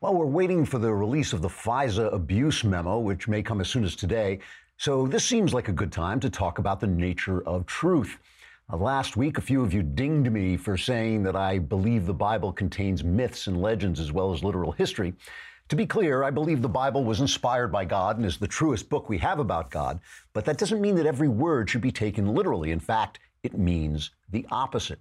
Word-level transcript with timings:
Well, 0.00 0.14
we're 0.14 0.26
waiting 0.26 0.64
for 0.64 0.78
the 0.78 0.94
release 0.94 1.32
of 1.32 1.42
the 1.42 1.48
FISA 1.48 2.14
abuse 2.14 2.62
memo, 2.62 3.00
which 3.00 3.26
may 3.26 3.42
come 3.42 3.60
as 3.60 3.68
soon 3.68 3.82
as 3.82 3.96
today. 3.96 4.38
So 4.76 5.08
this 5.08 5.24
seems 5.24 5.52
like 5.52 5.66
a 5.66 5.72
good 5.72 5.90
time 5.90 6.20
to 6.20 6.30
talk 6.30 6.60
about 6.60 6.78
the 6.78 6.86
nature 6.86 7.42
of 7.42 7.66
truth. 7.66 8.16
Uh, 8.72 8.76
last 8.76 9.16
week, 9.16 9.38
a 9.38 9.40
few 9.40 9.60
of 9.60 9.72
you 9.72 9.82
dinged 9.82 10.30
me 10.30 10.56
for 10.56 10.76
saying 10.76 11.24
that 11.24 11.34
I 11.34 11.58
believe 11.58 12.06
the 12.06 12.14
Bible 12.14 12.52
contains 12.52 13.02
myths 13.02 13.48
and 13.48 13.60
legends 13.60 13.98
as 13.98 14.12
well 14.12 14.32
as 14.32 14.44
literal 14.44 14.70
history. 14.70 15.14
To 15.68 15.74
be 15.74 15.84
clear, 15.84 16.22
I 16.22 16.30
believe 16.30 16.62
the 16.62 16.68
Bible 16.68 17.02
was 17.02 17.20
inspired 17.20 17.72
by 17.72 17.84
God 17.84 18.18
and 18.18 18.24
is 18.24 18.36
the 18.38 18.46
truest 18.46 18.88
book 18.88 19.08
we 19.08 19.18
have 19.18 19.40
about 19.40 19.68
God, 19.68 19.98
but 20.32 20.44
that 20.44 20.58
doesn't 20.58 20.80
mean 20.80 20.94
that 20.94 21.06
every 21.06 21.28
word 21.28 21.68
should 21.68 21.80
be 21.80 21.90
taken 21.90 22.36
literally. 22.36 22.70
In 22.70 22.78
fact, 22.78 23.18
it 23.42 23.58
means 23.58 24.10
the 24.30 24.46
opposite. 24.52 25.00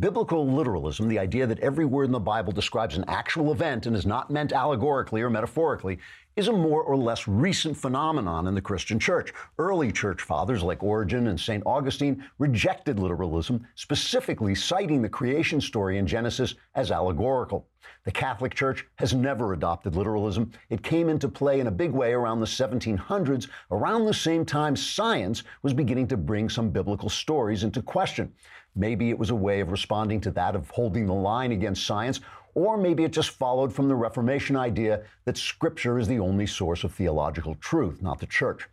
Biblical 0.00 0.50
literalism, 0.50 1.08
the 1.08 1.18
idea 1.18 1.46
that 1.46 1.60
every 1.60 1.84
word 1.84 2.04
in 2.04 2.12
the 2.12 2.18
Bible 2.18 2.54
describes 2.54 2.96
an 2.96 3.04
actual 3.06 3.52
event 3.52 3.84
and 3.84 3.94
is 3.94 4.06
not 4.06 4.30
meant 4.30 4.50
allegorically 4.50 5.20
or 5.20 5.28
metaphorically, 5.28 5.98
is 6.36 6.48
a 6.48 6.52
more 6.52 6.82
or 6.82 6.96
less 6.96 7.28
recent 7.28 7.76
phenomenon 7.76 8.46
in 8.46 8.54
the 8.54 8.62
Christian 8.62 8.98
church. 8.98 9.34
Early 9.58 9.92
church 9.92 10.22
fathers 10.22 10.62
like 10.62 10.82
Origen 10.82 11.26
and 11.26 11.38
St. 11.38 11.62
Augustine 11.66 12.24
rejected 12.38 12.98
literalism, 12.98 13.66
specifically 13.74 14.54
citing 14.54 15.02
the 15.02 15.08
creation 15.10 15.60
story 15.60 15.98
in 15.98 16.06
Genesis 16.06 16.54
as 16.74 16.90
allegorical. 16.90 17.68
The 18.04 18.12
Catholic 18.12 18.54
Church 18.54 18.86
has 18.96 19.12
never 19.12 19.52
adopted 19.52 19.96
literalism. 19.96 20.52
It 20.70 20.82
came 20.82 21.10
into 21.10 21.28
play 21.28 21.60
in 21.60 21.66
a 21.66 21.70
big 21.70 21.90
way 21.90 22.12
around 22.12 22.40
the 22.40 22.46
1700s, 22.46 23.48
around 23.70 24.06
the 24.06 24.14
same 24.14 24.46
time 24.46 24.76
science 24.76 25.42
was 25.62 25.74
beginning 25.74 26.06
to 26.08 26.16
bring 26.16 26.48
some 26.48 26.70
biblical 26.70 27.10
stories 27.10 27.64
into 27.64 27.82
question. 27.82 28.32
Maybe 28.76 29.10
it 29.10 29.18
was 29.18 29.30
a 29.30 29.34
way 29.34 29.60
of 29.60 29.70
responding 29.70 30.20
to 30.22 30.30
that 30.32 30.54
of 30.54 30.70
holding 30.70 31.06
the 31.06 31.14
line 31.14 31.52
against 31.52 31.86
science, 31.86 32.20
or 32.54 32.76
maybe 32.76 33.04
it 33.04 33.12
just 33.12 33.30
followed 33.30 33.72
from 33.72 33.88
the 33.88 33.94
Reformation 33.94 34.56
idea 34.56 35.02
that 35.24 35.36
Scripture 35.36 35.98
is 35.98 36.08
the 36.08 36.18
only 36.18 36.46
source 36.46 36.84
of 36.84 36.92
theological 36.94 37.54
truth, 37.56 38.02
not 38.02 38.18
the 38.18 38.26
church. 38.26 38.68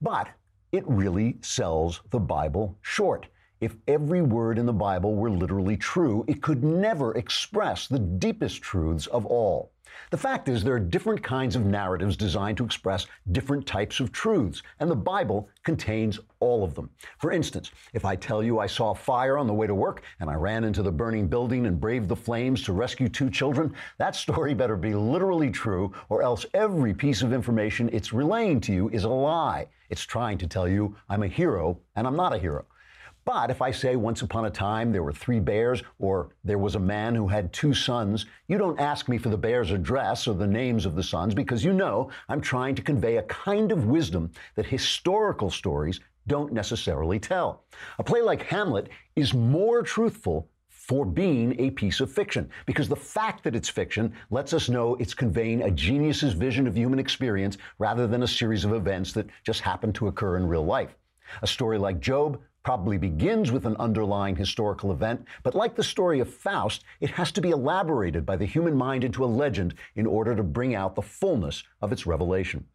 But 0.00 0.28
it 0.72 0.84
really 0.86 1.38
sells 1.40 2.00
the 2.10 2.18
Bible 2.18 2.76
short. 2.82 3.26
If 3.60 3.76
every 3.88 4.22
word 4.22 4.58
in 4.58 4.66
the 4.66 4.72
Bible 4.72 5.16
were 5.16 5.30
literally 5.30 5.76
true, 5.76 6.24
it 6.28 6.42
could 6.42 6.62
never 6.62 7.14
express 7.16 7.86
the 7.88 7.98
deepest 7.98 8.62
truths 8.62 9.06
of 9.08 9.26
all. 9.26 9.72
The 10.10 10.16
fact 10.16 10.48
is, 10.48 10.64
there 10.64 10.74
are 10.74 10.80
different 10.80 11.22
kinds 11.22 11.56
of 11.56 11.64
narratives 11.66 12.16
designed 12.16 12.56
to 12.58 12.64
express 12.64 13.06
different 13.32 13.66
types 13.66 14.00
of 14.00 14.12
truths, 14.12 14.62
and 14.80 14.90
the 14.90 14.96
Bible 14.96 15.48
contains 15.64 16.18
all 16.40 16.64
of 16.64 16.74
them. 16.74 16.90
For 17.18 17.32
instance, 17.32 17.70
if 17.92 18.04
I 18.04 18.16
tell 18.16 18.42
you 18.42 18.58
I 18.58 18.66
saw 18.66 18.94
fire 18.94 19.36
on 19.36 19.46
the 19.46 19.54
way 19.54 19.66
to 19.66 19.74
work 19.74 20.02
and 20.20 20.30
I 20.30 20.34
ran 20.34 20.64
into 20.64 20.82
the 20.82 20.92
burning 20.92 21.28
building 21.28 21.66
and 21.66 21.80
braved 21.80 22.08
the 22.08 22.16
flames 22.16 22.62
to 22.64 22.72
rescue 22.72 23.08
two 23.08 23.30
children, 23.30 23.74
that 23.98 24.14
story 24.16 24.54
better 24.54 24.76
be 24.76 24.94
literally 24.94 25.50
true, 25.50 25.92
or 26.08 26.22
else 26.22 26.46
every 26.54 26.94
piece 26.94 27.22
of 27.22 27.32
information 27.32 27.90
it's 27.92 28.12
relaying 28.12 28.60
to 28.62 28.72
you 28.72 28.88
is 28.90 29.04
a 29.04 29.08
lie. 29.08 29.66
It's 29.90 30.02
trying 30.04 30.38
to 30.38 30.46
tell 30.46 30.68
you 30.68 30.96
I'm 31.08 31.22
a 31.22 31.28
hero 31.28 31.80
and 31.96 32.06
I'm 32.06 32.16
not 32.16 32.34
a 32.34 32.38
hero. 32.38 32.64
But 33.28 33.50
if 33.50 33.60
I 33.60 33.72
say 33.72 33.94
once 33.94 34.22
upon 34.22 34.46
a 34.46 34.50
time 34.50 34.90
there 34.90 35.02
were 35.02 35.12
three 35.12 35.38
bears, 35.38 35.82
or 35.98 36.30
there 36.44 36.56
was 36.56 36.76
a 36.76 36.80
man 36.80 37.14
who 37.14 37.28
had 37.28 37.52
two 37.52 37.74
sons, 37.74 38.24
you 38.46 38.56
don't 38.56 38.80
ask 38.80 39.06
me 39.06 39.18
for 39.18 39.28
the 39.28 39.36
bear's 39.36 39.70
address 39.70 40.26
or 40.26 40.32
the 40.32 40.46
names 40.46 40.86
of 40.86 40.96
the 40.96 41.02
sons 41.02 41.34
because 41.34 41.62
you 41.62 41.74
know 41.74 42.10
I'm 42.30 42.40
trying 42.40 42.74
to 42.76 42.80
convey 42.80 43.18
a 43.18 43.22
kind 43.24 43.70
of 43.70 43.84
wisdom 43.84 44.30
that 44.54 44.64
historical 44.64 45.50
stories 45.50 46.00
don't 46.26 46.54
necessarily 46.54 47.18
tell. 47.18 47.64
A 47.98 48.02
play 48.02 48.22
like 48.22 48.44
Hamlet 48.44 48.88
is 49.14 49.34
more 49.34 49.82
truthful 49.82 50.48
for 50.70 51.04
being 51.04 51.54
a 51.60 51.68
piece 51.72 52.00
of 52.00 52.10
fiction 52.10 52.48
because 52.64 52.88
the 52.88 52.96
fact 52.96 53.44
that 53.44 53.54
it's 53.54 53.68
fiction 53.68 54.10
lets 54.30 54.54
us 54.54 54.70
know 54.70 54.94
it's 54.94 55.12
conveying 55.12 55.64
a 55.64 55.70
genius's 55.70 56.32
vision 56.32 56.66
of 56.66 56.74
human 56.74 56.98
experience 56.98 57.58
rather 57.78 58.06
than 58.06 58.22
a 58.22 58.26
series 58.26 58.64
of 58.64 58.72
events 58.72 59.12
that 59.12 59.28
just 59.44 59.60
happen 59.60 59.92
to 59.92 60.08
occur 60.08 60.38
in 60.38 60.48
real 60.48 60.64
life. 60.64 60.96
A 61.42 61.46
story 61.46 61.76
like 61.76 62.00
Job 62.00 62.40
probably 62.62 62.98
begins 62.98 63.50
with 63.50 63.66
an 63.66 63.76
underlying 63.78 64.36
historical 64.36 64.92
event, 64.92 65.24
but 65.42 65.54
like 65.54 65.74
the 65.74 65.82
story 65.82 66.20
of 66.20 66.32
Faust, 66.32 66.84
it 67.00 67.10
has 67.10 67.32
to 67.32 67.40
be 67.40 67.50
elaborated 67.50 68.26
by 68.26 68.36
the 68.36 68.44
human 68.44 68.74
mind 68.74 69.04
into 69.04 69.24
a 69.24 69.26
legend 69.26 69.74
in 69.94 70.06
order 70.06 70.36
to 70.36 70.42
bring 70.42 70.74
out 70.74 70.94
the 70.94 71.02
fullness 71.02 71.64
of 71.80 71.92
its 71.92 72.06
revelation. 72.06 72.66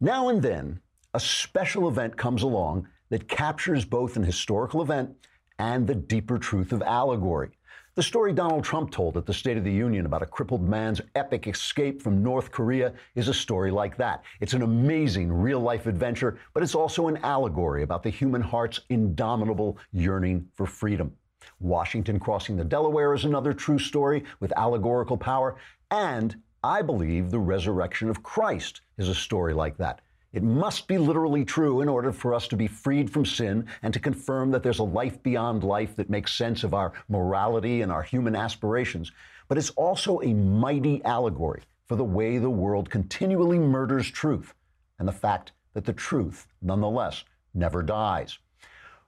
Now 0.00 0.28
and 0.28 0.42
then, 0.42 0.80
a 1.14 1.20
special 1.20 1.88
event 1.88 2.16
comes 2.16 2.42
along 2.42 2.88
that 3.08 3.28
captures 3.28 3.84
both 3.84 4.16
an 4.16 4.24
historical 4.24 4.82
event 4.82 5.16
and 5.58 5.86
the 5.86 5.94
deeper 5.94 6.38
truth 6.38 6.72
of 6.72 6.82
allegory. 6.82 7.55
The 7.96 8.02
story 8.02 8.34
Donald 8.34 8.62
Trump 8.62 8.90
told 8.90 9.16
at 9.16 9.24
the 9.24 9.32
State 9.32 9.56
of 9.56 9.64
the 9.64 9.72
Union 9.72 10.04
about 10.04 10.20
a 10.20 10.26
crippled 10.26 10.60
man's 10.60 11.00
epic 11.14 11.46
escape 11.46 12.02
from 12.02 12.22
North 12.22 12.50
Korea 12.50 12.92
is 13.14 13.28
a 13.28 13.32
story 13.32 13.70
like 13.70 13.96
that. 13.96 14.22
It's 14.40 14.52
an 14.52 14.60
amazing 14.60 15.32
real 15.32 15.60
life 15.60 15.86
adventure, 15.86 16.38
but 16.52 16.62
it's 16.62 16.74
also 16.74 17.08
an 17.08 17.16
allegory 17.22 17.84
about 17.84 18.02
the 18.02 18.10
human 18.10 18.42
heart's 18.42 18.80
indomitable 18.90 19.78
yearning 19.94 20.46
for 20.52 20.66
freedom. 20.66 21.10
Washington 21.58 22.20
crossing 22.20 22.54
the 22.58 22.64
Delaware 22.66 23.14
is 23.14 23.24
another 23.24 23.54
true 23.54 23.78
story 23.78 24.24
with 24.40 24.52
allegorical 24.58 25.16
power, 25.16 25.56
and 25.90 26.36
I 26.62 26.82
believe 26.82 27.30
the 27.30 27.38
resurrection 27.38 28.10
of 28.10 28.22
Christ 28.22 28.82
is 28.98 29.08
a 29.08 29.14
story 29.14 29.54
like 29.54 29.78
that. 29.78 30.02
It 30.36 30.42
must 30.42 30.86
be 30.86 30.98
literally 30.98 31.46
true 31.46 31.80
in 31.80 31.88
order 31.88 32.12
for 32.12 32.34
us 32.34 32.46
to 32.48 32.56
be 32.56 32.66
freed 32.66 33.08
from 33.08 33.24
sin 33.24 33.66
and 33.82 33.94
to 33.94 33.98
confirm 33.98 34.50
that 34.50 34.62
there's 34.62 34.80
a 34.80 34.84
life 34.84 35.22
beyond 35.22 35.64
life 35.64 35.96
that 35.96 36.10
makes 36.10 36.36
sense 36.36 36.62
of 36.62 36.74
our 36.74 36.92
morality 37.08 37.80
and 37.80 37.90
our 37.90 38.02
human 38.02 38.36
aspirations. 38.36 39.12
But 39.48 39.56
it's 39.56 39.70
also 39.70 40.20
a 40.20 40.34
mighty 40.34 41.02
allegory 41.06 41.62
for 41.86 41.96
the 41.96 42.04
way 42.04 42.36
the 42.36 42.50
world 42.50 42.90
continually 42.90 43.58
murders 43.58 44.10
truth 44.10 44.52
and 44.98 45.08
the 45.08 45.12
fact 45.12 45.52
that 45.72 45.86
the 45.86 45.94
truth, 45.94 46.46
nonetheless, 46.60 47.24
never 47.54 47.82
dies. 47.82 48.38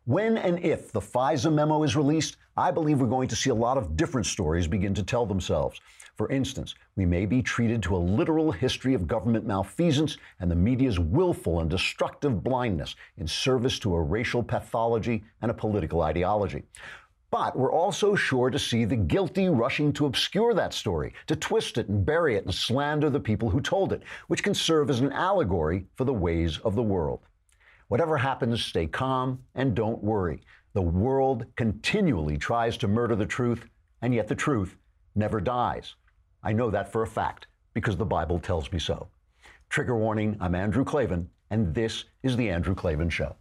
When 0.09 0.39
and 0.39 0.59
if 0.61 0.91
the 0.91 1.03
FISA 1.03 1.53
memo 1.53 1.83
is 1.83 1.95
released, 1.95 2.39
I 2.57 2.71
believe 2.71 2.99
we're 2.99 3.09
going 3.09 3.29
to 3.29 3.37
see 3.37 3.51
a 3.51 3.55
lot 3.55 3.77
of 3.77 3.95
different 3.95 4.27
stories 4.27 4.67
begin 4.67 4.95
to 4.95 5.03
tell 5.03 5.27
themselves. 5.27 5.83
For 6.17 6.31
instance, 6.31 6.75
we 6.97 7.05
may 7.05 7.27
be 7.27 7.43
treated 7.43 7.83
to 7.83 7.95
a 7.95 7.99
literal 7.99 8.51
history 8.51 8.95
of 8.95 9.07
government 9.07 9.45
malfeasance 9.45 10.17
and 10.41 10.51
the 10.51 10.57
media's 10.57 10.99
willful 10.99 11.61
and 11.61 11.69
destructive 11.69 12.43
blindness 12.43 12.97
in 13.19 13.27
service 13.27 13.79
to 13.81 13.95
a 13.95 14.01
racial 14.01 14.43
pathology 14.43 15.25
and 15.43 15.51
a 15.51 15.55
political 15.55 16.01
ideology. 16.01 16.63
But 17.31 17.55
we're 17.55 17.71
also 17.71 18.15
sure 18.15 18.49
to 18.49 18.59
see 18.59 18.87
the 18.87 18.97
guilty 18.97 19.51
rushing 19.51 19.93
to 19.93 20.07
obscure 20.07 20.55
that 20.55 20.73
story, 20.73 21.13
to 21.27 21.37
twist 21.37 21.77
it 21.77 21.91
and 21.91 22.07
bury 22.07 22.37
it 22.37 22.47
and 22.47 22.55
slander 22.55 23.11
the 23.11 23.21
people 23.21 23.51
who 23.51 23.61
told 23.61 23.93
it, 23.93 24.03
which 24.29 24.43
can 24.43 24.55
serve 24.55 24.89
as 24.89 25.01
an 25.01 25.13
allegory 25.13 25.85
for 25.97 26.05
the 26.05 26.15
ways 26.15 26.57
of 26.61 26.77
the 26.77 26.83
world. 26.83 27.21
Whatever 27.89 28.17
happens, 28.19 28.63
stay 28.63 28.87
calm 28.87 29.39
and 29.55 29.75
don't 29.75 30.05
worry. 30.05 30.43
The 30.75 30.83
world 30.83 31.47
continually 31.57 32.37
tries 32.37 32.77
to 32.79 32.89
murder 32.89 33.17
the 33.17 33.25
truth, 33.25 33.65
and 34.03 34.15
yet 34.15 34.29
the 34.29 34.35
truth 34.35 34.77
never 35.15 35.41
dies. 35.41 35.95
I 36.43 36.53
know 36.53 36.69
that 36.71 36.93
for 36.93 37.03
a 37.03 37.07
fact 37.07 37.47
because 37.73 37.97
the 37.97 38.05
Bible 38.05 38.39
tells 38.39 38.71
me 38.71 38.79
so. 38.79 39.09
Trigger 39.71 39.97
warning 39.97 40.37
I'm 40.39 40.55
Andrew 40.55 40.85
Klavan, 40.85 41.31
and 41.51 41.75
this 41.75 42.05
is 42.23 42.37
The 42.37 42.51
Andrew 42.51 42.75
Klavan 42.75 43.09
Show. 43.09 43.35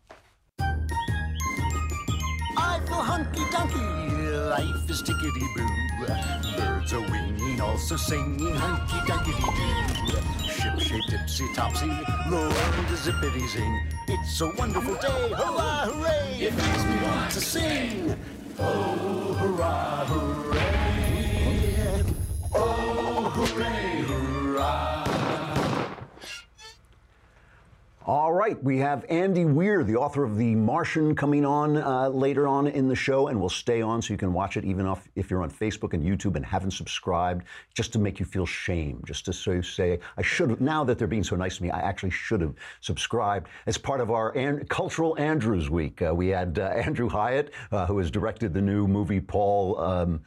I 0.59 0.77
feel 2.85 2.95
hunky 2.95 3.43
dunky, 3.51 4.49
life 4.49 4.89
is 4.89 5.03
tickety 5.03 5.45
boo. 5.55 5.67
Birds 6.55 6.93
are 6.93 7.01
winging, 7.01 7.59
also 7.59 7.97
singing 7.97 8.55
hunky 8.55 8.95
dunky 9.11 9.33
doo. 10.07 10.46
Ship 10.67 10.79
shape 10.81 11.03
tipsy 11.07 11.45
topsy, 11.53 11.87
world 12.29 12.53
zippity 12.91 13.47
zing. 13.47 13.87
It's 14.09 14.41
a 14.41 14.49
wonderful 14.57 14.95
day, 14.95 15.29
hurrah, 15.29 15.85
hooray! 15.85 16.41
It 16.41 16.53
makes 16.55 16.83
me 16.83 16.95
want 17.07 17.31
to 17.31 17.39
sing. 17.39 18.15
Oh, 18.59 19.33
hurrah, 19.39 20.05
hooray! 20.07 20.46
All 28.07 28.31
right, 28.31 28.63
we 28.63 28.77
have 28.77 29.03
Andy 29.09 29.43
Weir, 29.43 29.83
the 29.83 29.97
author 29.97 30.23
of 30.23 30.37
The 30.37 30.55
Martian, 30.55 31.13
coming 31.13 31.43
on 31.43 31.75
uh, 31.75 32.07
later 32.07 32.47
on 32.47 32.67
in 32.67 32.87
the 32.87 32.95
show, 32.95 33.27
and 33.27 33.37
we'll 33.37 33.49
stay 33.49 33.81
on 33.81 34.01
so 34.01 34.13
you 34.13 34.17
can 34.17 34.31
watch 34.31 34.55
it 34.55 34.63
even 34.63 34.85
off, 34.85 35.09
if 35.17 35.29
you're 35.29 35.43
on 35.43 35.51
Facebook 35.51 35.91
and 35.91 36.01
YouTube 36.01 36.37
and 36.37 36.45
haven't 36.45 36.71
subscribed, 36.71 37.43
just 37.73 37.91
to 37.91 37.99
make 37.99 38.17
you 38.17 38.25
feel 38.25 38.45
shame, 38.45 39.03
just 39.05 39.25
to 39.25 39.33
so 39.33 39.59
say, 39.59 39.99
I 40.15 40.21
should 40.21 40.51
have, 40.51 40.61
now 40.61 40.85
that 40.85 40.97
they're 40.97 41.05
being 41.05 41.21
so 41.21 41.35
nice 41.35 41.57
to 41.57 41.63
me, 41.63 41.69
I 41.69 41.81
actually 41.81 42.11
should 42.11 42.39
have 42.39 42.55
subscribed. 42.79 43.49
As 43.65 43.77
part 43.77 43.99
of 43.99 44.09
our 44.09 44.31
an- 44.37 44.65
Cultural 44.67 45.19
Andrews 45.19 45.69
Week, 45.69 46.01
uh, 46.01 46.15
we 46.15 46.29
had 46.29 46.59
uh, 46.59 46.61
Andrew 46.75 47.09
Hyatt, 47.09 47.51
uh, 47.73 47.87
who 47.87 47.97
has 47.97 48.09
directed 48.09 48.53
the 48.53 48.61
new 48.61 48.87
movie 48.87 49.19
Paul. 49.19 49.81
Um, 49.81 50.21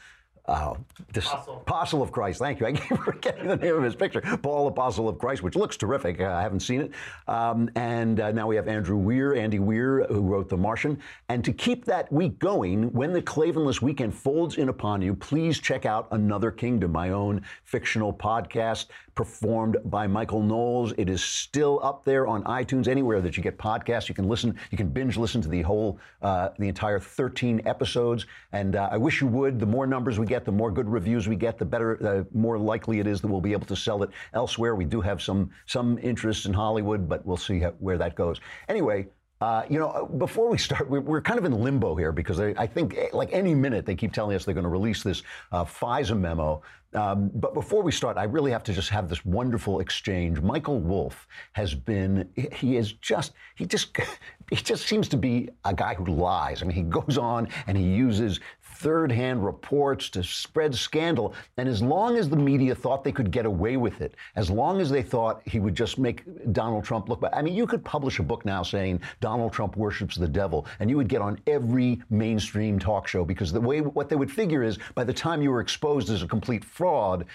uh, 0.50 0.74
this 1.12 1.26
Apostle. 1.26 1.56
Apostle. 1.58 2.02
of 2.02 2.10
Christ. 2.12 2.40
Thank 2.40 2.60
you. 2.60 2.66
I 2.66 2.72
keep 2.74 2.98
forgetting 2.98 3.46
the 3.46 3.56
name 3.56 3.76
of 3.76 3.84
his 3.84 3.94
picture. 3.94 4.20
Paul 4.42 4.66
Apostle 4.66 5.08
of 5.08 5.18
Christ, 5.18 5.42
which 5.42 5.54
looks 5.54 5.76
terrific. 5.76 6.20
Uh, 6.20 6.26
I 6.26 6.42
haven't 6.42 6.60
seen 6.60 6.80
it. 6.80 6.92
Um, 7.28 7.70
and 7.76 8.18
uh, 8.18 8.32
now 8.32 8.48
we 8.48 8.56
have 8.56 8.66
Andrew 8.66 8.96
Weir, 8.96 9.34
Andy 9.34 9.60
Weir, 9.60 10.04
who 10.08 10.20
wrote 10.20 10.48
The 10.48 10.56
Martian. 10.56 10.98
And 11.28 11.44
to 11.44 11.52
keep 11.52 11.84
that 11.84 12.12
week 12.12 12.38
going, 12.40 12.92
when 12.92 13.12
the 13.12 13.22
Klavanless 13.22 13.80
weekend 13.80 14.12
folds 14.12 14.56
in 14.56 14.68
upon 14.68 15.02
you, 15.02 15.14
please 15.14 15.60
check 15.60 15.86
out 15.86 16.08
Another 16.10 16.50
Kingdom, 16.50 16.90
my 16.92 17.10
own 17.10 17.42
fictional 17.64 18.12
podcast 18.12 18.86
performed 19.14 19.76
by 19.84 20.06
Michael 20.06 20.42
Knowles. 20.42 20.94
It 20.96 21.10
is 21.10 21.22
still 21.22 21.78
up 21.82 22.04
there 22.04 22.26
on 22.26 22.42
iTunes, 22.44 22.88
anywhere 22.88 23.20
that 23.20 23.36
you 23.36 23.42
get 23.42 23.58
podcasts. 23.58 24.08
You 24.08 24.14
can 24.14 24.28
listen, 24.28 24.58
you 24.70 24.78
can 24.78 24.88
binge 24.88 25.16
listen 25.16 25.42
to 25.42 25.48
the 25.48 25.62
whole, 25.62 25.98
uh, 26.22 26.50
the 26.58 26.68
entire 26.68 26.98
13 26.98 27.62
episodes. 27.66 28.26
And 28.52 28.76
uh, 28.76 28.88
I 28.90 28.96
wish 28.96 29.20
you 29.20 29.26
would. 29.26 29.60
The 29.60 29.66
more 29.66 29.86
numbers 29.86 30.18
we 30.18 30.26
get, 30.26 30.39
the 30.44 30.52
more 30.52 30.70
good 30.70 30.88
reviews 30.88 31.28
we 31.28 31.36
get, 31.36 31.58
the 31.58 31.64
better, 31.64 31.96
the 32.00 32.26
more 32.32 32.58
likely 32.58 33.00
it 33.00 33.06
is 33.06 33.20
that 33.20 33.28
we'll 33.28 33.40
be 33.40 33.52
able 33.52 33.66
to 33.66 33.76
sell 33.76 34.02
it 34.02 34.10
elsewhere. 34.34 34.74
We 34.74 34.84
do 34.84 35.00
have 35.00 35.22
some 35.22 35.50
some 35.66 35.98
interest 35.98 36.46
in 36.46 36.52
Hollywood, 36.52 37.08
but 37.08 37.24
we'll 37.24 37.36
see 37.36 37.60
how, 37.60 37.70
where 37.78 37.98
that 37.98 38.14
goes. 38.14 38.40
Anyway. 38.68 39.08
Uh, 39.42 39.64
you 39.70 39.78
know, 39.78 40.04
before 40.18 40.50
we 40.50 40.58
start, 40.58 40.90
we're, 40.90 41.00
we're, 41.00 41.22
kind 41.22 41.38
of 41.38 41.46
in 41.46 41.62
limbo 41.62 41.96
here 41.96 42.12
because 42.12 42.38
I, 42.38 42.52
I, 42.58 42.66
think, 42.66 42.94
eh, 42.98 43.08
like 43.14 43.32
any 43.32 43.54
minute, 43.54 43.86
they 43.86 43.94
keep 43.94 44.12
telling 44.12 44.36
us 44.36 44.44
they're 44.44 44.52
going 44.52 44.64
to 44.64 44.68
release 44.68 45.02
this 45.02 45.22
uh, 45.50 45.64
FISA 45.64 46.14
memo 46.14 46.60
um, 46.92 47.30
but 47.34 47.54
before 47.54 47.82
we 47.82 47.92
start, 47.92 48.16
I 48.16 48.24
really 48.24 48.50
have 48.50 48.64
to 48.64 48.72
just 48.72 48.88
have 48.90 49.08
this 49.08 49.24
wonderful 49.24 49.78
exchange. 49.78 50.40
Michael 50.40 50.80
Wolff 50.80 51.28
has 51.52 51.72
been, 51.72 52.28
he 52.52 52.76
is 52.76 52.94
just, 52.94 53.32
he 53.54 53.64
just, 53.64 53.96
he 54.50 54.56
just 54.56 54.86
seems 54.86 55.08
to 55.10 55.16
be 55.16 55.50
a 55.64 55.72
guy 55.72 55.94
who 55.94 56.06
lies. 56.06 56.62
I 56.62 56.66
mean, 56.66 56.74
he 56.74 56.82
goes 56.82 57.16
on 57.16 57.48
and 57.68 57.76
he 57.76 57.84
uses 57.84 58.40
third 58.80 59.12
hand 59.12 59.44
reports 59.44 60.08
to 60.10 60.22
spread 60.22 60.74
scandal. 60.74 61.34
And 61.58 61.68
as 61.68 61.82
long 61.82 62.16
as 62.16 62.28
the 62.28 62.36
media 62.36 62.74
thought 62.74 63.04
they 63.04 63.12
could 63.12 63.30
get 63.30 63.44
away 63.44 63.76
with 63.76 64.00
it, 64.00 64.14
as 64.36 64.50
long 64.50 64.80
as 64.80 64.90
they 64.90 65.02
thought 65.02 65.42
he 65.46 65.60
would 65.60 65.74
just 65.74 65.98
make 65.98 66.24
Donald 66.52 66.84
Trump 66.84 67.08
look 67.08 67.20
bad, 67.20 67.32
I 67.34 67.42
mean, 67.42 67.54
you 67.54 67.66
could 67.66 67.84
publish 67.84 68.18
a 68.18 68.22
book 68.22 68.44
now 68.44 68.62
saying 68.62 69.00
Donald 69.20 69.52
Trump 69.52 69.76
worships 69.76 70.16
the 70.16 70.28
devil, 70.28 70.66
and 70.80 70.88
you 70.88 70.96
would 70.96 71.08
get 71.08 71.20
on 71.20 71.38
every 71.46 72.02
mainstream 72.08 72.78
talk 72.78 73.06
show 73.06 73.24
because 73.24 73.52
the 73.52 73.60
way 73.60 73.80
what 73.82 74.08
they 74.08 74.16
would 74.16 74.30
figure 74.30 74.62
is 74.62 74.78
by 74.94 75.04
the 75.04 75.12
time 75.12 75.42
you 75.42 75.50
were 75.50 75.60
exposed 75.60 76.08
as 76.08 76.22
a 76.22 76.26
complete 76.26 76.64
fraud, 76.64 77.26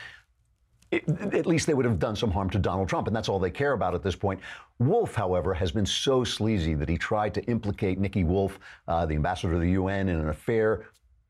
it, 0.92 1.08
at 1.34 1.46
least 1.46 1.68
they 1.68 1.74
would 1.74 1.86
have 1.86 2.00
done 2.00 2.16
some 2.16 2.32
harm 2.32 2.50
to 2.52 2.60
Donald 2.60 2.90
Trump, 2.90 3.08
and 3.08 3.16
that's 3.16 3.30
all 3.30 3.40
they 3.40 3.52
care 3.52 3.74
about 3.74 3.94
at 3.94 4.04
this 4.04 4.16
point. 4.16 4.40
Wolff, 4.80 5.16
however, 5.16 5.54
has 5.54 5.72
been 5.72 5.86
so 5.86 6.24
sleazy 6.24 6.74
that 6.74 6.90
he 6.90 6.98
tried 6.98 7.34
to 7.34 7.44
implicate 7.46 8.00
Nikki 8.00 8.24
Wolf, 8.24 8.60
uh, 8.88 9.06
the 9.06 9.16
ambassador 9.16 9.54
to 9.54 9.60
the 9.60 9.72
UN, 9.72 10.10
in 10.10 10.20
an 10.20 10.30
affair 10.30 10.86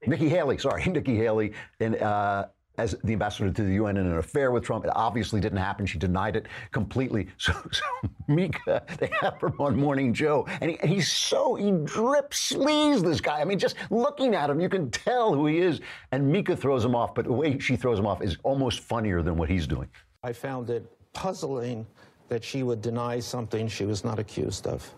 Nikki 0.07 0.29
Haley, 0.29 0.57
sorry, 0.57 0.85
Nikki 0.87 1.15
Haley, 1.15 1.53
in, 1.79 1.95
uh, 1.95 2.47
as 2.77 2.95
the 3.03 3.13
ambassador 3.13 3.51
to 3.51 3.63
the 3.63 3.73
UN 3.75 3.97
in 3.97 4.05
an 4.05 4.17
affair 4.17 4.51
with 4.51 4.63
Trump. 4.63 4.85
It 4.85 4.91
obviously 4.95 5.39
didn't 5.39 5.59
happen. 5.59 5.85
She 5.85 5.97
denied 5.97 6.35
it 6.35 6.47
completely. 6.71 7.27
So, 7.37 7.53
so 7.71 7.83
Mika, 8.27 8.83
they 8.97 9.11
have 9.21 9.39
her 9.41 9.53
on 9.59 9.77
Morning 9.77 10.13
Joe, 10.13 10.47
and, 10.61 10.71
he, 10.71 10.79
and 10.79 10.89
he's 10.89 11.11
so 11.11 11.55
he 11.55 11.71
drips 11.71 12.51
sleaze 12.51 13.03
this 13.03 13.21
guy. 13.21 13.39
I 13.39 13.45
mean, 13.45 13.59
just 13.59 13.75
looking 13.91 14.33
at 14.33 14.49
him, 14.49 14.59
you 14.59 14.69
can 14.69 14.89
tell 14.89 15.33
who 15.33 15.45
he 15.45 15.59
is. 15.59 15.79
And 16.11 16.31
Mika 16.31 16.57
throws 16.57 16.83
him 16.83 16.95
off, 16.95 17.13
but 17.13 17.25
the 17.25 17.33
way 17.33 17.59
she 17.59 17.75
throws 17.75 17.99
him 17.99 18.07
off 18.07 18.23
is 18.23 18.37
almost 18.43 18.79
funnier 18.79 19.21
than 19.21 19.37
what 19.37 19.49
he's 19.49 19.67
doing. 19.67 19.87
I 20.23 20.33
found 20.33 20.69
it 20.71 20.91
puzzling 21.13 21.85
that 22.29 22.43
she 22.43 22.63
would 22.63 22.81
deny 22.81 23.19
something 23.19 23.67
she 23.67 23.85
was 23.85 24.03
not 24.03 24.17
accused 24.17 24.65
of. 24.65 24.91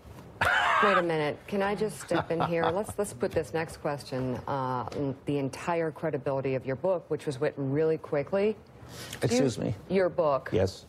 Wait 0.84 0.98
a 0.98 1.02
minute. 1.02 1.38
Can 1.48 1.64
I 1.64 1.74
just 1.76 2.00
step 2.02 2.30
in 2.30 2.42
here? 2.42 2.64
Let's 2.66 2.98
let's 2.98 3.14
put 3.14 3.32
this 3.32 3.54
next 3.54 3.78
question. 3.78 4.36
Uh, 4.48 4.88
the 5.26 5.38
entire 5.40 5.92
credibility 5.92 6.56
of 6.56 6.66
your 6.66 6.76
book, 6.76 7.06
which 7.10 7.26
was 7.26 7.42
written 7.42 7.72
really 7.72 7.98
quickly. 7.98 8.56
Excuse 9.22 9.58
you, 9.58 9.64
me. 9.64 9.76
Your 9.90 10.10
book. 10.10 10.50
Yes. 10.52 10.86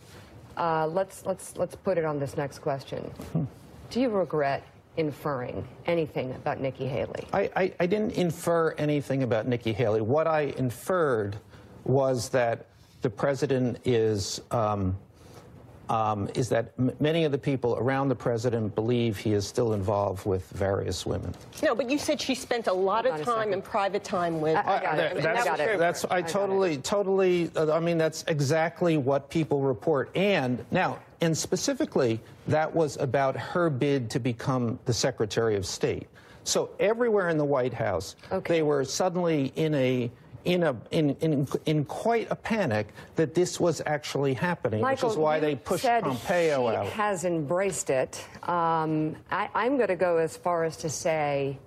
Uh, 0.56 0.86
let's 0.86 1.24
let's 1.24 1.56
let's 1.56 1.74
put 1.74 1.96
it 1.96 2.04
on 2.04 2.18
this 2.18 2.36
next 2.36 2.58
question. 2.58 3.02
Hmm. 3.32 3.44
Do 3.90 4.00
you 4.00 4.10
regret 4.10 4.62
inferring 4.98 5.66
anything 5.86 6.32
about 6.32 6.60
Nikki 6.60 6.86
Haley? 6.86 7.26
I, 7.32 7.50
I, 7.56 7.72
I 7.80 7.86
didn't 7.86 8.12
infer 8.12 8.72
anything 8.72 9.22
about 9.22 9.46
Nikki 9.46 9.72
Haley. 9.72 10.00
What 10.00 10.26
I 10.26 10.52
inferred 10.58 11.36
was 11.84 12.28
that 12.30 12.66
the 13.00 13.10
president 13.10 13.78
is. 13.84 14.42
Um, 14.50 14.98
um, 15.88 16.28
is 16.34 16.48
that 16.50 16.72
many 17.00 17.24
of 17.24 17.32
the 17.32 17.38
people 17.38 17.76
around 17.76 18.08
the 18.08 18.14
president 18.14 18.74
believe 18.74 19.16
he 19.16 19.32
is 19.32 19.46
still 19.46 19.72
involved 19.72 20.26
with 20.26 20.48
various 20.50 21.06
women. 21.06 21.34
No, 21.62 21.74
but 21.74 21.90
you 21.90 21.98
said 21.98 22.20
she 22.20 22.34
spent 22.34 22.66
a 22.66 22.72
lot 22.72 23.06
of 23.06 23.22
time 23.22 23.52
in 23.52 23.62
private 23.62 24.04
time 24.04 24.40
with. 24.40 24.56
I, 24.56 24.60
I 24.60 24.82
got 24.82 24.98
it. 24.98 25.22
That's, 25.22 25.44
got 25.44 25.60
it. 25.60 25.78
that's 25.78 26.04
I, 26.06 26.18
I 26.18 26.22
totally, 26.22 26.78
totally. 26.78 27.50
Uh, 27.56 27.72
I 27.72 27.80
mean, 27.80 27.98
that's 27.98 28.24
exactly 28.28 28.96
what 28.96 29.30
people 29.30 29.60
report. 29.60 30.10
And 30.16 30.64
now, 30.70 30.98
and 31.20 31.36
specifically, 31.36 32.20
that 32.46 32.74
was 32.74 32.96
about 32.98 33.36
her 33.36 33.70
bid 33.70 34.10
to 34.10 34.18
become 34.18 34.78
the 34.84 34.92
Secretary 34.92 35.56
of 35.56 35.66
State. 35.66 36.06
So 36.44 36.70
everywhere 36.80 37.28
in 37.28 37.36
the 37.36 37.44
White 37.44 37.74
House, 37.74 38.16
okay. 38.32 38.54
they 38.54 38.62
were 38.62 38.84
suddenly 38.84 39.52
in 39.56 39.74
a 39.74 40.10
in, 40.44 40.62
a, 40.62 40.76
in, 40.90 41.10
in, 41.20 41.48
in 41.66 41.84
quite 41.84 42.28
a 42.30 42.36
panic 42.36 42.88
that 43.16 43.34
this 43.34 43.60
was 43.60 43.82
actually 43.86 44.34
happening, 44.34 44.80
Michael, 44.80 45.08
which 45.08 45.14
is 45.14 45.18
why 45.18 45.40
they 45.40 45.54
pushed 45.54 45.84
Pompeo 45.84 46.70
she 46.70 46.76
out. 46.76 46.86
has 46.86 47.24
embraced 47.24 47.90
it. 47.90 48.24
Um, 48.44 49.16
I, 49.30 49.48
I'm 49.54 49.76
going 49.76 49.88
to 49.88 49.96
go 49.96 50.18
as 50.18 50.36
far 50.36 50.64
as 50.64 50.76
to 50.78 50.88
say 50.88 51.58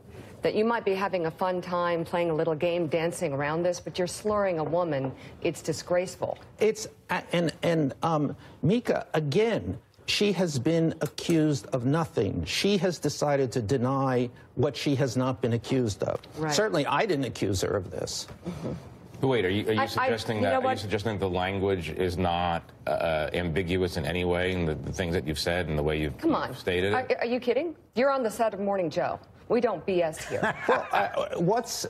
that 0.41 0.55
you 0.55 0.65
might 0.65 0.83
be 0.83 0.93
having 0.93 1.27
a 1.27 1.31
fun 1.31 1.61
time 1.61 2.03
playing 2.03 2.29
a 2.29 2.33
little 2.33 2.55
game, 2.55 2.87
dancing 2.87 3.33
around 3.33 3.63
this, 3.63 3.79
but 3.79 3.97
you're 3.97 4.07
slurring 4.07 4.59
a 4.59 4.63
woman. 4.63 5.11
It's 5.41 5.61
disgraceful. 5.61 6.37
It's 6.59 6.87
and 7.31 7.53
and 7.61 7.93
um, 8.01 8.35
Mika 8.63 9.05
again 9.13 9.77
she 10.05 10.31
has 10.33 10.59
been 10.59 10.93
accused 11.01 11.67
of 11.67 11.85
nothing. 11.85 12.43
She 12.45 12.77
has 12.77 12.99
decided 12.99 13.51
to 13.53 13.61
deny 13.61 14.29
what 14.55 14.75
she 14.75 14.95
has 14.95 15.15
not 15.15 15.41
been 15.41 15.53
accused 15.53 16.03
of. 16.03 16.19
Right. 16.37 16.53
Certainly, 16.53 16.85
I 16.85 17.05
didn't 17.05 17.25
accuse 17.25 17.61
her 17.61 17.75
of 17.75 17.91
this. 17.91 18.27
Mm-hmm. 18.47 19.27
Wait, 19.27 19.45
are 19.45 19.49
you, 19.49 19.67
are 19.67 19.73
you 19.73 19.81
I, 19.81 19.85
suggesting 19.85 20.37
I, 20.37 20.39
you 20.39 20.45
that 20.45 20.65
are 20.65 20.71
you 20.71 20.77
suggesting 20.77 21.19
the 21.19 21.29
language 21.29 21.89
is 21.89 22.17
not 22.17 22.63
uh, 22.87 23.29
ambiguous 23.33 23.97
in 23.97 24.05
any 24.05 24.25
way 24.25 24.51
in 24.51 24.65
the, 24.65 24.73
the, 24.73 24.91
things 24.91 25.13
that 25.13 25.27
you've 25.27 25.39
said 25.39 25.67
and 25.67 25.77
the 25.77 25.83
way 25.83 25.99
you've, 26.01 26.17
Come 26.17 26.33
on. 26.33 26.55
stated 26.55 26.93
it? 26.93 26.95
Are, 26.95 27.07
are, 27.19 27.25
you 27.27 27.39
kidding? 27.39 27.75
You're 27.95 28.09
on 28.09 28.23
the 28.23 28.31
set 28.31 28.53
of 28.53 28.59
Morning 28.59 28.89
Joe. 28.89 29.19
We 29.47 29.61
don't 29.61 29.85
BS 29.85 30.27
here. 30.27 30.55
well, 30.67 30.87
I, 30.91 31.35
what's 31.37 31.85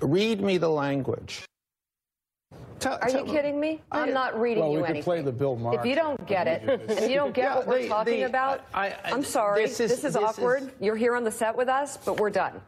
read 0.00 0.40
me 0.40 0.58
the 0.58 0.68
language. 0.68 1.44
Tell, 2.80 2.94
Are 2.94 3.10
tell, 3.10 3.26
you 3.26 3.32
kidding 3.32 3.60
me? 3.60 3.82
Oh, 3.92 4.00
I, 4.00 4.06
am 4.06 4.14
not 4.14 4.40
reading 4.40 4.64
well, 4.64 4.72
you 4.72 4.78
we 4.78 4.84
anything. 4.84 5.02
play 5.02 5.20
the 5.20 5.30
Bill 5.30 5.54
Maher. 5.54 5.78
If 5.78 5.84
you 5.84 5.94
don't 5.94 6.26
get 6.26 6.46
it, 6.46 6.62
if 6.88 7.10
you 7.10 7.16
don't 7.16 7.34
get 7.34 7.44
yeah, 7.44 7.56
what 7.56 7.66
we're 7.66 7.86
talking 7.86 8.20
the, 8.20 8.22
about, 8.22 8.64
I, 8.72 8.94
am 9.04 9.22
sorry. 9.22 9.62
This 9.66 9.80
is, 9.80 9.90
this 9.90 10.04
is 10.04 10.14
this 10.14 10.16
awkward. 10.16 10.62
Is, 10.62 10.70
You're 10.80 10.96
here 10.96 11.14
on 11.14 11.22
the 11.22 11.30
set 11.30 11.54
with 11.54 11.68
us, 11.68 11.98
but 11.98 12.18
we're 12.18 12.30
done. 12.30 12.60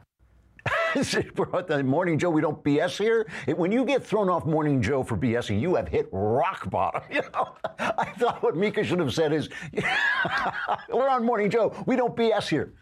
we're 1.36 1.62
the 1.62 1.82
Morning 1.82 2.18
Joe. 2.18 2.28
We 2.28 2.42
don't 2.42 2.62
BS 2.62 2.98
here. 2.98 3.26
It, 3.46 3.56
when 3.56 3.72
you 3.72 3.86
get 3.86 4.04
thrown 4.04 4.28
off 4.28 4.44
Morning 4.44 4.82
Joe 4.82 5.02
for 5.02 5.16
BSing, 5.16 5.60
you 5.60 5.74
have 5.76 5.88
hit 5.88 6.08
rock 6.12 6.68
bottom. 6.70 7.02
You 7.10 7.22
know, 7.34 7.56
I 7.78 8.12
thought 8.18 8.42
what 8.42 8.56
Mika 8.56 8.84
should 8.84 8.98
have 8.98 9.14
said 9.14 9.32
is, 9.32 9.48
"We're 10.88 11.08
on 11.08 11.24
Morning 11.24 11.50
Joe. 11.50 11.74
We 11.86 11.96
don't 11.96 12.14
BS 12.14 12.48
here." 12.48 12.74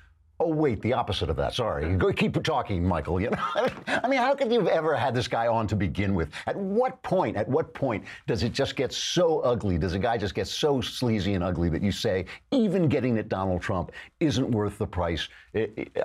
Oh 0.43 0.49
wait, 0.49 0.81
the 0.81 0.95
opposite 0.95 1.29
of 1.29 1.37
that. 1.37 1.53
Sorry. 1.53 1.95
Go 1.97 2.11
keep 2.15 2.43
talking, 2.43 2.83
Michael. 2.83 3.21
You 3.21 3.29
know, 3.29 3.39
I 3.87 4.09
mean, 4.09 4.19
how 4.19 4.35
could 4.35 4.51
you 4.51 4.59
have 4.61 4.69
ever 4.69 4.97
had 4.97 5.15
this 5.15 5.29
guy 5.29 5.47
on 5.47 5.67
to 5.67 5.77
begin 5.77 6.15
with? 6.15 6.31
At 6.47 6.57
what 6.57 7.03
point? 7.03 7.37
At 7.37 7.47
what 7.47 7.75
point 7.75 8.05
does 8.27 8.43
it 8.43 8.55
just 8.55 8.75
get 8.75 8.91
so 8.91 9.41
ugly? 9.41 9.77
Does 9.77 9.93
a 9.93 9.99
guy 9.99 10.17
just 10.17 10.35
get 10.35 10.49
so 10.49 10.81
sleazy 10.81 11.35
and 11.35 11.45
ugly 11.45 11.69
that 11.69 11.83
you 11.83 11.93
say 11.93 12.25
even 12.53 12.89
getting 12.89 13.19
at 13.19 13.29
Donald 13.29 13.61
Trump 13.61 13.93
isn't 14.21 14.51
worth 14.51 14.79
the 14.79 14.87
price 14.87 15.29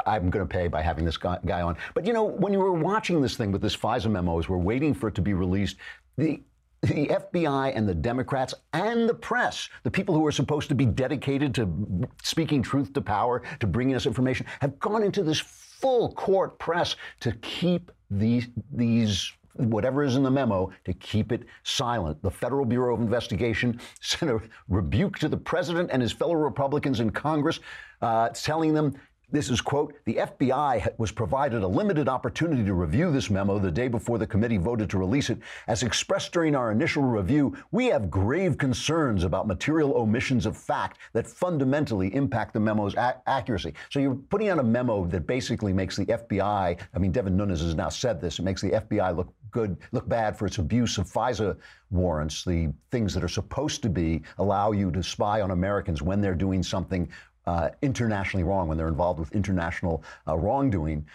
I'm 0.06 0.30
going 0.30 0.46
to 0.46 0.54
pay 0.54 0.68
by 0.68 0.82
having 0.82 1.06
this 1.06 1.15
guy, 1.15 1.39
guy 1.46 1.62
on? 1.62 1.77
But 1.94 2.06
you 2.06 2.12
know, 2.12 2.25
when 2.25 2.51
you 2.51 2.60
were 2.60 2.74
watching 2.74 3.22
this 3.22 3.38
thing 3.38 3.54
with 3.54 3.62
this 3.62 3.77
FISA 3.77 4.12
memo, 4.12 4.38
as 4.38 4.50
we're 4.50 4.58
waiting 4.58 4.94
for 4.94 5.08
it 5.08 5.15
to 5.15 5.22
be 5.22 5.34
released, 5.34 5.77
the 6.18 6.44
the 6.88 7.08
FBI 7.08 7.75
and 7.75 7.88
the 7.88 7.96
Democrats 7.96 8.54
and 8.74 9.10
the 9.10 9.13
press, 9.13 9.70
the 9.84 9.92
people 9.92 10.15
who 10.15 10.25
are 10.25 10.32
supposed 10.32 10.70
to 10.70 10.75
be 10.75 10.86
dedicated 10.86 11.54
to 11.56 12.08
speaking 12.24 12.62
truth 12.62 12.94
to 12.94 13.01
power, 13.01 13.42
to 13.60 13.68
bringing 13.68 13.96
us 13.96 14.06
information, 14.06 14.46
have 14.62 14.80
gone 14.80 15.04
into 15.04 15.24
this 15.24 15.39
full 15.39 16.13
court 16.13 16.58
press 16.60 16.96
to 17.20 17.32
keep 17.42 17.92
these 18.10 18.48
these 18.72 19.32
whatever 19.54 20.04
is 20.04 20.18
in 20.18 20.24
the 20.24 20.32
memo 20.32 20.70
to 20.84 20.94
keep 20.94 21.32
it 21.32 21.44
silent. 21.63 22.22
The 22.22 22.32
Federal 22.32 22.65
Bureau 22.65 22.94
of 22.94 23.01
Investigation 23.01 23.80
sent 24.01 24.32
a 24.32 24.42
rebuke 24.68 25.18
to 25.20 25.30
the 25.30 25.38
president 25.38 25.89
and 25.94 26.01
his 26.01 26.12
fellow 26.12 26.34
Republicans 26.34 27.00
in 27.00 27.10
Congress, 27.10 27.62
uh, 28.01 28.30
telling 28.30 28.74
them 28.74 28.96
this 29.32 29.50
is, 29.50 29.62
quote, 29.62 29.94
the 30.05 30.15
FBI 30.15 30.98
was 30.98 31.12
provided 31.12 31.63
a 31.63 31.67
limited 31.67 32.08
opportunity 32.08 32.63
to 32.63 32.74
review 32.74 33.12
this 33.12 33.29
memo 33.29 33.60
the 33.60 33.72
day 33.72 33.88
before 33.88 34.17
the 34.17 34.27
committee 34.27 34.58
voted 34.58 34.89
to 34.89 34.98
release 34.98 35.29
it. 35.29 35.39
As 35.67 35.84
expressed 35.84 36.32
during 36.32 36.55
our 36.55 36.72
initial 36.72 37.03
review, 37.03 37.55
we 37.72 37.88
have 37.88 38.10
grave 38.10 38.58
concerns 38.58 39.24
about 39.24 39.48
material 39.48 39.94
omissions 39.98 40.46
of 40.46 40.55
fact 40.58 41.00
that 41.13 41.27
fundamentally 41.27 42.13
impact 42.13 42.53
the 42.53 42.60
memo's 42.60 42.96
accuracy. 42.96 43.74
So 43.89 44.00
you're 44.00 44.15
putting 44.15 44.50
out 44.50 44.60
a 44.60 44.63
memo 44.63 45.05
that 45.08 45.27
basically 45.27 45.74
makes 45.74 45.96
the 45.96 46.05
FBI, 46.05 46.79
I 46.94 46.98
mean, 47.00 47.12
Devin 47.12 47.36
Nunes 47.36 47.62
has 47.62 47.75
now 47.75 47.89
said 47.89 48.22
this, 48.22 48.39
it 48.39 48.44
makes 48.44 48.62
the 48.62 48.72
FBI 48.72 49.15
look 49.15 49.34
good, 49.51 49.77
look 49.91 50.08
bad 50.10 50.38
for 50.38 50.46
its 50.46 50.58
abuse 50.58 50.98
of 50.98 51.10
FISA 51.10 51.55
warrants, 51.89 52.44
the 52.44 52.74
things 52.91 53.13
that 53.13 53.24
are 53.24 53.29
supposed 53.29 53.82
to 53.82 53.89
be 53.89 54.22
allow 54.38 54.72
you 54.72 54.91
to 54.91 55.01
spy 55.01 55.41
on 55.41 55.51
Americans 55.51 56.01
when 56.01 56.20
they're 56.20 56.36
doing 56.36 56.62
something 56.62 57.10
uh, 57.48 57.70
internationally 57.82 58.44
wrong, 58.44 58.68
when 58.68 58.78
they're 58.78 58.88
involved 58.88 59.20
with 59.20 59.32
international 59.34 60.04
uh, 60.28 60.38
wrongdoing. 60.38 61.06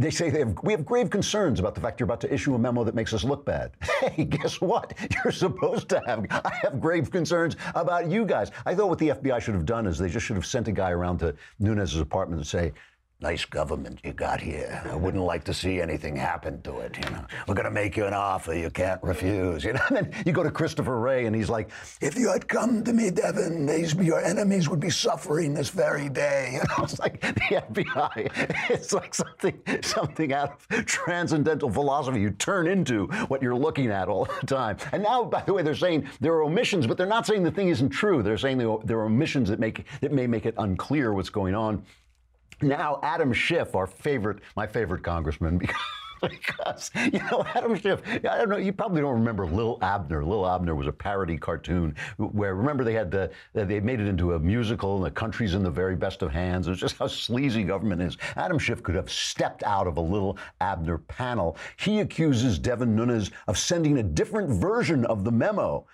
They 0.00 0.10
say 0.10 0.30
they 0.30 0.38
have, 0.38 0.56
we 0.62 0.72
have 0.72 0.84
grave 0.84 1.10
concerns 1.10 1.58
about 1.58 1.74
the 1.74 1.80
fact 1.80 1.98
you're 1.98 2.04
about 2.04 2.20
to 2.20 2.32
issue 2.32 2.54
a 2.54 2.58
memo 2.58 2.84
that 2.84 2.94
makes 2.94 3.12
us 3.12 3.24
look 3.24 3.44
bad. 3.44 3.72
Hey, 3.98 4.24
guess 4.24 4.60
what? 4.60 4.94
You're 5.24 5.32
supposed 5.32 5.88
to 5.88 6.00
have. 6.06 6.24
I 6.30 6.54
have 6.62 6.80
grave 6.80 7.10
concerns 7.10 7.56
about 7.74 8.08
you 8.08 8.24
guys. 8.24 8.52
I 8.64 8.74
thought 8.74 8.88
what 8.88 8.98
the 8.98 9.08
FBI 9.08 9.40
should 9.40 9.54
have 9.54 9.66
done 9.66 9.86
is 9.86 9.98
they 9.98 10.08
just 10.08 10.24
should 10.24 10.36
have 10.36 10.46
sent 10.46 10.68
a 10.68 10.72
guy 10.72 10.92
around 10.92 11.18
to 11.18 11.34
Nunes' 11.58 11.96
apartment 11.96 12.40
and 12.40 12.46
say, 12.46 12.72
nice 13.20 13.44
government 13.44 13.98
you 14.04 14.12
got 14.12 14.40
here. 14.40 14.80
I 14.88 14.94
wouldn't 14.94 15.24
like 15.24 15.42
to 15.44 15.54
see 15.54 15.80
anything 15.80 16.14
happen 16.14 16.62
to 16.62 16.78
it. 16.78 16.96
You 17.02 17.10
know, 17.10 17.24
we're 17.46 17.54
going 17.54 17.64
to 17.64 17.70
make 17.70 17.96
you 17.96 18.06
an 18.06 18.14
offer 18.14 18.54
you 18.54 18.70
can't 18.70 19.02
refuse. 19.02 19.64
You 19.64 19.72
know, 19.72 19.80
and 19.88 19.96
then 19.96 20.12
you 20.24 20.32
go 20.32 20.42
to 20.42 20.50
Christopher 20.50 21.00
Wray, 21.00 21.26
and 21.26 21.34
he's 21.34 21.50
like, 21.50 21.70
"If 22.00 22.16
you 22.16 22.30
had 22.30 22.46
come 22.48 22.84
to 22.84 22.92
me, 22.92 23.10
Devin, 23.10 23.66
these, 23.66 23.94
your 23.94 24.20
enemies 24.20 24.68
would 24.68 24.80
be 24.80 24.90
suffering 24.90 25.54
this 25.54 25.70
very 25.70 26.08
day." 26.08 26.46
You 26.58 26.64
know, 26.76 26.84
it's 26.84 26.98
like 26.98 27.20
the 27.20 27.62
FBI. 27.70 28.70
It's 28.70 28.92
like 28.92 29.14
something, 29.14 29.60
something 29.82 30.32
out 30.32 30.58
of 30.70 30.86
transcendental 30.86 31.70
philosophy. 31.70 32.20
You 32.20 32.30
turn 32.30 32.66
into 32.66 33.06
what 33.28 33.42
you're 33.42 33.54
looking 33.54 33.90
at 33.90 34.08
all 34.08 34.24
the 34.24 34.46
time. 34.46 34.78
And 34.92 35.02
now, 35.02 35.24
by 35.24 35.42
the 35.42 35.52
way, 35.52 35.62
they're 35.62 35.74
saying 35.74 36.08
there 36.20 36.32
are 36.32 36.42
omissions, 36.42 36.86
but 36.86 36.96
they're 36.96 37.06
not 37.06 37.26
saying 37.26 37.44
the 37.44 37.50
thing 37.50 37.68
isn't 37.68 37.90
true. 37.90 38.22
They're 38.22 38.38
saying 38.38 38.58
there 38.58 38.98
are 38.98 39.04
omissions 39.04 39.48
that 39.50 39.60
make 39.60 39.84
that 40.00 40.12
may 40.12 40.26
make 40.26 40.46
it 40.46 40.54
unclear 40.58 41.12
what's 41.12 41.30
going 41.30 41.54
on. 41.54 41.84
Now, 42.60 42.98
Adam 43.02 43.32
Schiff, 43.32 43.74
our 43.74 43.86
favorite, 43.86 44.40
my 44.56 44.66
favorite 44.66 45.02
congressman, 45.04 45.60
because, 46.20 46.90
you 47.12 47.20
know, 47.30 47.44
Adam 47.54 47.76
Schiff, 47.76 48.02
I 48.06 48.38
don't 48.38 48.48
know, 48.48 48.56
you 48.56 48.72
probably 48.72 49.00
don't 49.00 49.14
remember 49.14 49.46
Lil 49.46 49.78
Abner. 49.80 50.24
Lil 50.24 50.44
Abner 50.44 50.74
was 50.74 50.88
a 50.88 50.92
parody 50.92 51.36
cartoon 51.36 51.94
where, 52.16 52.56
remember, 52.56 52.82
they 52.82 52.94
had 52.94 53.12
the, 53.12 53.30
they 53.52 53.78
made 53.78 54.00
it 54.00 54.08
into 54.08 54.34
a 54.34 54.38
musical 54.38 54.96
and 54.96 55.04
the 55.04 55.10
country's 55.10 55.54
in 55.54 55.62
the 55.62 55.70
very 55.70 55.94
best 55.94 56.22
of 56.22 56.32
hands. 56.32 56.66
It's 56.66 56.80
just 56.80 56.98
how 56.98 57.06
sleazy 57.06 57.62
government 57.62 58.02
is. 58.02 58.16
Adam 58.36 58.58
Schiff 58.58 58.82
could 58.82 58.96
have 58.96 59.10
stepped 59.10 59.62
out 59.62 59.86
of 59.86 59.96
a 59.96 60.00
Lil 60.00 60.36
Abner 60.60 60.98
panel. 60.98 61.56
He 61.76 62.00
accuses 62.00 62.58
Devin 62.58 62.96
Nunes 62.96 63.30
of 63.46 63.56
sending 63.56 63.98
a 63.98 64.02
different 64.02 64.50
version 64.50 65.04
of 65.06 65.22
the 65.24 65.32
memo 65.32 65.86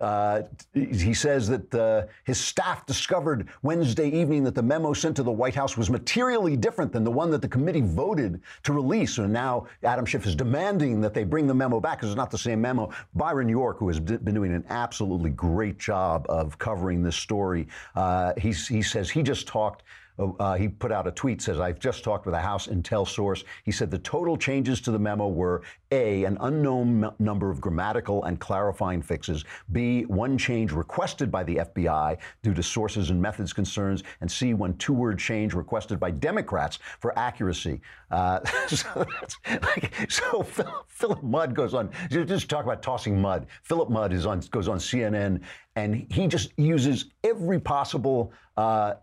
uh, 0.00 0.42
he 0.74 1.14
says 1.14 1.48
that 1.48 1.74
uh, 1.74 2.06
his 2.24 2.38
staff 2.38 2.86
discovered 2.86 3.48
Wednesday 3.62 4.08
evening 4.08 4.44
that 4.44 4.54
the 4.54 4.62
memo 4.62 4.92
sent 4.92 5.16
to 5.16 5.22
the 5.22 5.32
White 5.32 5.54
House 5.54 5.76
was 5.76 5.90
materially 5.90 6.56
different 6.56 6.92
than 6.92 7.04
the 7.04 7.10
one 7.10 7.30
that 7.30 7.42
the 7.42 7.48
committee 7.48 7.80
voted 7.80 8.40
to 8.62 8.72
release. 8.72 9.18
And 9.18 9.32
now 9.32 9.66
Adam 9.82 10.04
Schiff 10.04 10.26
is 10.26 10.34
demanding 10.34 11.00
that 11.00 11.14
they 11.14 11.24
bring 11.24 11.46
the 11.46 11.54
memo 11.54 11.80
back 11.80 11.98
because 11.98 12.10
it's 12.10 12.16
not 12.16 12.30
the 12.30 12.38
same 12.38 12.60
memo. 12.60 12.90
Byron 13.14 13.48
York, 13.48 13.78
who 13.78 13.88
has 13.88 14.00
been 14.00 14.34
doing 14.34 14.54
an 14.54 14.64
absolutely 14.68 15.30
great 15.30 15.78
job 15.78 16.26
of 16.28 16.58
covering 16.58 17.02
this 17.02 17.16
story, 17.16 17.66
uh, 17.94 18.32
he 18.38 18.52
says 18.52 19.10
he 19.10 19.22
just 19.22 19.46
talked 19.46 19.82
uh, 20.18 20.54
he 20.54 20.68
put 20.68 20.92
out 20.92 21.06
a 21.06 21.10
tweet 21.10 21.40
says 21.40 21.60
I've 21.60 21.78
just 21.78 22.04
talked 22.04 22.26
with 22.26 22.34
a 22.34 22.40
House 22.40 22.66
intel 22.66 23.06
source. 23.06 23.44
He 23.64 23.72
said 23.72 23.90
the 23.90 23.98
total 23.98 24.36
changes 24.36 24.80
to 24.82 24.90
the 24.90 24.98
memo 24.98 25.28
were 25.28 25.62
a 25.90 26.24
an 26.24 26.36
unknown 26.40 27.04
m- 27.04 27.12
number 27.18 27.50
of 27.50 27.60
grammatical 27.60 28.24
and 28.24 28.38
clarifying 28.38 29.00
fixes, 29.02 29.44
b 29.72 30.02
one 30.02 30.36
change 30.36 30.72
requested 30.72 31.30
by 31.30 31.44
the 31.44 31.56
FBI 31.56 32.18
due 32.42 32.54
to 32.54 32.62
sources 32.62 33.10
and 33.10 33.20
methods 33.20 33.52
concerns, 33.52 34.02
and 34.20 34.30
c 34.30 34.54
one 34.54 34.76
two-word 34.76 35.18
change 35.18 35.54
requested 35.54 35.98
by 36.00 36.10
Democrats 36.10 36.78
for 37.00 37.18
accuracy. 37.18 37.80
Uh, 38.10 38.40
so, 38.68 39.06
like, 39.46 39.92
so 40.10 40.42
Philip 40.88 41.22
Mudd 41.22 41.54
goes 41.54 41.74
on 41.74 41.90
just 42.10 42.48
talk 42.48 42.64
about 42.64 42.82
tossing 42.82 43.20
mud. 43.20 43.46
Philip 43.62 43.90
Mudd 43.90 44.12
is 44.12 44.26
on 44.26 44.40
goes 44.50 44.68
on 44.68 44.78
CNN 44.78 45.40
and 45.76 46.06
he 46.10 46.26
just 46.26 46.52
uses 46.56 47.06
every 47.24 47.60
possible. 47.60 48.32
Uh, 48.56 48.94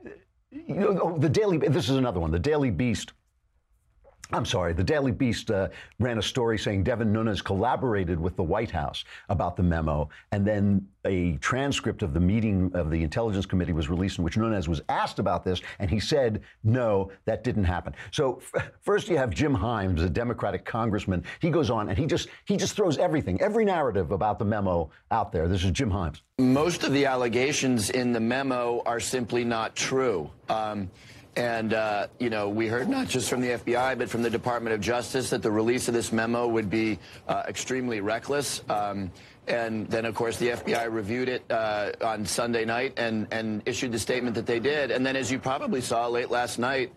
you 0.67 0.75
know, 0.75 0.99
oh, 1.01 1.17
the 1.17 1.29
Daily, 1.29 1.57
this 1.57 1.89
is 1.89 1.97
another 1.97 2.19
one. 2.19 2.31
The 2.31 2.39
Daily 2.39 2.71
Beast 2.71 3.13
I'm 4.31 4.45
sorry, 4.45 4.73
the 4.73 4.83
Daily 4.83 5.11
Beast 5.11 5.51
uh, 5.51 5.69
ran 5.99 6.17
a 6.17 6.21
story 6.21 6.57
saying 6.57 6.83
Devin 6.83 7.13
Nunes 7.13 7.43
collaborated 7.43 8.19
with 8.19 8.35
the 8.35 8.43
White 8.43 8.71
House 8.71 9.05
about 9.29 9.55
the 9.55 9.61
memo, 9.61 10.09
and 10.31 10.45
then 10.45 10.87
a 11.05 11.37
transcript 11.37 12.01
of 12.01 12.13
the 12.13 12.19
meeting 12.19 12.71
of 12.73 12.89
the 12.89 13.03
Intelligence 13.03 13.45
Committee 13.45 13.71
was 13.71 13.87
released 13.87 14.17
in 14.17 14.23
which 14.23 14.35
Nunes 14.35 14.67
was 14.67 14.81
asked 14.89 15.19
about 15.19 15.45
this, 15.45 15.61
and 15.77 15.91
he 15.91 15.99
said, 15.99 16.41
no, 16.63 17.11
that 17.25 17.43
didn't 17.43 17.65
happen. 17.65 17.93
So 18.09 18.41
f- 18.55 18.71
first 18.81 19.09
you 19.09 19.17
have 19.17 19.29
Jim 19.29 19.55
Himes, 19.55 20.03
a 20.03 20.09
Democratic 20.09 20.65
congressman. 20.65 21.23
He 21.39 21.51
goes 21.51 21.69
on 21.69 21.89
and 21.89 21.97
he 21.97 22.07
just 22.07 22.27
he 22.45 22.57
just 22.57 22.75
throws 22.75 22.97
everything, 22.97 23.39
every 23.41 23.63
narrative 23.63 24.11
about 24.11 24.39
the 24.39 24.45
memo 24.45 24.89
out 25.11 25.31
there. 25.31 25.47
This 25.47 25.63
is 25.63 25.69
Jim 25.71 25.91
Himes. 25.91 26.21
Most 26.39 26.83
of 26.83 26.91
the 26.91 27.05
allegations 27.05 27.91
in 27.91 28.11
the 28.11 28.19
memo 28.19 28.81
are 28.87 28.99
simply 28.99 29.43
not 29.43 29.75
true. 29.75 30.31
Um, 30.49 30.89
and, 31.35 31.73
uh, 31.73 32.07
you 32.19 32.29
know, 32.29 32.49
we 32.49 32.67
heard 32.67 32.87
not 32.87 33.07
just 33.07 33.29
from 33.29 33.41
the 33.41 33.49
FBI, 33.49 33.97
but 33.97 34.09
from 34.09 34.21
the 34.21 34.29
Department 34.29 34.73
of 34.73 34.79
Justice 34.79 35.29
that 35.31 35.43
the 35.43 35.51
release 35.51 35.87
of 35.87 35.93
this 35.93 36.11
memo 36.11 36.47
would 36.47 36.69
be 36.69 36.97
uh, 37.27 37.43
extremely 37.47 37.99
reckless. 37.99 38.61
Um, 38.69 39.11
and 39.47 39.87
then, 39.87 40.05
of 40.05 40.15
course, 40.15 40.37
the 40.37 40.49
FBI 40.49 40.91
reviewed 40.91 41.29
it 41.29 41.43
uh, 41.51 41.91
on 42.01 42.25
Sunday 42.25 42.65
night 42.65 42.93
and, 42.97 43.27
and 43.31 43.61
issued 43.65 43.91
the 43.91 43.99
statement 43.99 44.35
that 44.35 44.45
they 44.45 44.59
did. 44.59 44.91
And 44.91 45.05
then, 45.05 45.15
as 45.15 45.29
you 45.29 45.37
probably 45.37 45.81
saw 45.81 46.07
late 46.07 46.31
last 46.31 46.57
night, 46.57 46.91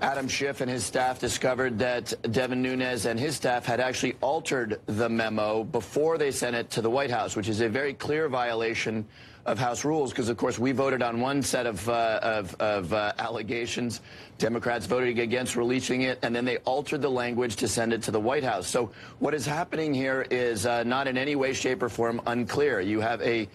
Adam 0.00 0.28
Schiff 0.28 0.62
and 0.62 0.70
his 0.70 0.84
staff 0.84 1.18
discovered 1.18 1.78
that 1.78 2.14
Devin 2.32 2.62
Nunes 2.62 3.04
and 3.04 3.20
his 3.20 3.36
staff 3.36 3.66
had 3.66 3.80
actually 3.80 4.16
altered 4.22 4.80
the 4.86 5.08
memo 5.10 5.62
before 5.62 6.16
they 6.16 6.30
sent 6.30 6.56
it 6.56 6.70
to 6.70 6.80
the 6.80 6.88
White 6.88 7.10
House, 7.10 7.36
which 7.36 7.48
is 7.48 7.60
a 7.60 7.68
very 7.68 7.92
clear 7.92 8.26
violation 8.26 9.04
of 9.44 9.58
House 9.58 9.84
rules 9.84 10.10
because, 10.10 10.30
of 10.30 10.38
course, 10.38 10.58
we 10.58 10.72
voted 10.72 11.02
on 11.02 11.20
one 11.20 11.42
set 11.42 11.66
of, 11.66 11.86
uh, 11.86 12.18
of, 12.22 12.54
of 12.60 12.92
uh, 12.94 13.12
allegations. 13.18 14.00
Democrats 14.38 14.86
voted 14.86 15.18
against 15.18 15.54
releasing 15.54 16.02
it, 16.02 16.18
and 16.22 16.34
then 16.34 16.46
they 16.46 16.56
altered 16.58 17.02
the 17.02 17.10
language 17.10 17.56
to 17.56 17.68
send 17.68 17.92
it 17.92 18.02
to 18.02 18.10
the 18.10 18.20
White 18.20 18.44
House. 18.44 18.68
So 18.68 18.90
what 19.18 19.34
is 19.34 19.44
happening 19.44 19.92
here 19.92 20.26
is 20.30 20.64
uh, 20.64 20.82
not 20.82 21.08
in 21.08 21.18
any 21.18 21.36
way, 21.36 21.52
shape, 21.52 21.82
or 21.82 21.90
form 21.90 22.22
unclear. 22.26 22.80
You 22.80 23.00
have 23.00 23.20
a 23.20 23.48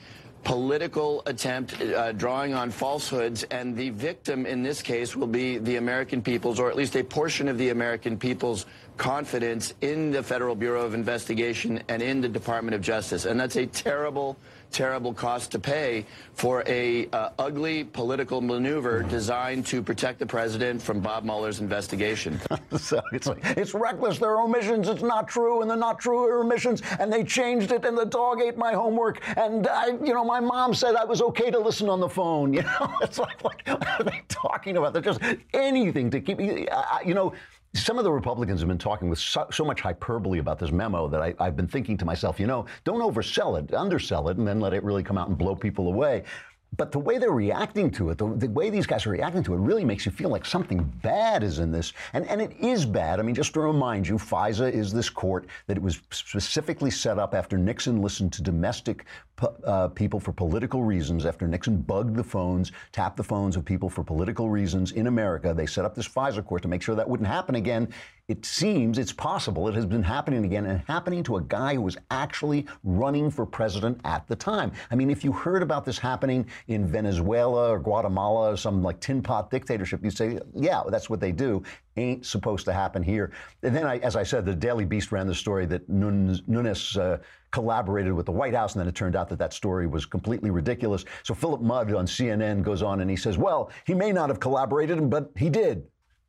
political 0.45 1.23
attempt 1.25 1.81
uh, 1.81 2.11
drawing 2.13 2.53
on 2.53 2.69
falsehoods, 2.69 3.43
and 3.49 3.75
the 3.75 3.89
victim 3.89 4.45
in 4.45 4.61
this 4.61 4.81
case 4.81 5.15
will 5.15 5.27
be 5.27 5.57
the 5.57 5.75
American 5.77 6.21
people's, 6.21 6.59
or 6.59 6.69
at 6.69 6.77
least 6.77 6.95
a 6.95 7.03
portion 7.03 7.49
of 7.49 7.57
the 7.57 7.69
American 7.69 8.15
people's 8.15 8.67
confidence 8.95 9.73
in 9.81 10.11
the 10.11 10.21
Federal 10.21 10.55
Bureau 10.55 10.85
of 10.85 10.93
Investigation 10.93 11.81
and 11.89 12.01
in 12.01 12.21
the 12.21 12.29
Department 12.29 12.75
of 12.75 12.81
Justice. 12.81 13.25
And 13.25 13.39
that's 13.39 13.55
a 13.55 13.65
terrible 13.65 14.37
terrible 14.75 15.13
cost 15.13 15.51
to 15.53 15.57
pay 15.57 16.05
for 16.33 16.61
a 16.67 17.07
uh, 17.13 17.29
ugly 17.39 17.85
political 17.85 18.41
maneuver 18.41 19.01
designed 19.03 19.65
to 19.65 19.81
protect 19.81 20.19
the 20.19 20.25
president 20.25 20.81
from 20.81 20.99
Bob 20.99 21.23
Mueller's 21.23 21.61
investigation. 21.61 22.37
so 22.77 23.01
it's 23.13 23.25
like, 23.25 23.39
it's 23.57 23.73
reckless. 23.73 24.19
There 24.19 24.31
are 24.31 24.41
omissions. 24.41 24.89
It's 24.89 25.01
not 25.01 25.29
true, 25.29 25.61
and 25.61 25.69
they're 25.69 25.77
not 25.77 25.97
true 25.97 26.41
omissions. 26.41 26.81
And 26.99 27.11
they 27.11 27.23
changed 27.23 27.71
it, 27.71 27.85
and 27.85 27.97
the 27.97 28.05
dog 28.05 28.41
ate 28.41 28.57
my 28.57 28.73
homework. 28.73 29.21
And 29.37 29.65
I, 29.65 29.87
you 29.87 30.13
know, 30.13 30.25
my 30.25 30.41
mom 30.41 30.73
said 30.73 30.95
I 30.95 31.05
was 31.05 31.21
okay 31.21 31.49
to 31.51 31.59
listen 31.59 31.87
on 31.87 32.01
the 32.01 32.09
phone. 32.09 32.53
You 32.55 32.61
know, 32.61 32.97
it's 33.01 33.19
like, 33.19 33.43
what 33.43 33.61
are 33.67 34.03
they 34.03 34.21
talking 34.29 34.77
about? 34.77 34.93
They're 34.93 35.01
just 35.01 35.19
anything 35.53 36.09
to 36.11 36.21
keep, 36.21 36.39
you 36.39 37.13
know 37.13 37.33
some 37.75 37.97
of 37.97 38.03
the 38.03 38.11
Republicans 38.11 38.61
have 38.61 38.69
been 38.69 38.77
talking 38.77 39.09
with 39.09 39.19
so, 39.19 39.47
so 39.51 39.65
much 39.65 39.81
hyperbole 39.81 40.39
about 40.39 40.59
this 40.59 40.71
memo 40.71 41.07
that 41.09 41.21
I, 41.21 41.33
I've 41.39 41.55
been 41.55 41.67
thinking 41.67 41.97
to 41.97 42.05
myself, 42.05 42.39
you 42.39 42.47
know, 42.47 42.65
don't 42.85 43.01
oversell 43.01 43.59
it, 43.61 43.73
undersell 43.73 44.29
it, 44.29 44.37
and 44.37 44.47
then 44.47 44.59
let 44.59 44.73
it 44.73 44.83
really 44.83 45.03
come 45.03 45.17
out 45.17 45.27
and 45.27 45.37
blow 45.37 45.55
people 45.55 45.87
away. 45.87 46.23
But 46.77 46.91
the 46.91 46.99
way 46.99 47.17
they're 47.17 47.31
reacting 47.31 47.91
to 47.91 48.09
it, 48.09 48.17
the, 48.17 48.27
the, 48.27 48.47
way 48.49 48.69
these 48.69 48.85
guys 48.85 49.05
are 49.05 49.11
reacting 49.11 49.43
to 49.43 49.53
it, 49.53 49.57
really 49.57 49.85
makes 49.85 50.05
you 50.05 50.11
feel 50.11 50.29
like 50.29 50.45
something 50.45 50.83
bad 51.01 51.43
is 51.43 51.59
in 51.59 51.71
this. 51.71 51.93
And, 52.13 52.27
and 52.27 52.41
it 52.41 52.53
is 52.59 52.85
bad. 52.85 53.19
I 53.19 53.23
mean, 53.23 53.35
just 53.35 53.53
to 53.53 53.61
remind 53.61 54.07
you, 54.07 54.15
FISA 54.15 54.71
is 54.71 54.91
this 54.91 55.09
court 55.09 55.45
that 55.67 55.77
it 55.77 55.83
was 55.83 56.01
specifically 56.11 56.91
set 56.91 57.19
up 57.19 57.33
after 57.33 57.57
Nixon 57.57 58.01
listened 58.01 58.33
to 58.33 58.41
domestic 58.41 59.05
uh, 59.65 59.89
people 59.89 60.19
for 60.19 60.31
political 60.31 60.83
reasons. 60.83 61.25
After 61.25 61.47
Nixon 61.47 61.77
bugged 61.77 62.15
the 62.15 62.23
phones, 62.23 62.71
tapped 62.91 63.17
the 63.17 63.23
phones 63.23 63.55
of 63.55 63.65
people 63.65 63.89
for 63.89 64.03
political 64.03 64.49
reasons 64.49 64.93
in 64.93 65.07
America, 65.07 65.53
they 65.53 65.65
set 65.65 65.85
up 65.85 65.95
this 65.95 66.07
FISA 66.07 66.45
court 66.45 66.61
to 66.61 66.67
make 66.67 66.81
sure 66.81 66.95
that 66.95 67.07
wouldn't 67.07 67.27
happen 67.27 67.55
again 67.55 67.87
it 68.27 68.43
seems 68.43 68.97
it's 68.97 69.13
possible 69.13 69.67
it 69.67 69.75
has 69.75 69.85
been 69.85 70.01
happening 70.01 70.45
again 70.45 70.65
and 70.65 70.81
happening 70.87 71.21
to 71.23 71.37
a 71.37 71.41
guy 71.41 71.75
who 71.75 71.81
was 71.81 71.97
actually 72.09 72.65
running 72.83 73.29
for 73.29 73.45
president 73.45 73.99
at 74.03 74.27
the 74.27 74.35
time. 74.35 74.71
I 74.89 74.95
mean, 74.95 75.11
if 75.11 75.23
you 75.23 75.31
heard 75.31 75.61
about 75.61 75.85
this 75.85 75.99
happening 75.99 76.47
in 76.67 76.87
Venezuela 76.87 77.69
or 77.69 77.79
Guatemala 77.79 78.53
or 78.53 78.57
some 78.57 78.81
like 78.81 78.99
tin 78.99 79.21
pot 79.21 79.51
dictatorship, 79.51 80.03
you'd 80.03 80.17
say, 80.17 80.39
yeah, 80.55 80.81
that's 80.89 81.09
what 81.09 81.19
they 81.19 81.31
do. 81.31 81.61
Ain't 81.97 82.25
supposed 82.25 82.65
to 82.65 82.73
happen 82.73 83.03
here. 83.03 83.31
And 83.61 83.75
then, 83.75 83.85
I, 83.85 83.99
as 83.99 84.15
I 84.15 84.23
said, 84.23 84.43
the 84.43 84.55
Daily 84.55 84.85
Beast 84.85 85.11
ran 85.11 85.27
the 85.27 85.35
story 85.35 85.65
that 85.67 85.87
Nunes 85.87 86.97
uh, 86.97 87.19
collaborated 87.51 88.11
with 88.11 88.25
the 88.25 88.33
White 88.33 88.53
House, 88.53 88.73
and 88.73 88.81
then 88.81 88.87
it 88.89 88.95
turned 88.95 89.15
out 89.15 89.29
that 89.29 89.39
that 89.39 89.53
story 89.53 89.87
was 89.87 90.05
completely 90.05 90.49
ridiculous. 90.49 91.05
So 91.23 91.33
Philip 91.33 91.61
Mudd 91.61 91.93
on 91.93 92.05
CNN 92.05 92.63
goes 92.63 92.81
on 92.81 92.99
and 92.99 93.09
he 93.09 93.15
says, 93.15 93.37
well, 93.37 93.71
he 93.85 93.93
may 93.93 94.11
not 94.11 94.29
have 94.29 94.41
collaborated, 94.41 95.09
but 95.09 95.31
he 95.37 95.49
did. 95.49 95.85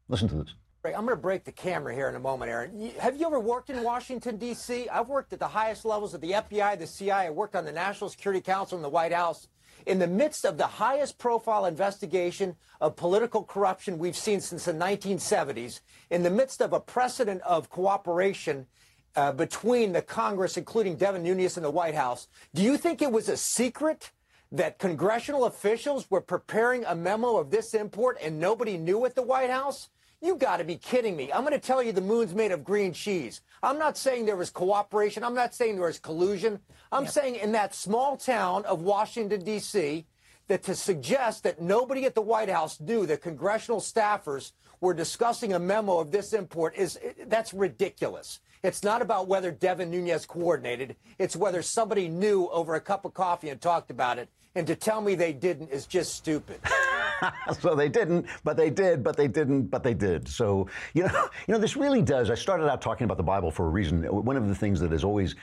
Listen 0.08 0.28
to 0.28 0.36
this. 0.36 0.54
I'm 0.94 1.04
going 1.04 1.16
to 1.16 1.22
break 1.22 1.44
the 1.44 1.52
camera 1.52 1.94
here 1.94 2.08
in 2.08 2.14
a 2.14 2.20
moment, 2.20 2.50
Erin. 2.50 2.92
Have 2.98 3.18
you 3.18 3.26
ever 3.26 3.40
worked 3.40 3.70
in 3.70 3.82
Washington, 3.82 4.36
D.C.? 4.36 4.88
I've 4.88 5.08
worked 5.08 5.32
at 5.32 5.38
the 5.38 5.48
highest 5.48 5.84
levels 5.84 6.14
of 6.14 6.20
the 6.20 6.32
FBI, 6.32 6.78
the 6.78 6.86
CIA. 6.86 7.26
I 7.26 7.30
worked 7.30 7.56
on 7.56 7.64
the 7.64 7.72
National 7.72 8.10
Security 8.10 8.40
Council 8.40 8.76
and 8.76 8.84
the 8.84 8.88
White 8.88 9.12
House. 9.12 9.48
In 9.86 9.98
the 9.98 10.06
midst 10.06 10.44
of 10.44 10.58
the 10.58 10.66
highest 10.66 11.18
profile 11.18 11.64
investigation 11.66 12.56
of 12.80 12.96
political 12.96 13.44
corruption 13.44 13.98
we've 13.98 14.16
seen 14.16 14.40
since 14.40 14.64
the 14.64 14.72
1970s, 14.72 15.80
in 16.10 16.22
the 16.22 16.30
midst 16.30 16.60
of 16.60 16.72
a 16.72 16.80
precedent 16.80 17.40
of 17.42 17.70
cooperation 17.70 18.66
uh, 19.14 19.32
between 19.32 19.92
the 19.92 20.02
Congress, 20.02 20.56
including 20.56 20.96
Devin 20.96 21.22
Nunes 21.22 21.56
and 21.56 21.64
the 21.64 21.70
White 21.70 21.94
House, 21.94 22.28
do 22.54 22.62
you 22.62 22.76
think 22.76 23.00
it 23.00 23.12
was 23.12 23.28
a 23.28 23.36
secret 23.36 24.10
that 24.52 24.78
congressional 24.78 25.44
officials 25.44 26.10
were 26.10 26.20
preparing 26.20 26.84
a 26.84 26.94
memo 26.94 27.36
of 27.36 27.50
this 27.50 27.74
import 27.74 28.18
and 28.22 28.38
nobody 28.38 28.76
knew 28.76 29.04
at 29.04 29.14
the 29.14 29.22
White 29.22 29.50
House? 29.50 29.88
You 30.22 30.36
got 30.36 30.58
to 30.58 30.64
be 30.64 30.76
kidding 30.76 31.14
me. 31.14 31.32
I'm 31.32 31.42
going 31.42 31.52
to 31.52 31.58
tell 31.58 31.82
you 31.82 31.92
the 31.92 32.00
moon's 32.00 32.34
made 32.34 32.50
of 32.50 32.64
green 32.64 32.92
cheese. 32.92 33.42
I'm 33.62 33.78
not 33.78 33.98
saying 33.98 34.24
there 34.24 34.36
was 34.36 34.50
cooperation. 34.50 35.22
I'm 35.22 35.34
not 35.34 35.54
saying 35.54 35.76
there 35.76 35.86
was 35.86 35.98
collusion. 35.98 36.60
I'm 36.90 37.06
saying 37.06 37.36
in 37.36 37.52
that 37.52 37.74
small 37.74 38.16
town 38.16 38.64
of 38.64 38.82
Washington, 38.82 39.44
D.C., 39.44 40.06
that 40.48 40.62
to 40.62 40.74
suggest 40.74 41.42
that 41.42 41.60
nobody 41.60 42.04
at 42.04 42.14
the 42.14 42.22
White 42.22 42.48
House 42.48 42.80
knew 42.80 43.04
that 43.06 43.20
congressional 43.20 43.80
staffers 43.80 44.52
were 44.80 44.94
discussing 44.94 45.52
a 45.52 45.58
memo 45.58 45.98
of 45.98 46.12
this 46.12 46.32
import 46.32 46.76
is 46.76 46.98
that's 47.26 47.52
ridiculous. 47.52 48.40
It's 48.62 48.82
not 48.82 49.02
about 49.02 49.28
whether 49.28 49.50
Devin 49.50 49.90
Nunes 49.90 50.26
coordinated. 50.26 50.96
It's 51.18 51.36
whether 51.36 51.62
somebody 51.62 52.08
knew 52.08 52.48
over 52.52 52.74
a 52.74 52.80
cup 52.80 53.04
of 53.04 53.14
coffee 53.14 53.48
and 53.48 53.60
talked 53.60 53.90
about 53.90 54.18
it. 54.18 54.28
And 54.54 54.66
to 54.66 54.76
tell 54.76 55.00
me 55.00 55.14
they 55.14 55.32
didn't 55.32 55.70
is 55.70 55.86
just 55.86 56.14
stupid. 56.14 56.60
so 57.60 57.74
they 57.74 57.88
didn't, 57.88 58.26
but 58.44 58.56
they 58.56 58.70
did, 58.70 59.02
but 59.02 59.16
they 59.16 59.28
didn't, 59.28 59.64
but 59.64 59.82
they 59.82 59.94
did. 59.94 60.28
So, 60.28 60.68
you 60.94 61.04
know, 61.04 61.28
you 61.46 61.54
know, 61.54 61.58
this 61.58 61.76
really 61.76 62.02
does. 62.02 62.30
I 62.30 62.34
started 62.34 62.68
out 62.70 62.80
talking 62.80 63.04
about 63.04 63.16
the 63.16 63.22
Bible 63.22 63.50
for 63.50 63.66
a 63.66 63.70
reason. 63.70 64.02
One 64.04 64.36
of 64.36 64.48
the 64.48 64.54
things 64.54 64.80
that 64.80 64.92
has 64.92 65.04
always 65.04 65.34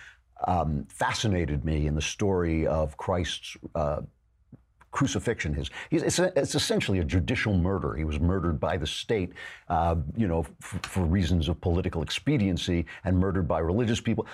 um, 0.48 0.86
fascinated 0.90 1.64
me 1.64 1.88
in 1.88 1.96
the 1.96 2.02
story 2.02 2.68
of 2.68 2.98
Christ's 2.98 3.58
uh, 3.76 4.02
crucifixion. 4.92 5.54
His, 5.54 5.70
it's, 5.92 6.20
a, 6.20 6.32
it's, 6.40 6.56
essentially 6.56 7.00
a 7.00 7.04
judicial 7.04 7.58
murder. 7.58 7.96
He 7.96 8.04
was 8.04 8.20
murdered 8.20 8.60
by 8.60 8.78
the 8.78 8.88
state, 8.88 9.34
uh, 9.68 9.96
you 10.16 10.28
know, 10.28 10.46
f- 10.62 10.80
for 10.84 11.02
reasons 11.02 11.50
of 11.50 11.60
political 11.60 12.04
expediency, 12.04 12.86
and 13.04 13.18
murdered 13.18 13.48
by 13.48 13.60
religious 13.60 14.00
people. 14.00 14.28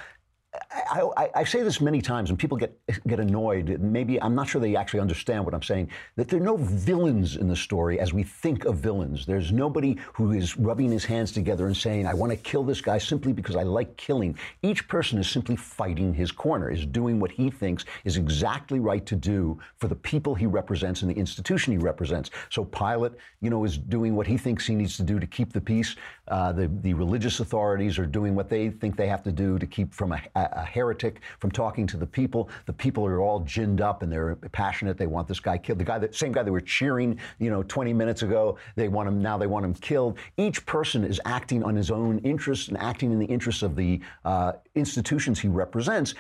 I, 0.72 1.10
I, 1.18 1.30
I, 1.36 1.44
say 1.44 1.62
this 1.64 1.82
many 1.82 2.02
times, 2.02 2.30
and 2.30 2.40
people 2.40 2.58
get 2.58 2.78
get 3.08 3.20
annoyed. 3.20 3.80
Maybe 3.80 4.22
I'm 4.22 4.36
not 4.36 4.48
sure 4.48 4.60
they 4.62 4.76
actually 4.76 5.00
understand 5.00 5.46
what 5.46 5.54
I'm 5.54 5.62
saying. 5.62 5.90
That 6.16 6.28
there 6.28 6.40
are 6.40 6.44
no 6.44 6.58
villains 6.58 7.36
in 7.36 7.48
the 7.48 7.56
story 7.56 8.00
as 8.00 8.14
we 8.14 8.24
think 8.24 8.66
of 8.66 8.78
villains. 8.78 9.26
There's 9.26 9.52
nobody 9.52 9.98
who 10.14 10.32
is 10.32 10.58
rubbing 10.58 10.92
his 10.92 11.06
hands 11.06 11.32
together 11.32 11.68
and 11.68 11.76
saying, 11.76 12.08
"I 12.08 12.14
want 12.14 12.32
to 12.32 12.38
kill 12.38 12.64
this 12.64 12.82
guy 12.82 12.98
simply 12.98 13.34
because 13.34 13.56
I 13.56 13.64
like 13.64 13.96
killing." 13.98 14.38
Each 14.62 14.88
person 14.88 15.20
is 15.20 15.30
simply 15.30 15.56
fighting 15.56 16.14
his 16.14 16.32
corner, 16.32 16.70
is 16.70 16.86
doing 16.86 17.20
what 17.20 17.32
he 17.32 17.50
thinks 17.50 17.86
is 18.04 18.18
exactly 18.18 18.80
right 18.80 19.06
to 19.06 19.16
do 19.16 19.60
for 19.78 19.88
the 19.88 19.96
people 19.96 20.36
he 20.36 20.46
represents 20.46 21.02
and 21.02 21.12
the 21.12 21.16
institution 21.16 21.74
he 21.74 21.78
represents. 21.78 22.32
So 22.50 22.66
Pilate, 22.66 23.14
you 23.42 23.50
know, 23.50 23.64
is 23.64 23.78
doing 23.78 24.16
what 24.16 24.28
he 24.28 24.38
thinks 24.38 24.66
he 24.66 24.76
needs 24.76 24.98
to 24.98 25.04
do 25.04 25.20
to 25.20 25.28
keep 25.28 25.54
the 25.54 25.62
peace. 25.62 25.96
Uh, 26.30 26.52
the 26.52 26.68
the 26.82 26.94
religious 26.94 27.40
authorities 27.40 27.98
are 27.98 28.06
doing 28.06 28.36
what 28.36 28.50
they 28.50 28.70
think 28.70 28.96
they 28.96 29.08
have 29.08 29.24
to 29.24 29.32
do 29.32 29.58
to 29.60 29.66
keep 29.66 29.94
from 29.94 30.12
a, 30.12 30.22
a 30.36 30.64
heretic 30.64 31.22
from 31.40 31.52
talking 31.52 31.88
to 31.88 31.98
the 31.98 32.06
people. 32.06 32.50
The 32.66 32.74
people 32.74 33.06
are 33.06 33.22
all 33.22 33.42
ginned 33.42 33.82
up 33.82 34.04
and 34.04 34.12
they're 34.12 34.36
passionate. 34.36 34.98
They 34.98 35.08
want 35.08 35.28
this 35.28 35.40
guy 35.40 35.58
killed. 35.58 35.80
The 35.80 35.84
guy 35.84 36.00
that 36.00 36.16
same 36.16 36.32
guy 36.32 36.44
they 36.44 36.52
were 36.52 36.62
cheering, 36.62 37.20
you 37.40 37.50
know, 37.50 37.64
20 37.64 37.94
minutes 37.94 38.24
ago, 38.24 38.58
they 38.76 38.88
want 38.88 39.08
him 39.08 39.22
now. 39.22 39.38
They 39.38 39.48
want 39.48 39.66
him 39.66 39.74
killed. 39.74 40.18
Each 40.38 40.66
person 40.66 41.04
is 41.04 41.20
acting 41.26 41.64
on 41.64 41.76
his 41.76 41.92
own 41.92 42.20
interests 42.20 42.68
and 42.68 42.78
acting 42.78 43.12
in 43.12 43.20
the 43.20 43.26
interests 43.26 43.64
of 43.64 43.76
the 43.76 44.00
uh, 44.26 44.54
institutions 44.76 45.40
he 45.40 45.48
represents. 45.48 46.14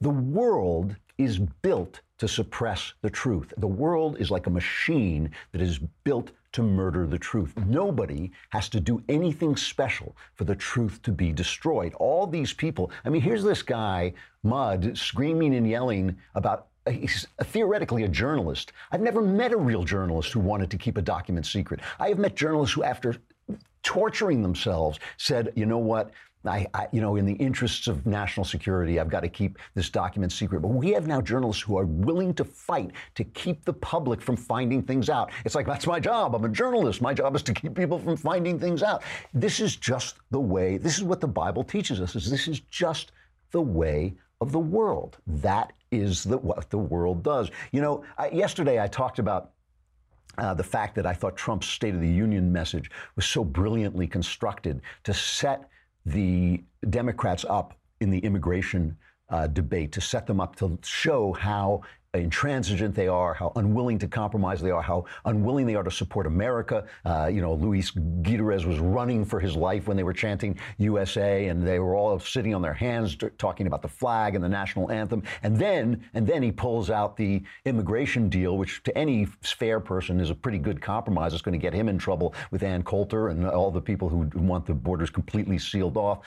The 0.00 0.10
world 0.10 0.94
is 1.18 1.38
built 1.38 2.00
to 2.18 2.28
suppress 2.28 2.92
the 3.02 3.10
truth. 3.10 3.52
The 3.56 3.66
world 3.66 4.16
is 4.18 4.30
like 4.30 4.46
a 4.46 4.50
machine 4.50 5.30
that 5.52 5.60
is 5.60 5.78
built 6.04 6.32
to 6.52 6.62
murder 6.62 7.06
the 7.06 7.18
truth. 7.18 7.54
Nobody 7.66 8.32
has 8.50 8.68
to 8.70 8.80
do 8.80 9.02
anything 9.08 9.56
special 9.56 10.16
for 10.34 10.44
the 10.44 10.54
truth 10.56 11.02
to 11.02 11.12
be 11.12 11.32
destroyed. 11.32 11.94
All 11.94 12.26
these 12.26 12.52
people, 12.52 12.90
I 13.04 13.10
mean, 13.10 13.22
here's 13.22 13.44
this 13.44 13.62
guy, 13.62 14.14
Mudd, 14.42 14.96
screaming 14.96 15.54
and 15.54 15.68
yelling 15.68 16.16
about 16.34 16.68
uh, 16.86 16.90
he's 16.90 17.26
theoretically 17.44 18.04
a 18.04 18.08
journalist. 18.08 18.72
I've 18.92 19.02
never 19.02 19.20
met 19.20 19.52
a 19.52 19.56
real 19.56 19.84
journalist 19.84 20.32
who 20.32 20.40
wanted 20.40 20.70
to 20.70 20.78
keep 20.78 20.96
a 20.96 21.02
document 21.02 21.44
secret. 21.44 21.80
I 22.00 22.08
have 22.08 22.18
met 22.18 22.34
journalists 22.34 22.74
who, 22.74 22.82
after 22.82 23.16
torturing 23.82 24.42
themselves, 24.42 24.98
said, 25.18 25.52
you 25.54 25.66
know 25.66 25.78
what? 25.78 26.10
I, 26.48 26.66
I, 26.74 26.88
you 26.92 27.00
know, 27.00 27.16
in 27.16 27.26
the 27.26 27.34
interests 27.34 27.86
of 27.86 28.06
national 28.06 28.44
security, 28.44 28.98
I've 28.98 29.08
got 29.08 29.20
to 29.20 29.28
keep 29.28 29.58
this 29.74 29.90
document 29.90 30.32
secret. 30.32 30.60
But 30.60 30.68
we 30.68 30.90
have 30.92 31.06
now 31.06 31.20
journalists 31.20 31.62
who 31.62 31.78
are 31.78 31.84
willing 31.84 32.34
to 32.34 32.44
fight 32.44 32.92
to 33.14 33.24
keep 33.24 33.64
the 33.64 33.72
public 33.72 34.20
from 34.20 34.36
finding 34.36 34.82
things 34.82 35.08
out. 35.08 35.30
It's 35.44 35.54
like, 35.54 35.66
that's 35.66 35.86
my 35.86 36.00
job. 36.00 36.34
I'm 36.34 36.44
a 36.44 36.48
journalist. 36.48 37.00
My 37.02 37.14
job 37.14 37.36
is 37.36 37.42
to 37.44 37.54
keep 37.54 37.74
people 37.74 37.98
from 37.98 38.16
finding 38.16 38.58
things 38.58 38.82
out. 38.82 39.02
This 39.34 39.60
is 39.60 39.76
just 39.76 40.16
the 40.30 40.40
way, 40.40 40.78
this 40.78 40.96
is 40.96 41.04
what 41.04 41.20
the 41.20 41.28
Bible 41.28 41.62
teaches 41.62 42.00
us, 42.00 42.16
is 42.16 42.30
this 42.30 42.48
is 42.48 42.60
just 42.70 43.12
the 43.50 43.62
way 43.62 44.14
of 44.40 44.52
the 44.52 44.58
world. 44.58 45.18
That 45.26 45.72
is 45.90 46.24
the, 46.24 46.38
what 46.38 46.70
the 46.70 46.78
world 46.78 47.22
does. 47.22 47.50
You 47.72 47.80
know, 47.80 48.04
I, 48.16 48.30
yesterday 48.30 48.82
I 48.82 48.86
talked 48.86 49.18
about 49.18 49.52
uh, 50.38 50.54
the 50.54 50.62
fact 50.62 50.94
that 50.94 51.06
I 51.06 51.12
thought 51.12 51.36
Trump's 51.36 51.66
State 51.66 51.94
of 51.94 52.00
the 52.00 52.08
Union 52.08 52.52
message 52.52 52.90
was 53.16 53.26
so 53.26 53.44
brilliantly 53.44 54.06
constructed 54.06 54.80
to 55.04 55.12
set 55.12 55.68
the 56.12 56.62
Democrats 56.88 57.44
up 57.48 57.74
in 58.00 58.10
the 58.10 58.18
immigration 58.20 58.96
uh, 59.30 59.46
debate 59.46 59.92
to 59.92 60.00
set 60.00 60.26
them 60.26 60.40
up 60.40 60.56
to 60.56 60.78
show 60.82 61.32
how 61.32 61.82
intransigent 62.14 62.94
they 62.94 63.06
are, 63.06 63.34
how 63.34 63.52
unwilling 63.56 63.98
to 63.98 64.08
compromise 64.08 64.62
they 64.62 64.70
are, 64.70 64.80
how 64.80 65.04
unwilling 65.26 65.66
they 65.66 65.74
are 65.74 65.82
to 65.82 65.90
support 65.90 66.26
America. 66.26 66.86
Uh, 67.04 67.28
you 67.30 67.42
know, 67.42 67.52
Luis 67.52 67.90
Gutierrez 67.90 68.64
was 68.64 68.78
running 68.78 69.26
for 69.26 69.38
his 69.38 69.54
life 69.54 69.86
when 69.86 69.96
they 69.96 70.02
were 70.02 70.14
chanting 70.14 70.58
USA, 70.78 71.48
and 71.48 71.66
they 71.66 71.78
were 71.78 71.94
all 71.94 72.18
sitting 72.18 72.54
on 72.54 72.62
their 72.62 72.72
hands 72.72 73.14
talking 73.36 73.66
about 73.66 73.82
the 73.82 73.88
flag 73.88 74.34
and 74.34 74.42
the 74.42 74.48
national 74.48 74.90
anthem. 74.90 75.22
And 75.42 75.54
then, 75.54 76.02
and 76.14 76.26
then 76.26 76.42
he 76.42 76.50
pulls 76.50 76.88
out 76.88 77.14
the 77.14 77.42
immigration 77.66 78.30
deal, 78.30 78.56
which 78.56 78.82
to 78.84 78.96
any 78.96 79.26
fair 79.42 79.78
person 79.78 80.18
is 80.18 80.30
a 80.30 80.34
pretty 80.34 80.58
good 80.58 80.80
compromise. 80.80 81.34
It's 81.34 81.42
going 81.42 81.58
to 81.58 81.62
get 81.62 81.74
him 81.74 81.90
in 81.90 81.98
trouble 81.98 82.34
with 82.50 82.62
Ann 82.62 82.84
Coulter 82.84 83.28
and 83.28 83.46
all 83.46 83.70
the 83.70 83.82
people 83.82 84.08
who 84.08 84.30
want 84.40 84.64
the 84.64 84.72
borders 84.72 85.10
completely 85.10 85.58
sealed 85.58 85.96
off 85.96 86.20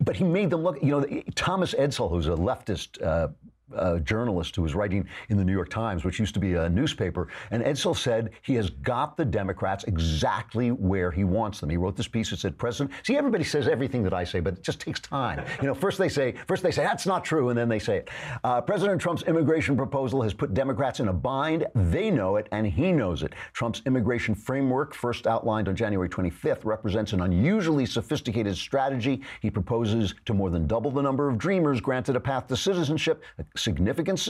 but 0.00 0.14
he 0.14 0.22
made 0.22 0.48
them 0.48 0.62
look, 0.62 0.80
you 0.80 0.90
know, 0.90 1.22
Thomas 1.34 1.74
Edsall, 1.74 2.08
who's 2.08 2.28
a 2.28 2.30
leftist 2.30 3.02
uh, 3.02 3.28
uh, 3.74 3.98
journalist 3.98 4.56
who 4.56 4.62
was 4.62 4.74
writing 4.74 5.06
in 5.28 5.36
the 5.36 5.44
New 5.44 5.52
York 5.52 5.70
Times, 5.70 6.04
which 6.04 6.18
used 6.18 6.34
to 6.34 6.40
be 6.40 6.54
a 6.54 6.68
newspaper, 6.68 7.28
and 7.50 7.62
Edsall 7.62 7.96
said 7.96 8.30
he 8.42 8.54
has 8.54 8.70
got 8.70 9.16
the 9.16 9.24
Democrats 9.24 9.84
exactly 9.84 10.70
where 10.70 11.10
he 11.10 11.24
wants 11.24 11.60
them. 11.60 11.70
He 11.70 11.76
wrote 11.76 11.96
this 11.96 12.08
piece 12.08 12.30
that 12.30 12.38
said, 12.38 12.58
"President." 12.58 12.94
See, 13.02 13.16
everybody 13.16 13.44
says 13.44 13.68
everything 13.68 14.02
that 14.04 14.14
I 14.14 14.24
say, 14.24 14.40
but 14.40 14.54
it 14.54 14.62
just 14.62 14.80
takes 14.80 15.00
time. 15.00 15.44
You 15.60 15.66
know, 15.66 15.74
first 15.74 15.98
they 15.98 16.08
say, 16.08 16.34
first 16.46 16.62
they 16.62 16.70
say 16.70 16.82
that's 16.82 17.06
not 17.06 17.24
true, 17.24 17.48
and 17.50 17.58
then 17.58 17.68
they 17.68 17.78
say 17.78 17.98
it. 17.98 18.10
Uh, 18.44 18.60
President 18.60 19.00
Trump's 19.00 19.22
immigration 19.24 19.76
proposal 19.76 20.22
has 20.22 20.34
put 20.34 20.54
Democrats 20.54 21.00
in 21.00 21.08
a 21.08 21.12
bind. 21.12 21.66
They 21.74 22.10
know 22.10 22.36
it, 22.36 22.48
and 22.52 22.66
he 22.66 22.92
knows 22.92 23.22
it. 23.22 23.34
Trump's 23.52 23.82
immigration 23.86 24.34
framework, 24.34 24.94
first 24.94 25.26
outlined 25.26 25.68
on 25.68 25.76
January 25.76 26.08
25th, 26.08 26.64
represents 26.64 27.12
an 27.12 27.22
unusually 27.22 27.86
sophisticated 27.86 28.56
strategy. 28.56 29.22
He 29.40 29.50
proposes 29.50 30.14
to 30.24 30.34
more 30.34 30.50
than 30.50 30.66
double 30.66 30.90
the 30.90 31.02
number 31.02 31.28
of 31.28 31.38
Dreamers 31.38 31.80
granted 31.80 32.16
a 32.16 32.20
path 32.20 32.46
to 32.48 32.56
citizenship 32.56 33.22
significant 33.58 34.20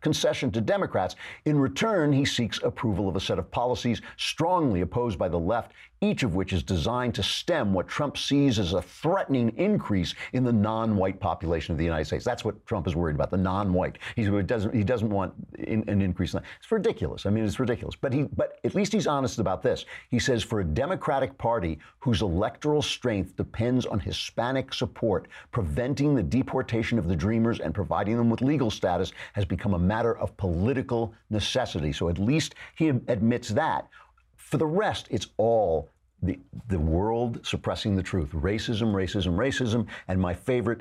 concession 0.00 0.50
to 0.52 0.60
Democrats. 0.60 1.16
In 1.44 1.58
return, 1.58 2.12
he 2.12 2.24
seeks 2.24 2.60
approval 2.62 3.08
of 3.08 3.16
a 3.16 3.20
set 3.20 3.38
of 3.38 3.50
policies 3.50 4.02
strongly 4.16 4.80
opposed 4.80 5.18
by 5.18 5.28
the 5.28 5.38
left 5.38 5.72
each 6.04 6.22
of 6.22 6.34
which 6.34 6.52
is 6.52 6.62
designed 6.62 7.14
to 7.14 7.22
stem 7.22 7.72
what 7.72 7.88
Trump 7.88 8.16
sees 8.18 8.58
as 8.58 8.74
a 8.74 8.82
threatening 8.82 9.52
increase 9.56 10.14
in 10.32 10.44
the 10.44 10.52
non-white 10.52 11.18
population 11.18 11.72
of 11.72 11.78
the 11.78 11.84
United 11.84 12.04
States. 12.04 12.24
That's 12.24 12.44
what 12.44 12.64
Trump 12.66 12.86
is 12.86 12.94
worried 12.94 13.14
about, 13.14 13.30
the 13.30 13.36
non-white. 13.36 13.98
He 14.14 14.24
doesn't, 14.42 14.74
he 14.74 14.84
doesn't 14.84 15.08
want 15.08 15.32
in, 15.58 15.88
an 15.88 16.02
increase 16.02 16.34
in 16.34 16.40
that. 16.40 16.48
It's 16.60 16.70
ridiculous. 16.70 17.26
I 17.26 17.30
mean, 17.30 17.44
it's 17.44 17.58
ridiculous. 17.58 17.96
But, 17.96 18.12
he, 18.12 18.24
but 18.24 18.58
at 18.64 18.74
least 18.74 18.92
he's 18.92 19.06
honest 19.06 19.38
about 19.38 19.62
this. 19.62 19.86
He 20.10 20.18
says 20.18 20.42
for 20.42 20.60
a 20.60 20.64
Democratic 20.64 21.36
Party 21.38 21.78
whose 21.98 22.22
electoral 22.22 22.82
strength 22.82 23.36
depends 23.36 23.86
on 23.86 23.98
Hispanic 23.98 24.74
support, 24.74 25.28
preventing 25.52 26.14
the 26.14 26.22
deportation 26.22 26.98
of 26.98 27.08
the 27.08 27.16
Dreamers 27.16 27.60
and 27.60 27.74
providing 27.74 28.16
them 28.16 28.28
with 28.28 28.42
legal 28.42 28.70
status 28.70 29.12
has 29.32 29.44
become 29.44 29.74
a 29.74 29.78
matter 29.78 30.18
of 30.18 30.36
political 30.36 31.14
necessity. 31.30 31.92
So 31.92 32.08
at 32.08 32.18
least 32.18 32.54
he 32.74 32.88
admits 32.88 33.48
that. 33.50 33.88
For 34.36 34.58
the 34.58 34.66
rest, 34.66 35.08
it's 35.10 35.28
all 35.38 35.90
the, 36.24 36.38
the 36.68 36.78
world 36.78 37.44
suppressing 37.46 37.96
the 37.96 38.02
truth. 38.02 38.30
Racism, 38.32 38.92
racism, 38.92 39.36
racism. 39.36 39.86
And 40.08 40.20
my 40.20 40.34
favorite, 40.34 40.80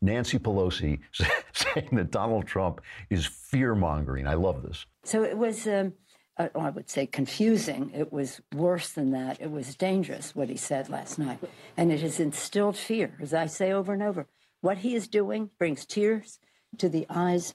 Nancy 0.00 0.38
Pelosi 0.38 1.00
saying 1.52 1.88
that 1.92 2.10
Donald 2.10 2.46
Trump 2.46 2.80
is 3.10 3.26
fear 3.26 3.74
mongering. 3.74 4.26
I 4.26 4.34
love 4.34 4.62
this. 4.62 4.86
So 5.04 5.22
it 5.22 5.36
was, 5.36 5.66
um, 5.66 5.92
uh, 6.36 6.48
I 6.54 6.70
would 6.70 6.88
say, 6.88 7.06
confusing. 7.06 7.90
It 7.94 8.12
was 8.12 8.40
worse 8.54 8.90
than 8.90 9.10
that. 9.12 9.40
It 9.40 9.50
was 9.50 9.74
dangerous 9.74 10.34
what 10.34 10.48
he 10.48 10.56
said 10.56 10.88
last 10.88 11.18
night. 11.18 11.38
And 11.76 11.92
it 11.92 12.00
has 12.00 12.20
instilled 12.20 12.76
fear, 12.76 13.16
as 13.20 13.34
I 13.34 13.46
say 13.46 13.72
over 13.72 13.92
and 13.92 14.02
over. 14.02 14.26
What 14.60 14.78
he 14.78 14.94
is 14.94 15.06
doing 15.06 15.50
brings 15.58 15.84
tears 15.84 16.38
to 16.78 16.88
the 16.88 17.06
eyes 17.08 17.54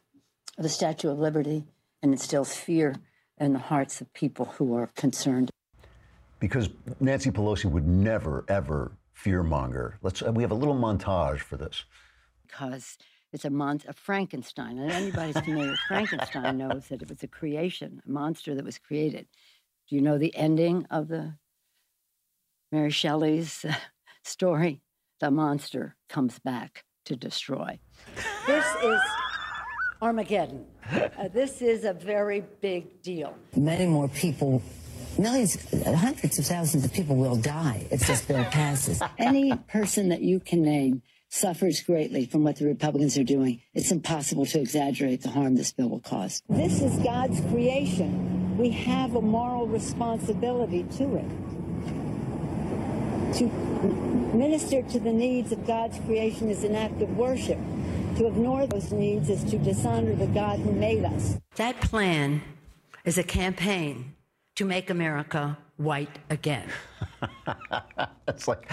of 0.57 0.63
the 0.63 0.69
Statue 0.69 1.09
of 1.09 1.19
Liberty 1.19 1.65
and 2.01 2.11
instills 2.11 2.55
fear 2.55 2.95
in 3.39 3.53
the 3.53 3.59
hearts 3.59 4.01
of 4.01 4.13
people 4.13 4.45
who 4.57 4.75
are 4.75 4.87
concerned. 4.87 5.49
Because 6.43 6.67
Nancy 6.99 7.31
Pelosi 7.31 7.71
would 7.71 7.87
never, 7.87 8.43
ever 8.49 8.97
fearmonger. 9.17 9.93
Let's. 10.01 10.21
Uh, 10.21 10.33
we 10.33 10.43
have 10.43 10.51
a 10.51 10.55
little 10.55 10.75
montage 10.75 11.39
for 11.39 11.55
this. 11.55 11.85
Because 12.45 12.97
it's 13.31 13.45
a 13.45 13.49
monster, 13.49 13.91
a 13.91 13.93
Frankenstein, 13.93 14.77
and 14.77 14.91
anybody 14.91 15.31
familiar 15.31 15.71
with 15.71 15.79
Frankenstein 15.87 16.57
knows 16.57 16.89
that 16.89 17.01
it 17.01 17.07
was 17.07 17.23
a 17.23 17.29
creation, 17.29 18.01
a 18.05 18.11
monster 18.11 18.55
that 18.55 18.65
was 18.65 18.77
created. 18.77 19.25
Do 19.87 19.95
you 19.95 20.01
know 20.01 20.17
the 20.17 20.35
ending 20.35 20.85
of 20.91 21.07
the 21.07 21.35
Mary 22.73 22.91
Shelley's 22.91 23.63
uh, 23.63 23.73
story? 24.25 24.81
The 25.21 25.31
monster 25.31 25.95
comes 26.09 26.39
back 26.39 26.83
to 27.05 27.15
destroy. 27.15 27.79
This 28.47 28.65
is 28.83 28.99
Armageddon. 30.01 30.65
Uh, 30.91 31.29
this 31.33 31.61
is 31.61 31.85
a 31.85 31.93
very 31.93 32.43
big 32.59 33.01
deal. 33.01 33.33
Many 33.55 33.85
more 33.85 34.09
people, 34.09 34.61
millions, 35.17 35.57
hundreds 35.83 36.39
of 36.39 36.45
thousands 36.45 36.85
of 36.85 36.93
people 36.93 37.15
will 37.15 37.35
die 37.35 37.85
if 37.91 38.07
this 38.07 38.21
bill 38.23 38.43
passes. 38.51 39.01
Any 39.17 39.55
person 39.67 40.09
that 40.09 40.21
you 40.21 40.39
can 40.39 40.61
name 40.61 41.01
suffers 41.29 41.81
greatly 41.81 42.25
from 42.25 42.43
what 42.43 42.57
the 42.57 42.65
Republicans 42.65 43.17
are 43.17 43.23
doing. 43.23 43.59
It's 43.73 43.91
impossible 43.91 44.45
to 44.47 44.59
exaggerate 44.59 45.23
the 45.23 45.29
harm 45.29 45.55
this 45.55 45.73
bill 45.73 45.89
will 45.89 45.99
cause. 45.99 46.43
This 46.47 46.81
is 46.81 46.95
God's 46.97 47.41
creation. 47.49 48.55
We 48.57 48.69
have 48.69 49.15
a 49.15 49.21
moral 49.21 49.65
responsibility 49.65 50.83
to 50.97 51.15
it. 51.15 51.25
To 53.39 53.47
minister 54.37 54.83
to 54.83 54.99
the 54.99 55.11
needs 55.11 55.51
of 55.51 55.65
God's 55.65 55.97
creation 56.05 56.51
is 56.51 56.63
an 56.63 56.75
act 56.75 57.01
of 57.01 57.17
worship. 57.17 57.57
To 58.17 58.27
ignore 58.27 58.67
those 58.67 58.91
needs 58.91 59.27
is 59.27 59.43
to 59.45 59.57
dishonor 59.57 60.13
the 60.13 60.27
God 60.27 60.59
who 60.59 60.71
made 60.71 61.03
us. 61.03 61.39
That 61.55 61.81
plan 61.81 62.43
is 63.05 63.17
a 63.17 63.23
campaign 63.23 64.13
to 64.55 64.65
make 64.65 64.89
America 64.89 65.57
white 65.77 66.19
again. 66.29 66.69
it's 68.27 68.47
like, 68.47 68.69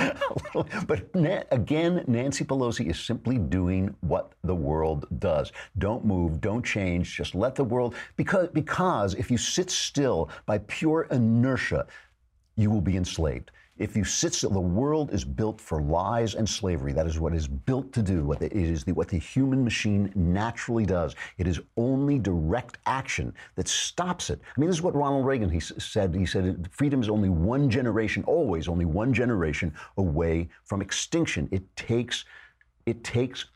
but 0.87 1.09
again, 1.51 2.05
Nancy 2.07 2.45
Pelosi 2.45 2.91
is 2.91 3.01
simply 3.01 3.39
doing 3.39 3.95
what 4.01 4.33
the 4.45 4.55
world 4.55 5.07
does. 5.19 5.53
Don't 5.79 6.05
move, 6.05 6.41
don't 6.41 6.65
change, 6.65 7.17
just 7.17 7.35
let 7.35 7.55
the 7.55 7.65
world, 7.65 7.95
because, 8.17 8.49
because 8.49 9.15
if 9.15 9.31
you 9.31 9.39
sit 9.39 9.71
still 9.71 10.29
by 10.45 10.59
pure 10.59 11.09
inertia, 11.11 11.87
you 12.57 12.71
will 12.71 12.83
be 12.83 12.97
enslaved. 12.97 13.51
If 13.81 13.97
you 13.97 14.05
sit 14.05 14.35
still, 14.35 14.51
the 14.51 14.61
world 14.61 15.11
is 15.11 15.25
built 15.25 15.59
for 15.59 15.81
lies 15.81 16.35
and 16.35 16.47
slavery. 16.47 16.93
That 16.93 17.07
is 17.07 17.19
what 17.19 17.35
is 17.35 17.49
built 17.49 17.95
to 17.95 18.03
do. 18.03 18.27
What 18.27 18.43
it 18.43 18.53
is 18.53 18.85
the, 18.85 18.93
what 18.93 19.09
the 19.09 19.19
human 19.19 19.65
machine 19.65 20.13
naturally 20.15 20.85
does. 20.85 21.17
It 21.39 21.49
is 21.49 21.63
only 21.79 22.19
direct 22.19 22.77
action 22.85 23.33
that 23.55 23.69
stops 23.69 24.29
it. 24.29 24.39
I 24.55 24.61
mean, 24.61 24.69
this 24.69 24.77
is 24.77 24.83
what 24.83 24.95
Ronald 24.95 25.25
Reagan 25.25 25.49
he 25.49 25.61
said. 25.61 26.15
He 26.15 26.27
said 26.27 26.69
freedom 26.71 27.01
is 27.01 27.09
only 27.09 27.31
one 27.31 27.71
generation, 27.71 28.23
always 28.25 28.69
only 28.69 28.85
one 28.85 29.15
generation 29.15 29.73
away 29.97 30.51
from 30.65 30.83
extinction. 30.83 31.49
It 31.51 31.65
takes 31.75 32.27
it 32.85 33.03
takes 33.03 33.47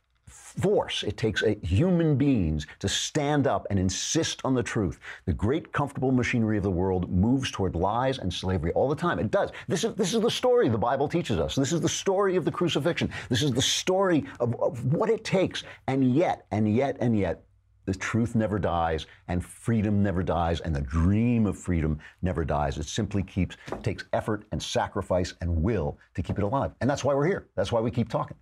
force. 0.59 1.03
It 1.03 1.17
takes 1.17 1.43
a, 1.43 1.55
human 1.63 2.17
beings 2.17 2.67
to 2.81 2.89
stand 2.89 3.47
up 3.47 3.67
and 3.71 3.79
insist 3.79 4.41
on 4.45 4.55
the 4.55 4.63
truth. 4.63 4.99
The 5.27 5.33
great 5.33 5.73
comfortable 5.73 6.13
machinery 6.13 6.57
of 6.57 6.63
the 6.63 6.71
world 6.71 7.11
moves 7.11 7.51
toward 7.51 7.75
lies 7.75 8.19
and 8.19 8.33
slavery 8.33 8.73
all 8.73 8.89
the 8.89 8.97
time. 8.97 9.19
It 9.19 9.31
does. 9.31 9.51
This 9.69 9.85
is, 9.85 9.95
this 9.95 10.15
is 10.15 10.21
the 10.21 10.31
story 10.31 10.69
the 10.69 10.79
Bible 10.79 11.09
teaches 11.09 11.39
us. 11.39 11.55
This 11.55 11.73
is 11.73 11.81
the 11.81 11.89
story 11.89 12.37
of 12.37 12.45
the 12.45 12.51
crucifixion. 12.51 13.11
This 13.29 13.43
is 13.43 13.53
the 13.53 13.63
story 13.63 14.25
of, 14.41 14.55
of 14.61 14.85
what 14.93 15.11
it 15.11 15.25
takes. 15.25 15.65
And 15.87 16.15
yet, 16.15 16.47
and 16.51 16.75
yet, 16.75 16.97
and 17.01 17.19
yet, 17.19 17.43
the 17.87 17.95
truth 17.95 18.35
never 18.35 18.59
dies 18.59 19.07
and 19.29 19.45
freedom 19.45 20.03
never 20.03 20.23
dies 20.23 20.61
and 20.61 20.75
the 20.75 20.81
dream 20.81 21.47
of 21.47 21.59
freedom 21.59 21.99
never 22.23 22.45
dies. 22.45 22.79
It 22.79 22.87
simply 22.87 23.23
keeps 23.23 23.57
takes 23.83 24.05
effort 24.13 24.45
and 24.53 24.63
sacrifice 24.63 25.35
and 25.41 25.63
will 25.63 25.99
to 26.15 26.23
keep 26.23 26.39
it 26.39 26.45
alive. 26.45 26.73
And 26.81 26.89
that's 26.89 27.05
why 27.05 27.15
we're 27.15 27.27
here. 27.27 27.49
That's 27.57 27.73
why 27.73 27.81
we 27.81 27.91
keep 27.91 28.09
talking. 28.09 28.37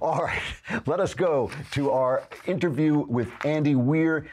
All 0.00 0.22
right, 0.22 0.42
let 0.86 1.00
us 1.00 1.14
go 1.14 1.50
to 1.72 1.90
our 1.90 2.28
interview 2.46 2.98
with 3.08 3.30
Andy 3.44 3.74
Weir. 3.74 4.26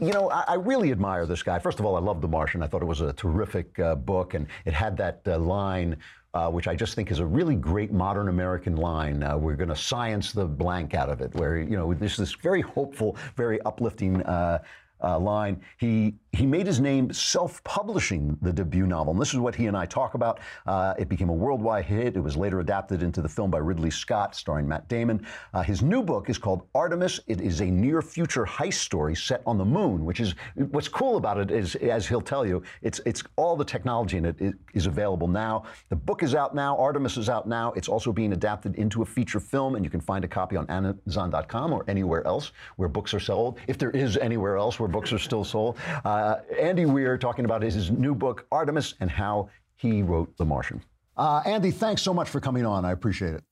You 0.00 0.12
know, 0.12 0.30
I, 0.30 0.44
I, 0.46 0.54
really 0.54 0.92
admire 0.92 1.26
this 1.26 1.42
guy. 1.42 1.58
First 1.58 1.80
of 1.80 1.86
all, 1.86 1.96
I 1.96 2.00
love 2.00 2.20
The 2.20 2.28
Martian. 2.28 2.62
I 2.62 2.68
thought 2.68 2.82
it 2.82 2.86
was 2.86 3.00
a 3.00 3.12
terrific 3.12 3.76
uh, 3.80 3.96
book, 3.96 4.34
and 4.34 4.46
it 4.64 4.72
had 4.72 4.96
that 4.98 5.22
uh, 5.26 5.38
line 5.38 5.96
uh, 6.34 6.48
which 6.50 6.68
I 6.68 6.74
just 6.74 6.94
think 6.94 7.10
is 7.10 7.18
a 7.18 7.26
really 7.26 7.56
great 7.56 7.92
modern 7.92 8.28
American 8.28 8.76
line. 8.76 9.22
Uh, 9.22 9.36
we're 9.36 9.56
going 9.56 9.68
to 9.68 9.76
science 9.76 10.32
the 10.32 10.46
blank 10.46 10.94
out 10.94 11.08
of 11.08 11.20
it, 11.20 11.34
where, 11.34 11.58
you 11.58 11.76
know, 11.76 11.92
there's 11.92 12.16
this 12.16 12.34
very 12.34 12.60
hopeful, 12.60 13.16
very 13.36 13.60
uplifting 13.62 14.22
uh, 14.22 14.62
uh, 15.02 15.18
line. 15.18 15.60
He 15.78 16.14
he 16.32 16.46
made 16.46 16.64
his 16.64 16.78
name 16.78 17.12
self-publishing 17.12 18.38
the 18.40 18.52
debut 18.52 18.86
novel. 18.86 19.12
And 19.12 19.20
this 19.20 19.34
is 19.34 19.40
what 19.40 19.54
he 19.54 19.66
and 19.66 19.76
I 19.76 19.84
talk 19.84 20.14
about. 20.14 20.38
Uh, 20.64 20.94
it 20.96 21.08
became 21.08 21.28
a 21.28 21.34
worldwide 21.34 21.86
hit. 21.86 22.16
It 22.16 22.20
was 22.20 22.36
later 22.36 22.60
adapted 22.60 23.02
into 23.02 23.20
the 23.20 23.28
film 23.28 23.50
by 23.50 23.58
Ridley 23.58 23.90
Scott, 23.90 24.36
starring 24.36 24.68
Matt 24.68 24.88
Damon. 24.88 25.26
Uh, 25.52 25.62
his 25.62 25.82
new 25.82 26.04
book 26.04 26.30
is 26.30 26.38
called 26.38 26.68
Artemis. 26.72 27.18
It 27.26 27.40
is 27.40 27.60
a 27.60 27.66
near-future 27.66 28.44
heist 28.44 28.74
story 28.74 29.16
set 29.16 29.42
on 29.44 29.58
the 29.58 29.64
moon, 29.64 30.04
which 30.04 30.20
is 30.20 30.36
what's 30.54 30.86
cool 30.86 31.16
about 31.16 31.38
it 31.38 31.50
is, 31.50 31.74
as 31.76 32.06
he'll 32.06 32.20
tell 32.20 32.46
you, 32.46 32.62
it's 32.82 33.00
it's 33.04 33.24
all 33.34 33.56
the 33.56 33.64
technology 33.64 34.16
in 34.16 34.24
it 34.26 34.54
is 34.72 34.86
available 34.86 35.26
now. 35.26 35.64
The 35.88 35.96
book 35.96 36.22
is 36.22 36.36
out 36.36 36.54
now. 36.54 36.76
Artemis 36.76 37.16
is 37.16 37.28
out 37.28 37.48
now. 37.48 37.72
It's 37.72 37.88
also 37.88 38.12
being 38.12 38.32
adapted 38.32 38.76
into 38.76 39.02
a 39.02 39.04
feature 39.04 39.40
film, 39.40 39.74
and 39.74 39.84
you 39.84 39.90
can 39.90 40.00
find 40.00 40.24
a 40.24 40.28
copy 40.28 40.56
on 40.56 40.68
Amazon.com 40.70 41.72
or 41.72 41.84
anywhere 41.88 42.24
else 42.26 42.52
where 42.76 42.88
books 42.88 43.12
are 43.14 43.20
sold, 43.20 43.58
if 43.66 43.78
there 43.78 43.90
is 43.90 44.16
anywhere 44.16 44.56
else 44.56 44.78
where 44.78 44.88
books 44.90 45.12
are 45.12 45.18
still 45.18 45.44
sold. 45.44 45.78
Uh, 46.04 46.36
Andy 46.58 46.84
Weir 46.86 47.16
talking 47.16 47.44
about 47.44 47.62
his 47.62 47.90
new 47.90 48.14
book, 48.14 48.46
Artemis, 48.52 48.94
and 49.00 49.10
how 49.10 49.48
he 49.76 50.02
wrote 50.02 50.36
The 50.36 50.44
Martian. 50.44 50.82
Uh, 51.16 51.42
Andy, 51.44 51.70
thanks 51.70 52.02
so 52.02 52.12
much 52.12 52.28
for 52.28 52.40
coming 52.40 52.66
on. 52.66 52.84
I 52.84 52.92
appreciate 52.92 53.34
it. 53.34 53.44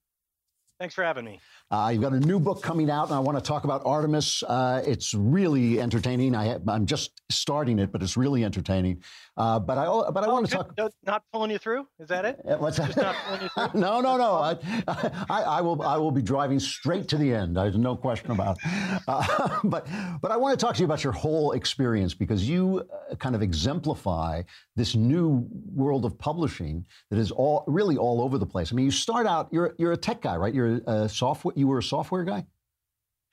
Thanks 0.79 0.94
for 0.94 1.03
having 1.03 1.24
me. 1.24 1.40
Uh, 1.70 1.90
you've 1.92 2.00
got 2.00 2.14
a 2.14 2.20
new 2.20 2.40
book 2.40 2.62
coming 2.62 2.88
out, 2.90 3.09
and 3.09 3.14
I 3.14 3.18
want 3.18 3.37
to 3.37 3.44
talk 3.44 3.64
about 3.64 3.83
Artemis. 3.85 4.42
Uh, 4.42 4.83
it's 4.87 5.12
really 5.12 5.81
entertaining. 5.81 6.35
I 6.35 6.59
am 6.66 6.87
just 6.87 7.20
starting 7.31 7.78
it, 7.78 7.92
but 7.92 8.02
it's 8.02 8.16
really 8.16 8.42
entertaining. 8.42 9.02
Uh, 9.37 9.59
but 9.59 9.76
I 9.76 9.85
but 10.11 10.24
I 10.24 10.26
oh, 10.26 10.33
want 10.33 10.46
to 10.46 10.52
talk. 10.52 10.72
No, 10.78 10.88
not 11.04 11.22
pulling 11.33 11.50
you 11.50 11.59
through? 11.59 11.87
Is 12.00 12.09
that 12.09 12.24
it? 12.24 12.40
What's 12.59 12.78
that? 12.78 12.96
not 12.96 13.14
pulling 13.26 13.42
you 13.42 13.48
through? 13.50 13.68
no, 13.81 14.00
no, 14.00 14.16
no. 14.16 14.33
I, 14.35 14.57
I, 15.31 15.42
I, 15.42 15.61
will 15.61 15.81
I 15.83 15.96
will 15.98 16.11
be 16.11 16.22
driving 16.22 16.59
straight 16.59 17.07
to 17.09 17.18
the 17.18 17.35
end. 17.35 17.57
There's 17.57 17.76
no 17.76 17.94
question 17.94 18.31
about. 18.31 18.57
It. 18.64 19.02
Uh, 19.07 19.61
but 19.64 19.87
but 20.22 20.33
I 20.33 20.37
want 20.38 20.59
to 20.59 20.64
talk 20.64 20.74
to 20.74 20.81
you 20.81 20.87
about 20.87 21.04
your 21.04 21.12
whole 21.12 21.52
experience 21.52 22.14
because 22.14 22.48
you 22.48 22.83
uh, 23.11 23.14
kind 23.16 23.35
of 23.35 23.42
exemplify 23.42 24.42
this 24.74 24.94
new 24.94 25.46
world 25.74 26.07
of 26.07 26.18
publishing 26.18 26.87
that 27.11 27.18
is 27.18 27.31
all 27.31 27.62
really 27.66 27.98
all 27.98 28.22
over 28.22 28.38
the 28.38 28.46
place. 28.46 28.72
I 28.72 28.74
mean, 28.74 28.87
you 28.87 28.90
start 28.90 29.26
out 29.26 29.48
you're 29.52 29.74
you're 29.78 29.92
a 29.92 29.96
tech 29.98 30.22
guy, 30.22 30.37
right? 30.37 30.54
You're 30.54 30.81
a 30.87 31.09
software 31.09 31.52
you 31.59 31.66
were 31.66 31.79
a 31.79 31.83
software 31.83 32.25
guy? 32.25 32.47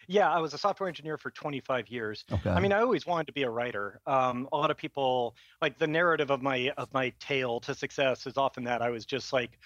Yeah, 0.08 0.32
I 0.32 0.40
was 0.40 0.54
a 0.54 0.58
software 0.58 0.88
engineer 0.88 1.18
for 1.18 1.32
25 1.32 1.88
years. 1.88 2.26
Okay. 2.32 2.50
I 2.50 2.60
mean, 2.60 2.72
I 2.72 2.82
always 2.82 3.06
wanted 3.06 3.28
to 3.28 3.34
be 3.34 3.44
a 3.44 3.50
writer. 3.50 4.02
Um, 4.06 4.48
a 4.52 4.58
lot 4.58 4.70
of 4.70 4.78
people 4.78 5.36
like 5.62 5.78
the 5.80 5.88
narrative 5.88 6.30
of 6.30 6.42
my 6.42 6.72
of 6.78 6.94
my 6.94 7.12
tale 7.20 7.60
to 7.62 7.74
success 7.74 8.28
is 8.28 8.38
often 8.38 8.64
that 8.66 8.82
I 8.82 8.90
was 8.90 9.06
just 9.06 9.34
like, 9.34 9.58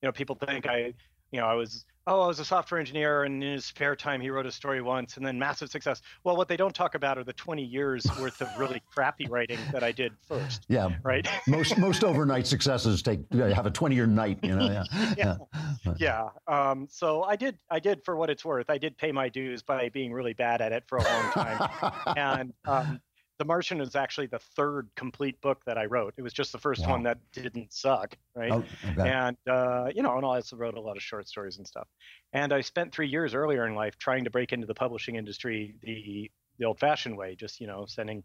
you 0.00 0.08
know, 0.08 0.12
people 0.12 0.36
think 0.36 0.68
I, 0.68 0.94
you 1.32 1.40
know, 1.40 1.46
I 1.46 1.54
was 1.54 1.84
oh, 2.06 2.22
I 2.22 2.26
was 2.26 2.40
a 2.40 2.44
software 2.44 2.80
engineer, 2.80 3.24
and 3.24 3.42
in 3.42 3.52
his 3.52 3.64
spare 3.64 3.94
time, 3.94 4.20
he 4.20 4.30
wrote 4.30 4.46
a 4.46 4.50
story 4.50 4.82
once, 4.82 5.16
and 5.16 5.26
then 5.26 5.38
massive 5.38 5.70
success. 5.70 6.02
Well, 6.24 6.36
what 6.36 6.48
they 6.48 6.56
don't 6.56 6.74
talk 6.74 6.94
about 6.94 7.18
are 7.18 7.24
the 7.24 7.32
20 7.32 7.62
years 7.62 8.06
worth 8.20 8.40
of 8.40 8.48
really 8.58 8.82
crappy 8.94 9.26
writing 9.26 9.58
that 9.72 9.82
I 9.82 9.92
did 9.92 10.12
first. 10.26 10.64
Yeah, 10.68 10.90
right. 11.02 11.26
most 11.46 11.78
most 11.78 12.04
overnight 12.04 12.46
successes 12.46 13.02
take 13.02 13.20
have 13.32 13.66
a 13.66 13.70
20 13.70 13.94
year 13.94 14.06
night. 14.06 14.38
You 14.42 14.56
know. 14.56 14.66
Yeah. 14.66 14.84
yeah. 15.16 15.36
Yeah. 15.84 15.94
yeah. 15.98 16.70
Um, 16.70 16.88
so 16.90 17.22
I 17.22 17.36
did. 17.36 17.58
I 17.70 17.78
did 17.78 18.04
for 18.04 18.16
what 18.16 18.30
it's 18.30 18.44
worth. 18.44 18.68
I 18.68 18.78
did 18.78 18.96
pay 18.96 19.12
my 19.12 19.28
dues 19.28 19.62
by 19.62 19.88
being 19.90 20.12
really 20.12 20.34
bad 20.34 20.60
at 20.60 20.72
it 20.72 20.84
for 20.86 20.98
a 20.98 21.04
long 21.04 21.30
time, 21.32 21.70
and 22.16 22.52
um, 22.66 23.00
the 23.38 23.44
Martian 23.44 23.80
is 23.80 23.96
actually 23.96 24.26
the 24.26 24.38
third 24.38 24.88
complete 24.96 25.40
book 25.40 25.62
that 25.66 25.78
I 25.78 25.86
wrote. 25.86 26.14
It 26.16 26.22
was 26.22 26.32
just 26.32 26.52
the 26.52 26.58
first 26.58 26.82
wow. 26.82 26.90
one 26.90 27.02
that 27.04 27.18
didn't 27.32 27.72
suck, 27.72 28.16
right? 28.34 28.52
Oh, 28.52 28.64
okay. 28.90 29.10
And 29.10 29.36
uh, 29.50 29.88
you 29.94 30.02
know, 30.02 30.16
and 30.16 30.24
I 30.24 30.36
also 30.36 30.56
wrote 30.56 30.74
a 30.74 30.80
lot 30.80 30.96
of 30.96 31.02
short 31.02 31.28
stories 31.28 31.58
and 31.58 31.66
stuff. 31.66 31.88
And 32.32 32.52
I 32.52 32.60
spent 32.60 32.92
three 32.92 33.08
years 33.08 33.34
earlier 33.34 33.66
in 33.66 33.74
life 33.74 33.98
trying 33.98 34.24
to 34.24 34.30
break 34.30 34.52
into 34.52 34.66
the 34.66 34.74
publishing 34.74 35.16
industry. 35.16 35.76
The 35.82 36.30
the 36.58 36.66
old-fashioned 36.66 37.16
way, 37.16 37.34
just 37.34 37.60
you 37.60 37.66
know, 37.66 37.86
sending 37.86 38.22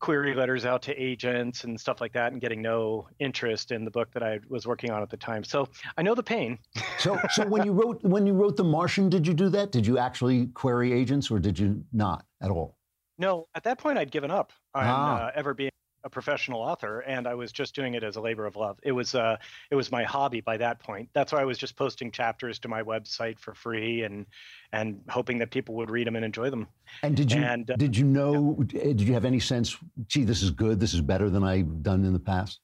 query 0.00 0.34
letters 0.34 0.64
out 0.64 0.82
to 0.82 0.94
agents 1.00 1.64
and 1.64 1.78
stuff 1.78 2.00
like 2.00 2.12
that 2.14 2.32
and 2.32 2.40
getting 2.40 2.62
no 2.62 3.06
interest 3.18 3.70
in 3.70 3.84
the 3.84 3.90
book 3.90 4.10
that 4.12 4.22
I 4.22 4.40
was 4.48 4.66
working 4.66 4.90
on 4.90 5.02
at 5.02 5.10
the 5.10 5.16
time. 5.16 5.44
So 5.44 5.68
I 5.96 6.02
know 6.02 6.14
the 6.14 6.22
pain. 6.22 6.58
so 6.98 7.18
so 7.30 7.46
when 7.46 7.64
you 7.64 7.72
wrote 7.72 8.02
when 8.02 8.26
you 8.26 8.32
wrote 8.32 8.56
The 8.56 8.64
Martian, 8.64 9.08
did 9.08 9.26
you 9.26 9.34
do 9.34 9.48
that? 9.50 9.72
Did 9.72 9.86
you 9.86 9.98
actually 9.98 10.46
query 10.48 10.92
agents 10.92 11.30
or 11.30 11.38
did 11.38 11.58
you 11.58 11.84
not 11.92 12.24
at 12.42 12.50
all? 12.50 12.76
No, 13.20 13.48
at 13.54 13.64
that 13.64 13.78
point 13.78 13.98
I'd 13.98 14.10
given 14.10 14.30
up 14.30 14.50
on 14.74 14.84
ah. 14.86 15.26
uh, 15.26 15.30
ever 15.34 15.52
being 15.52 15.70
a 16.02 16.08
professional 16.08 16.62
author 16.62 17.00
and 17.00 17.26
I 17.26 17.34
was 17.34 17.52
just 17.52 17.74
doing 17.74 17.92
it 17.92 18.02
as 18.02 18.16
a 18.16 18.20
labor 18.22 18.46
of 18.46 18.56
love. 18.56 18.78
It 18.82 18.92
was 18.92 19.14
uh 19.14 19.36
it 19.70 19.74
was 19.74 19.92
my 19.92 20.02
hobby 20.04 20.40
by 20.40 20.56
that 20.56 20.80
point. 20.80 21.10
That's 21.12 21.30
why 21.30 21.42
I 21.42 21.44
was 21.44 21.58
just 21.58 21.76
posting 21.76 22.10
chapters 22.10 22.58
to 22.60 22.68
my 22.68 22.82
website 22.82 23.38
for 23.38 23.54
free 23.54 24.04
and 24.04 24.24
and 24.72 25.02
hoping 25.10 25.36
that 25.38 25.50
people 25.50 25.74
would 25.74 25.90
read 25.90 26.06
them 26.06 26.16
and 26.16 26.24
enjoy 26.24 26.48
them. 26.48 26.66
And 27.02 27.14
did 27.14 27.30
you 27.30 27.42
and, 27.42 27.70
uh, 27.70 27.76
did 27.76 27.94
you 27.94 28.04
know 28.04 28.58
yeah. 28.72 28.84
did 28.84 29.02
you 29.02 29.12
have 29.12 29.26
any 29.26 29.40
sense 29.40 29.76
gee 30.06 30.24
this 30.24 30.42
is 30.42 30.50
good 30.50 30.80
this 30.80 30.94
is 30.94 31.02
better 31.02 31.28
than 31.28 31.44
I've 31.44 31.82
done 31.82 32.06
in 32.06 32.14
the 32.14 32.18
past? 32.18 32.60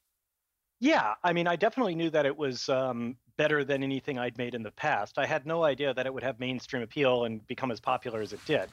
Yeah, 0.79 1.13
I 1.23 1.33
mean 1.33 1.45
I 1.45 1.55
definitely 1.55 1.93
knew 1.93 2.09
that 2.09 2.25
it 2.25 2.35
was 2.35 2.67
um 2.69 3.17
better 3.37 3.63
than 3.63 3.83
anything 3.83 4.17
I'd 4.17 4.39
made 4.39 4.55
in 4.55 4.63
the 4.63 4.71
past. 4.71 5.19
I 5.19 5.27
had 5.27 5.45
no 5.45 5.63
idea 5.63 5.93
that 5.93 6.07
it 6.07 6.13
would 6.13 6.23
have 6.23 6.39
mainstream 6.39 6.81
appeal 6.81 7.25
and 7.25 7.45
become 7.45 7.69
as 7.69 7.79
popular 7.79 8.21
as 8.21 8.33
it 8.33 8.43
did. 8.45 8.67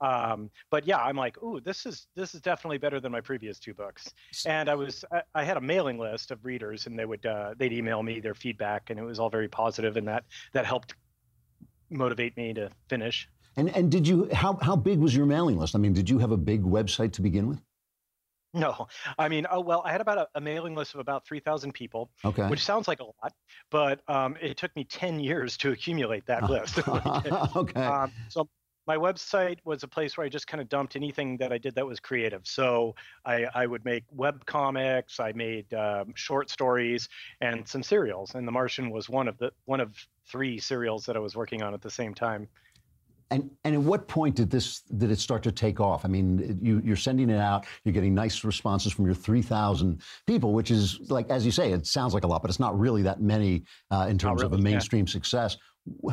Um, 0.00 0.50
but 0.70 0.86
yeah, 0.86 0.98
I'm 0.98 1.16
like, 1.16 1.42
ooh, 1.42 1.60
this 1.60 1.86
is 1.86 2.06
this 2.14 2.34
is 2.34 2.40
definitely 2.40 2.78
better 2.78 3.00
than 3.00 3.12
my 3.12 3.20
previous 3.20 3.58
two 3.58 3.74
books. 3.74 4.12
And 4.46 4.68
I 4.68 4.74
was 4.74 5.04
I, 5.10 5.22
I 5.34 5.44
had 5.44 5.56
a 5.56 5.60
mailing 5.60 5.98
list 5.98 6.30
of 6.30 6.44
readers, 6.44 6.86
and 6.86 6.98
they 6.98 7.04
would 7.04 7.24
uh, 7.24 7.54
they'd 7.56 7.72
email 7.72 8.02
me 8.02 8.20
their 8.20 8.34
feedback, 8.34 8.90
and 8.90 8.98
it 8.98 9.04
was 9.04 9.18
all 9.18 9.30
very 9.30 9.48
positive, 9.48 9.96
and 9.96 10.06
that 10.08 10.24
that 10.52 10.66
helped 10.66 10.94
motivate 11.90 12.36
me 12.36 12.52
to 12.54 12.70
finish. 12.88 13.28
And 13.56 13.74
and 13.74 13.90
did 13.90 14.06
you 14.06 14.28
how 14.32 14.58
how 14.60 14.76
big 14.76 14.98
was 14.98 15.14
your 15.14 15.26
mailing 15.26 15.58
list? 15.58 15.74
I 15.74 15.78
mean, 15.78 15.94
did 15.94 16.10
you 16.10 16.18
have 16.18 16.30
a 16.30 16.36
big 16.36 16.62
website 16.62 17.12
to 17.14 17.22
begin 17.22 17.48
with? 17.48 17.60
No, 18.56 18.88
I 19.18 19.28
mean, 19.28 19.46
oh 19.50 19.60
well, 19.60 19.82
I 19.84 19.92
had 19.92 20.00
about 20.00 20.18
a, 20.18 20.28
a 20.34 20.40
mailing 20.40 20.74
list 20.74 20.94
of 20.94 21.00
about 21.00 21.26
three 21.26 21.40
thousand 21.40 21.72
people, 21.72 22.10
okay. 22.24 22.48
which 22.48 22.64
sounds 22.64 22.88
like 22.88 23.00
a 23.00 23.04
lot, 23.04 23.32
but 23.70 24.00
um, 24.08 24.36
it 24.40 24.56
took 24.56 24.74
me 24.74 24.84
ten 24.84 25.20
years 25.20 25.56
to 25.58 25.72
accumulate 25.72 26.24
that 26.26 26.42
list. 26.50 26.78
okay. 27.56 27.80
Um, 27.80 28.12
so 28.28 28.48
my 28.86 28.96
website 28.96 29.58
was 29.64 29.82
a 29.82 29.88
place 29.88 30.16
where 30.16 30.24
I 30.24 30.28
just 30.28 30.46
kind 30.46 30.60
of 30.60 30.68
dumped 30.68 30.96
anything 30.96 31.36
that 31.38 31.52
I 31.52 31.58
did 31.58 31.74
that 31.74 31.86
was 31.86 31.98
creative. 31.98 32.42
So 32.44 32.94
I, 33.24 33.46
I 33.54 33.66
would 33.66 33.84
make 33.84 34.04
web 34.12 34.46
comics, 34.46 35.18
I 35.18 35.32
made 35.32 35.72
um, 35.74 36.12
short 36.14 36.50
stories, 36.50 37.08
and 37.40 37.66
some 37.66 37.82
serials. 37.82 38.34
And 38.34 38.46
The 38.46 38.52
Martian 38.52 38.90
was 38.90 39.08
one 39.08 39.28
of 39.28 39.38
the 39.38 39.52
one 39.64 39.80
of 39.80 39.94
three 40.26 40.58
serials 40.58 41.04
that 41.06 41.16
I 41.16 41.20
was 41.20 41.36
working 41.36 41.62
on 41.62 41.74
at 41.74 41.82
the 41.82 41.90
same 41.90 42.14
time. 42.14 42.48
And 43.32 43.50
and 43.64 43.74
at 43.74 43.80
what 43.80 44.06
point 44.06 44.36
did 44.36 44.50
this 44.50 44.82
did 44.82 45.10
it 45.10 45.18
start 45.18 45.42
to 45.42 45.52
take 45.52 45.80
off? 45.80 46.04
I 46.04 46.08
mean, 46.08 46.60
you 46.62 46.80
you're 46.84 46.94
sending 46.94 47.28
it 47.28 47.40
out, 47.40 47.66
you're 47.82 47.92
getting 47.92 48.14
nice 48.14 48.44
responses 48.44 48.92
from 48.92 49.04
your 49.04 49.16
three 49.16 49.42
thousand 49.42 50.02
people, 50.26 50.52
which 50.52 50.70
is 50.70 51.00
like 51.10 51.28
as 51.28 51.44
you 51.44 51.50
say, 51.50 51.72
it 51.72 51.88
sounds 51.88 52.14
like 52.14 52.22
a 52.22 52.28
lot, 52.28 52.40
but 52.40 52.50
it's 52.50 52.60
not 52.60 52.78
really 52.78 53.02
that 53.02 53.20
many 53.20 53.64
uh, 53.90 54.06
in 54.08 54.16
terms 54.16 54.42
really, 54.42 54.54
of 54.54 54.60
a 54.60 54.62
mainstream 54.62 55.06
yeah. 55.06 55.12
success. 55.12 55.56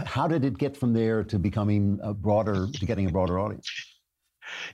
How 0.06 0.28
did 0.28 0.46
it 0.46 0.58
get 0.58 0.78
from 0.78 0.94
there 0.94 1.24
to 1.24 1.40
becoming 1.40 2.00
a 2.04 2.14
broader, 2.14 2.68
to 2.72 2.86
getting 2.86 3.08
a 3.08 3.12
broader 3.12 3.40
audience? 3.40 3.70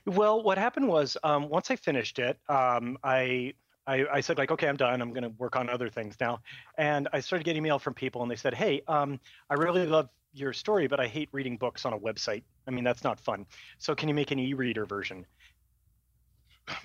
Well, 0.04 0.42
what 0.42 0.58
happened 0.58 0.88
was 0.88 1.16
um, 1.22 1.48
once 1.48 1.70
I 1.70 1.76
finished 1.76 2.18
it, 2.18 2.38
um, 2.48 2.98
I, 3.04 3.54
I, 3.86 4.04
I 4.12 4.20
said 4.20 4.36
like, 4.36 4.50
okay, 4.50 4.68
I'm 4.68 4.76
done. 4.76 5.00
I'm 5.00 5.12
going 5.12 5.22
to 5.22 5.30
work 5.38 5.56
on 5.56 5.70
other 5.70 5.88
things 5.88 6.16
now, 6.20 6.40
and 6.76 7.08
I 7.12 7.20
started 7.20 7.44
getting 7.44 7.62
email 7.62 7.78
from 7.78 7.94
people, 7.94 8.22
and 8.22 8.30
they 8.30 8.36
said, 8.36 8.54
hey, 8.54 8.82
um, 8.88 9.18
I 9.48 9.54
really 9.54 9.86
love 9.86 10.08
your 10.32 10.52
story, 10.52 10.86
but 10.86 11.00
I 11.00 11.06
hate 11.06 11.28
reading 11.32 11.56
books 11.56 11.84
on 11.84 11.92
a 11.92 11.98
website. 11.98 12.42
I 12.66 12.70
mean, 12.70 12.84
that's 12.84 13.04
not 13.04 13.18
fun. 13.18 13.46
So 13.78 13.94
can 13.94 14.08
you 14.08 14.14
make 14.14 14.30
an 14.30 14.38
e-reader 14.38 14.86
version? 14.86 15.26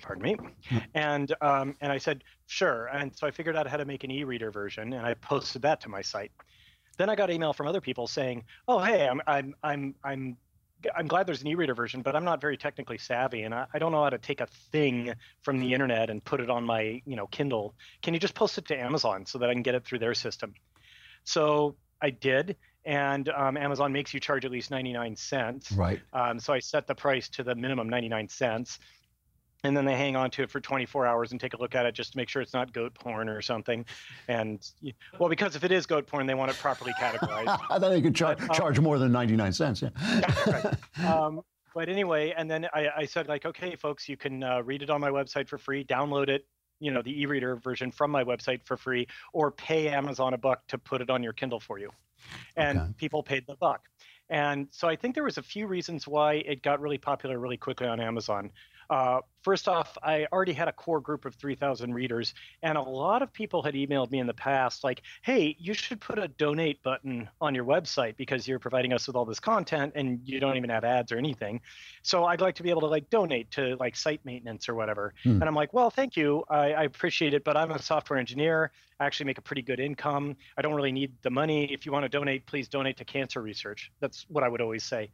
Pardon 0.02 0.22
me. 0.22 0.36
Hmm. 0.68 0.78
And 0.94 1.34
um, 1.40 1.76
and 1.80 1.92
I 1.92 1.98
said 1.98 2.24
sure. 2.46 2.86
And 2.86 3.14
so 3.16 3.26
I 3.26 3.30
figured 3.30 3.56
out 3.56 3.68
how 3.68 3.76
to 3.76 3.84
make 3.84 4.02
an 4.02 4.10
e-reader 4.10 4.50
version, 4.50 4.92
and 4.92 5.06
I 5.06 5.14
posted 5.14 5.62
that 5.62 5.80
to 5.82 5.88
my 5.88 6.02
site. 6.02 6.32
Then 6.96 7.10
I 7.10 7.14
got 7.14 7.30
email 7.30 7.52
from 7.52 7.66
other 7.66 7.80
people 7.80 8.06
saying, 8.06 8.44
"Oh, 8.66 8.78
hey, 8.78 9.08
I'm 9.08 9.20
I'm 9.26 9.54
I'm 9.62 9.94
I'm 10.02 10.36
I'm 10.94 11.06
glad 11.06 11.26
there's 11.26 11.40
an 11.40 11.48
e-reader 11.48 11.74
version, 11.74 12.02
but 12.02 12.14
I'm 12.14 12.24
not 12.24 12.40
very 12.40 12.56
technically 12.56 12.98
savvy, 12.98 13.42
and 13.42 13.54
I, 13.54 13.66
I, 13.72 13.78
don't 13.78 13.92
know 13.92 14.02
how 14.02 14.10
to 14.10 14.18
take 14.18 14.40
a 14.40 14.46
thing 14.70 15.14
from 15.42 15.58
the 15.58 15.72
internet 15.72 16.10
and 16.10 16.22
put 16.22 16.40
it 16.40 16.50
on 16.50 16.64
my, 16.64 17.00
you 17.06 17.16
know, 17.16 17.26
Kindle. 17.28 17.74
Can 18.02 18.14
you 18.14 18.20
just 18.20 18.34
post 18.34 18.58
it 18.58 18.66
to 18.66 18.78
Amazon 18.78 19.24
so 19.26 19.38
that 19.38 19.48
I 19.48 19.52
can 19.52 19.62
get 19.62 19.74
it 19.74 19.84
through 19.84 20.00
their 20.00 20.14
system? 20.14 20.54
So 21.24 21.76
I 22.00 22.10
did, 22.10 22.56
and 22.84 23.28
um, 23.30 23.56
Amazon 23.56 23.92
makes 23.92 24.12
you 24.12 24.20
charge 24.20 24.44
at 24.44 24.50
least 24.50 24.70
99 24.70 25.16
cents. 25.16 25.72
Right. 25.72 26.00
Um, 26.12 26.38
so 26.38 26.52
I 26.52 26.58
set 26.58 26.86
the 26.86 26.94
price 26.94 27.28
to 27.30 27.42
the 27.42 27.54
minimum 27.54 27.88
99 27.88 28.28
cents, 28.28 28.78
and 29.64 29.76
then 29.76 29.84
they 29.84 29.96
hang 29.96 30.16
on 30.16 30.30
to 30.30 30.42
it 30.42 30.50
for 30.50 30.60
24 30.60 31.06
hours 31.06 31.32
and 31.32 31.40
take 31.40 31.54
a 31.54 31.56
look 31.56 31.74
at 31.74 31.86
it 31.86 31.92
just 31.92 32.12
to 32.12 32.18
make 32.18 32.28
sure 32.28 32.42
it's 32.42 32.52
not 32.52 32.72
goat 32.72 32.94
porn 32.94 33.28
or 33.28 33.40
something. 33.42 33.84
And 34.28 34.66
well, 35.18 35.28
because 35.28 35.56
if 35.56 35.64
it 35.64 35.72
is 35.72 35.86
goat 35.86 36.06
porn, 36.06 36.26
they 36.26 36.34
want 36.34 36.50
it 36.50 36.56
properly 36.58 36.92
categorized. 37.00 37.48
I 37.70 37.78
thought 37.78 37.90
they 37.90 38.02
could 38.02 38.14
char- 38.14 38.36
um, 38.38 38.48
charge 38.54 38.78
more 38.80 38.98
than 38.98 39.12
99 39.12 39.52
cents. 39.52 39.82
Yeah. 39.82 39.88
yeah 40.00 40.74
right. 40.98 41.04
um, 41.04 41.42
but 41.74 41.88
anyway, 41.88 42.32
and 42.36 42.50
then 42.50 42.66
I, 42.72 42.88
I, 42.96 43.04
said 43.04 43.28
like, 43.28 43.44
okay, 43.44 43.76
folks, 43.76 44.08
you 44.08 44.16
can 44.16 44.42
uh, 44.42 44.62
read 44.62 44.82
it 44.82 44.88
on 44.88 45.00
my 45.00 45.10
website 45.10 45.46
for 45.46 45.58
free, 45.58 45.84
download 45.84 46.28
it, 46.28 46.46
you 46.80 46.90
know, 46.90 47.02
the 47.02 47.20
e-reader 47.20 47.56
version 47.56 47.90
from 47.90 48.10
my 48.10 48.24
website 48.24 48.64
for 48.64 48.76
free, 48.76 49.06
or 49.34 49.50
pay 49.50 49.88
Amazon 49.88 50.32
a 50.32 50.38
buck 50.38 50.66
to 50.68 50.78
put 50.78 51.02
it 51.02 51.10
on 51.10 51.22
your 51.22 51.32
Kindle 51.34 51.60
for 51.60 51.78
you. 51.78 51.90
And 52.56 52.78
okay. 52.78 52.90
people 52.96 53.22
paid 53.22 53.46
the 53.46 53.56
buck. 53.56 53.82
And 54.28 54.68
so 54.70 54.88
I 54.88 54.96
think 54.96 55.14
there 55.14 55.24
was 55.24 55.38
a 55.38 55.42
few 55.42 55.66
reasons 55.66 56.08
why 56.08 56.34
it 56.34 56.62
got 56.62 56.80
really 56.80 56.98
popular 56.98 57.38
really 57.38 57.56
quickly 57.56 57.86
on 57.86 58.00
Amazon. 58.00 58.50
Uh, 58.88 59.20
first 59.42 59.68
off, 59.68 59.96
I 60.02 60.26
already 60.32 60.52
had 60.52 60.68
a 60.68 60.72
core 60.72 61.00
group 61.00 61.24
of 61.24 61.34
3,000 61.34 61.92
readers, 61.92 62.34
and 62.62 62.76
a 62.76 62.82
lot 62.82 63.22
of 63.22 63.32
people 63.32 63.62
had 63.62 63.74
emailed 63.74 64.10
me 64.10 64.18
in 64.18 64.26
the 64.26 64.34
past, 64.34 64.84
like, 64.84 65.02
hey, 65.22 65.56
you 65.58 65.74
should 65.74 66.00
put 66.00 66.18
a 66.18 66.28
donate 66.28 66.82
button 66.82 67.28
on 67.40 67.54
your 67.54 67.64
website 67.64 68.16
because 68.16 68.46
you're 68.46 68.58
providing 68.58 68.92
us 68.92 69.06
with 69.06 69.16
all 69.16 69.24
this 69.24 69.40
content 69.40 69.92
and 69.94 70.20
you 70.24 70.40
don't 70.40 70.56
even 70.56 70.70
have 70.70 70.84
ads 70.84 71.12
or 71.12 71.18
anything. 71.18 71.60
So 72.02 72.24
I'd 72.24 72.40
like 72.40 72.54
to 72.56 72.62
be 72.62 72.70
able 72.70 72.82
to 72.82 72.86
like 72.86 73.08
donate 73.10 73.50
to 73.52 73.76
like 73.78 73.96
site 73.96 74.20
maintenance 74.24 74.68
or 74.68 74.74
whatever. 74.74 75.14
Hmm. 75.22 75.30
And 75.30 75.44
I'm 75.44 75.54
like, 75.54 75.72
well, 75.72 75.90
thank 75.90 76.16
you. 76.16 76.44
I, 76.48 76.72
I 76.72 76.82
appreciate 76.84 77.34
it, 77.34 77.44
but 77.44 77.56
I'm 77.56 77.70
a 77.70 77.80
software 77.80 78.18
engineer. 78.18 78.72
I 78.98 79.06
actually 79.06 79.26
make 79.26 79.38
a 79.38 79.42
pretty 79.42 79.62
good 79.62 79.80
income. 79.80 80.36
I 80.56 80.62
don't 80.62 80.74
really 80.74 80.92
need 80.92 81.12
the 81.22 81.30
money. 81.30 81.72
If 81.72 81.84
you 81.86 81.92
want 81.92 82.04
to 82.04 82.08
donate, 82.08 82.46
please 82.46 82.68
donate 82.68 82.96
to 82.98 83.04
cancer 83.04 83.42
research. 83.42 83.90
That's 84.00 84.26
what 84.28 84.42
I 84.42 84.48
would 84.48 84.60
always 84.60 84.84
say. 84.84 85.10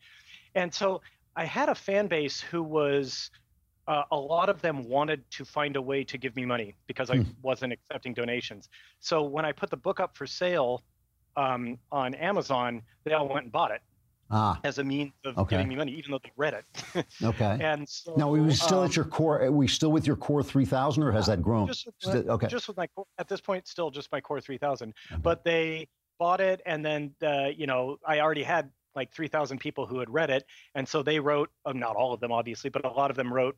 And 0.55 0.73
so 0.73 1.01
I 1.35 1.45
had 1.45 1.69
a 1.69 1.75
fan 1.75 2.09
base 2.09 2.41
who 2.41 2.63
was 2.63 3.31
uh, 3.89 4.05
a 4.11 4.17
lot 4.17 4.49
of 4.49 4.61
them 4.61 4.89
wanted 4.89 5.29
to 5.33 5.45
find 5.45 5.77
a 5.77 5.83
way 5.83 6.05
to 6.05 6.19
give 6.19 6.37
me 6.37 6.45
money 6.45 6.75
because 6.87 7.11
I 7.11 7.19
hmm. 7.19 7.31
wasn't 7.43 7.73
accepting 7.73 8.15
donations. 8.15 8.69
So 9.01 9.23
when 9.23 9.45
I 9.45 9.53
put 9.53 9.71
the 9.71 9.77
book 9.77 10.01
up 10.01 10.17
for 10.17 10.27
sale 10.27 10.83
um, 11.37 11.79
on 11.91 12.15
Amazon, 12.15 12.83
they 13.05 13.13
all 13.13 13.29
went 13.29 13.45
and 13.45 13.53
bought 13.53 13.71
it. 13.71 13.81
Ah, 14.35 14.59
as 14.65 14.79
a 14.79 14.85
means 14.85 15.13
of 15.27 15.37
okay. 15.37 15.57
giving 15.57 15.69
me 15.69 15.77
money, 15.77 15.93
even 15.93 16.11
though 16.11 16.21
they 16.23 16.33
read 16.39 16.55
it. 16.55 17.05
okay. 17.23 17.59
And 17.61 17.87
so, 17.87 18.15
now, 18.17 18.33
are 18.33 18.41
we 18.41 18.55
still 18.55 18.79
um, 18.79 18.87
at 18.87 18.97
your 18.97 19.05
core? 19.05 19.43
Are 19.43 19.53
we 19.53 19.69
still 19.69 19.93
with 19.93 20.07
your 20.07 20.17
core 20.17 20.43
three 20.43 20.65
thousand, 20.65 21.03
or 21.03 21.13
has 21.13 21.27
that 21.27 21.43
grown? 21.43 21.67
Just 21.67 21.87
with, 22.07 22.29
okay. 22.29 22.47
Just 22.47 22.67
with 22.67 22.79
my 22.79 22.89
at 23.19 23.29
this 23.29 23.43
point, 23.43 23.69
still 23.69 23.91
just 23.91 24.11
my 24.11 24.23
core 24.23 24.41
three 24.41 24.57
thousand. 24.57 24.95
Okay. 25.11 25.21
But 25.21 25.45
they 25.45 25.87
bought 26.19 26.41
it, 26.41 26.63
and 26.65 26.83
then 26.83 27.15
uh, 27.23 27.49
you 27.55 27.67
know 27.67 27.99
I 28.07 28.21
already 28.21 28.43
had 28.43 28.71
like 28.95 29.13
3,000 29.13 29.59
people 29.59 29.87
who 29.87 29.99
had 29.99 30.11
read 30.11 30.31
it. 30.31 30.45
And 30.75 30.89
so 30.89 31.03
they 31.03 31.21
wrote, 31.21 31.51
uh, 31.65 31.73
not 31.73 31.97
all 31.97 32.13
of 32.13 32.21
them, 32.21 32.33
obviously, 32.33 32.71
but 32.71 32.85
a 32.85 32.91
lot 32.91 33.11
of 33.11 33.17
them 33.17 33.33
wrote 33.33 33.57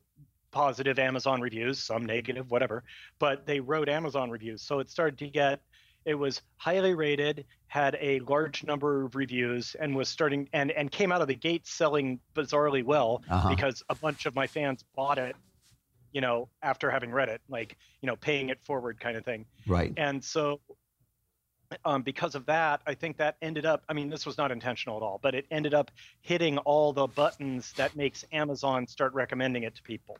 positive 0.51 0.99
Amazon 0.99 1.41
reviews, 1.41 1.83
some 1.83 2.05
negative, 2.05 2.49
whatever. 2.49 2.83
But 3.19 3.45
they 3.45 3.59
wrote 3.59 3.89
Amazon 3.89 4.29
reviews. 4.29 4.61
So 4.61 4.79
it 4.79 4.89
started 4.89 5.17
to 5.19 5.27
get, 5.27 5.61
it 6.05 6.15
was 6.15 6.41
highly 6.57 6.93
rated, 6.93 7.45
had 7.67 7.97
a 7.99 8.19
large 8.19 8.63
number 8.63 9.03
of 9.03 9.15
reviews, 9.15 9.75
and 9.79 9.95
was 9.95 10.07
starting, 10.07 10.47
and, 10.53 10.71
and 10.71 10.91
came 10.91 11.11
out 11.11 11.21
of 11.21 11.27
the 11.27 11.35
gate 11.35 11.67
selling 11.67 12.19
bizarrely 12.35 12.83
well 12.83 13.21
uh-huh. 13.29 13.49
because 13.49 13.83
a 13.89 13.95
bunch 13.95 14.25
of 14.25 14.35
my 14.35 14.47
fans 14.47 14.83
bought 14.95 15.17
it 15.17 15.35
you 16.15 16.21
know, 16.21 16.47
after 16.63 16.89
having 16.89 17.11
read 17.11 17.27
it, 17.27 17.41
like, 17.49 17.75
you 18.01 18.07
know, 18.07 18.15
paying 18.15 18.47
it 18.47 18.57
forward 18.63 18.97
kind 19.01 19.17
of 19.17 19.25
thing. 19.25 19.45
Right. 19.67 19.93
And 19.97 20.23
so 20.23 20.61
um, 21.83 22.01
because 22.01 22.35
of 22.35 22.45
that, 22.45 22.81
I 22.87 22.93
think 22.93 23.17
that 23.17 23.37
ended 23.41 23.65
up. 23.65 23.83
I 23.89 23.93
mean, 23.93 24.09
this 24.09 24.25
was 24.25 24.37
not 24.37 24.51
intentional 24.51 24.97
at 24.97 25.03
all, 25.03 25.19
but 25.21 25.35
it 25.35 25.45
ended 25.51 25.73
up 25.73 25.91
hitting 26.21 26.57
all 26.59 26.93
the 26.93 27.07
buttons 27.07 27.73
that 27.73 27.95
makes 27.95 28.23
Amazon 28.31 28.87
start 28.87 29.13
recommending 29.13 29.63
it 29.63 29.75
to 29.75 29.83
people. 29.83 30.17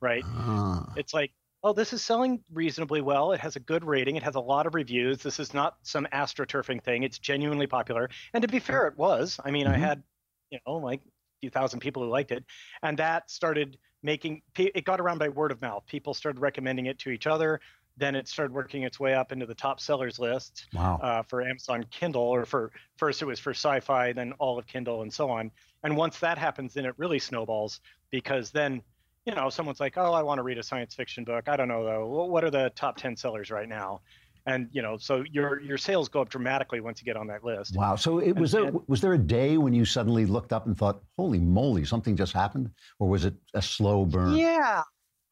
Right? 0.00 0.24
Uh. 0.26 0.84
It's 0.96 1.14
like, 1.14 1.32
oh, 1.64 1.72
this 1.72 1.92
is 1.92 2.02
selling 2.02 2.40
reasonably 2.52 3.00
well. 3.00 3.32
It 3.32 3.40
has 3.40 3.56
a 3.56 3.60
good 3.60 3.84
rating. 3.84 4.16
It 4.16 4.22
has 4.22 4.34
a 4.34 4.40
lot 4.40 4.66
of 4.66 4.74
reviews. 4.74 5.18
This 5.18 5.38
is 5.38 5.54
not 5.54 5.76
some 5.82 6.06
astroturfing 6.12 6.82
thing. 6.82 7.02
It's 7.04 7.18
genuinely 7.18 7.66
popular. 7.66 8.10
And 8.34 8.42
to 8.42 8.48
be 8.48 8.58
fair, 8.58 8.86
it 8.86 8.96
was. 8.96 9.38
I 9.44 9.50
mean, 9.50 9.66
mm-hmm. 9.66 9.74
I 9.74 9.78
had, 9.78 10.02
you 10.50 10.58
know, 10.66 10.74
like 10.74 11.00
a 11.00 11.10
few 11.40 11.50
thousand 11.50 11.80
people 11.80 12.02
who 12.02 12.08
liked 12.08 12.32
it, 12.32 12.44
and 12.82 12.98
that 12.98 13.30
started 13.30 13.78
making 14.02 14.42
it 14.58 14.84
got 14.84 15.00
around 15.00 15.18
by 15.18 15.28
word 15.28 15.52
of 15.52 15.60
mouth. 15.62 15.84
People 15.86 16.14
started 16.14 16.40
recommending 16.40 16.86
it 16.86 16.98
to 17.00 17.10
each 17.10 17.26
other 17.26 17.60
then 17.96 18.14
it 18.14 18.26
started 18.28 18.52
working 18.52 18.82
its 18.82 18.98
way 18.98 19.14
up 19.14 19.32
into 19.32 19.46
the 19.46 19.54
top 19.54 19.80
sellers 19.80 20.18
list 20.18 20.66
wow. 20.74 20.98
uh, 21.02 21.22
for 21.22 21.42
Amazon 21.42 21.84
Kindle, 21.90 22.22
or 22.22 22.44
for 22.44 22.70
first 22.96 23.22
it 23.22 23.26
was 23.26 23.38
for 23.38 23.50
sci-fi, 23.50 24.12
then 24.12 24.32
all 24.38 24.58
of 24.58 24.66
Kindle, 24.66 25.02
and 25.02 25.12
so 25.12 25.30
on. 25.30 25.50
And 25.84 25.96
once 25.96 26.18
that 26.20 26.38
happens, 26.38 26.74
then 26.74 26.84
it 26.84 26.94
really 26.96 27.18
snowballs. 27.18 27.80
because 28.10 28.50
then 28.50 28.82
you 29.26 29.34
know 29.34 29.48
someone's 29.48 29.80
like 29.80 29.96
oh 29.96 30.12
i 30.12 30.22
want 30.22 30.38
to 30.38 30.42
read 30.42 30.58
a 30.58 30.62
science 30.62 30.94
fiction 30.94 31.24
book. 31.24 31.48
I 31.48 31.56
don't 31.56 31.68
know 31.68 31.84
though. 31.84 32.06
What 32.26 32.44
are 32.44 32.50
the 32.50 32.72
top 32.74 32.96
10 32.96 33.16
sellers 33.16 33.50
right 33.50 33.68
now? 33.68 34.00
And 34.46 34.68
you 34.72 34.82
know 34.82 34.96
so 34.96 35.24
your 35.30 35.60
your 35.60 35.78
sales 35.78 36.08
go 36.08 36.20
up 36.20 36.28
dramatically 36.28 36.80
once 36.80 37.00
you 37.00 37.04
get 37.04 37.16
on 37.16 37.28
that 37.28 37.44
list. 37.44 37.76
Wow. 37.76 37.96
So 37.96 38.18
it 38.18 38.32
was 38.32 38.54
and, 38.54 38.66
there 38.66 38.80
was 38.88 39.00
there 39.00 39.12
a 39.12 39.18
day 39.18 39.58
when 39.58 39.72
you 39.72 39.84
suddenly 39.84 40.26
looked 40.26 40.52
up 40.52 40.66
and 40.66 40.76
thought 40.76 41.02
holy 41.16 41.38
moly 41.38 41.84
something 41.84 42.16
just 42.16 42.32
happened? 42.32 42.70
Or 42.98 43.08
was 43.08 43.24
it 43.24 43.34
a 43.54 43.62
slow 43.62 44.04
burn? 44.04 44.34
Yeah. 44.34 44.82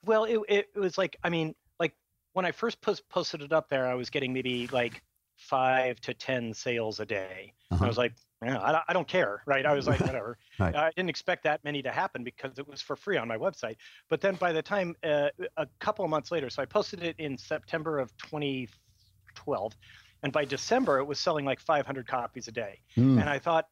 Well 0.04 0.24
it, 0.24 0.38
it, 0.48 0.66
was 0.76 0.96
like 0.96 1.16
i 1.24 1.28
mean 1.28 1.54
when 2.32 2.44
i 2.44 2.52
first 2.52 2.80
post, 2.80 3.08
posted 3.08 3.42
it 3.42 3.52
up 3.52 3.68
there 3.68 3.86
i 3.86 3.94
was 3.94 4.10
getting 4.10 4.32
maybe 4.32 4.66
like 4.68 5.02
five 5.36 6.00
to 6.00 6.12
ten 6.14 6.52
sales 6.52 7.00
a 7.00 7.06
day 7.06 7.52
uh-huh. 7.70 7.84
i 7.84 7.88
was 7.88 7.98
like 7.98 8.12
yeah, 8.44 8.58
I, 8.58 8.82
I, 8.88 8.92
don't 8.94 9.06
care, 9.06 9.42
right? 9.44 9.66
I 9.66 9.74
was 9.74 9.86
like, 9.86 10.00
whatever. 10.00 10.38
right. 10.58 10.74
I 10.74 10.90
didn't 10.96 11.10
expect 11.10 11.44
that 11.44 11.62
many 11.62 11.82
to 11.82 11.90
happen 11.90 12.24
because 12.24 12.58
it 12.58 12.66
was 12.66 12.80
for 12.80 12.96
free 12.96 13.18
on 13.18 13.28
my 13.28 13.36
website. 13.36 13.76
But 14.08 14.20
then 14.20 14.36
by 14.36 14.52
the 14.52 14.62
time 14.62 14.96
uh, 15.04 15.28
a 15.56 15.66
couple 15.78 16.04
of 16.04 16.10
months 16.10 16.30
later, 16.30 16.48
so 16.48 16.62
I 16.62 16.64
posted 16.64 17.02
it 17.02 17.16
in 17.18 17.36
September 17.36 17.98
of 17.98 18.16
2012, 18.18 19.76
and 20.22 20.32
by 20.32 20.44
December 20.44 20.98
it 20.98 21.04
was 21.04 21.18
selling 21.18 21.44
like 21.44 21.60
500 21.60 22.06
copies 22.06 22.48
a 22.48 22.52
day. 22.52 22.80
Mm. 22.96 23.20
And 23.20 23.28
I 23.28 23.38
thought, 23.38 23.66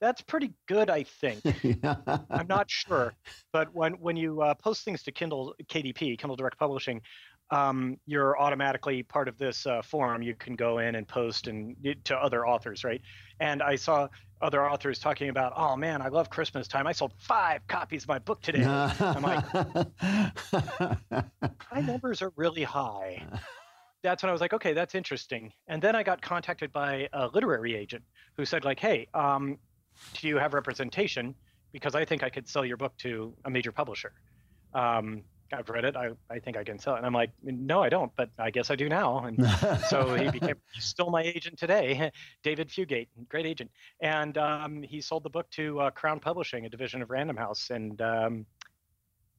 that's 0.00 0.20
pretty 0.20 0.52
good, 0.68 0.90
I 0.90 1.02
think. 1.02 1.42
I'm 2.30 2.46
not 2.46 2.70
sure, 2.70 3.14
but 3.52 3.74
when 3.74 3.94
when 3.94 4.16
you 4.16 4.42
uh, 4.42 4.54
post 4.54 4.84
things 4.84 5.02
to 5.02 5.10
Kindle 5.10 5.56
KDP, 5.64 6.16
Kindle 6.16 6.36
Direct 6.36 6.56
Publishing, 6.56 7.00
um, 7.50 7.98
you're 8.06 8.38
automatically 8.38 9.02
part 9.02 9.28
of 9.28 9.38
this 9.38 9.66
uh, 9.66 9.82
forum. 9.82 10.22
You 10.22 10.34
can 10.34 10.54
go 10.54 10.78
in 10.78 10.94
and 10.94 11.06
post 11.06 11.46
and 11.46 11.76
to 12.04 12.16
other 12.16 12.46
authors, 12.46 12.84
right? 12.84 13.00
And 13.40 13.62
I 13.62 13.76
saw 13.76 14.08
other 14.40 14.68
authors 14.68 14.98
talking 14.98 15.30
about, 15.30 15.52
oh 15.56 15.76
man, 15.76 16.02
I 16.02 16.08
love 16.08 16.30
Christmas 16.30 16.68
time. 16.68 16.86
I 16.86 16.92
sold 16.92 17.12
five 17.18 17.66
copies 17.66 18.04
of 18.04 18.08
my 18.08 18.18
book 18.18 18.40
today. 18.42 18.64
I'm 19.00 19.22
like, 19.22 19.44
my 21.72 21.80
numbers 21.80 22.22
are 22.22 22.32
really 22.36 22.62
high. 22.62 23.24
That's 24.02 24.22
when 24.22 24.30
I 24.30 24.32
was 24.32 24.40
like, 24.40 24.52
okay, 24.52 24.74
that's 24.74 24.94
interesting. 24.94 25.52
And 25.66 25.82
then 25.82 25.96
I 25.96 26.02
got 26.02 26.22
contacted 26.22 26.72
by 26.72 27.08
a 27.12 27.28
literary 27.28 27.74
agent 27.74 28.04
who 28.36 28.44
said, 28.44 28.64
like, 28.64 28.78
hey, 28.78 29.08
um, 29.14 29.58
do 30.14 30.28
you 30.28 30.36
have 30.36 30.54
representation? 30.54 31.34
Because 31.72 31.94
I 31.94 32.04
think 32.04 32.22
I 32.22 32.30
could 32.30 32.48
sell 32.48 32.64
your 32.64 32.76
book 32.76 32.96
to 32.98 33.34
a 33.44 33.50
major 33.50 33.72
publisher. 33.72 34.12
Um, 34.72 35.22
I've 35.52 35.68
read 35.68 35.84
it. 35.84 35.96
I, 35.96 36.10
I 36.30 36.38
think 36.38 36.56
I 36.56 36.64
can 36.64 36.78
sell 36.78 36.94
it. 36.94 36.98
And 36.98 37.06
I'm 37.06 37.14
like, 37.14 37.30
no, 37.42 37.82
I 37.82 37.88
don't, 37.88 38.12
but 38.16 38.30
I 38.38 38.50
guess 38.50 38.70
I 38.70 38.76
do 38.76 38.88
now. 38.88 39.24
And 39.24 39.46
so 39.88 40.14
he 40.14 40.30
became 40.38 40.56
still 40.78 41.10
my 41.10 41.22
agent 41.22 41.58
today, 41.58 42.10
David 42.42 42.68
Fugate, 42.68 43.08
great 43.28 43.46
agent. 43.46 43.70
And 44.02 44.36
um, 44.36 44.82
he 44.82 45.00
sold 45.00 45.22
the 45.22 45.30
book 45.30 45.48
to 45.52 45.80
uh, 45.80 45.90
Crown 45.90 46.20
Publishing, 46.20 46.66
a 46.66 46.68
division 46.68 47.02
of 47.02 47.10
Random 47.10 47.36
House, 47.36 47.70
and 47.70 48.00
um, 48.02 48.46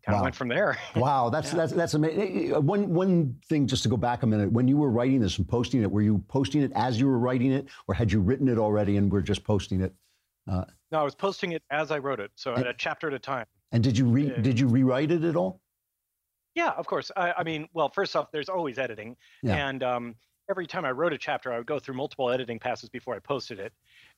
kind 0.03 0.15
wow. 0.15 0.17
of 0.17 0.23
went 0.23 0.35
from 0.35 0.47
there. 0.47 0.77
wow, 0.95 1.29
that's 1.29 1.51
yeah. 1.51 1.57
that's 1.57 1.73
that's 1.73 1.93
amazing. 1.93 2.65
One 2.65 2.93
one 2.93 3.35
thing, 3.47 3.67
just 3.67 3.83
to 3.83 3.89
go 3.89 3.97
back 3.97 4.23
a 4.23 4.27
minute, 4.27 4.51
when 4.51 4.67
you 4.67 4.77
were 4.77 4.89
writing 4.89 5.19
this 5.19 5.37
and 5.37 5.47
posting 5.47 5.83
it, 5.83 5.91
were 5.91 6.01
you 6.01 6.23
posting 6.27 6.61
it 6.61 6.71
as 6.75 6.99
you 6.99 7.07
were 7.07 7.19
writing 7.19 7.51
it, 7.51 7.67
or 7.87 7.93
had 7.93 8.11
you 8.11 8.19
written 8.19 8.47
it 8.47 8.57
already 8.57 8.97
and 8.97 9.11
were 9.11 9.21
just 9.21 9.43
posting 9.43 9.81
it? 9.81 9.93
Uh, 10.49 10.65
no, 10.91 10.99
I 10.99 11.03
was 11.03 11.15
posting 11.15 11.51
it 11.51 11.61
as 11.69 11.91
I 11.91 11.99
wrote 11.99 12.19
it, 12.19 12.31
so 12.35 12.55
at 12.55 12.65
a 12.65 12.73
chapter 12.73 13.07
at 13.07 13.13
a 13.13 13.19
time. 13.19 13.45
And 13.71 13.83
did 13.83 13.97
you 13.97 14.05
re- 14.05 14.41
did 14.41 14.59
you 14.59 14.67
rewrite 14.67 15.11
it 15.11 15.23
at 15.23 15.35
all? 15.35 15.61
Yeah, 16.59 16.71
of 16.71 16.85
course. 16.87 17.09
I, 17.15 17.31
I 17.37 17.43
mean, 17.43 17.69
well, 17.73 17.87
first 17.87 18.17
off, 18.17 18.33
there's 18.33 18.49
always 18.49 18.77
editing, 18.77 19.15
yeah. 19.41 19.69
and 19.69 19.81
um, 19.81 20.15
every 20.49 20.67
time 20.67 20.83
I 20.83 20.91
wrote 20.91 21.13
a 21.13 21.17
chapter, 21.17 21.53
I 21.53 21.57
would 21.57 21.67
go 21.67 21.79
through 21.79 21.95
multiple 21.95 22.29
editing 22.29 22.59
passes 22.59 22.89
before 22.89 23.15
I 23.15 23.19
posted 23.19 23.59
it. 23.59 23.71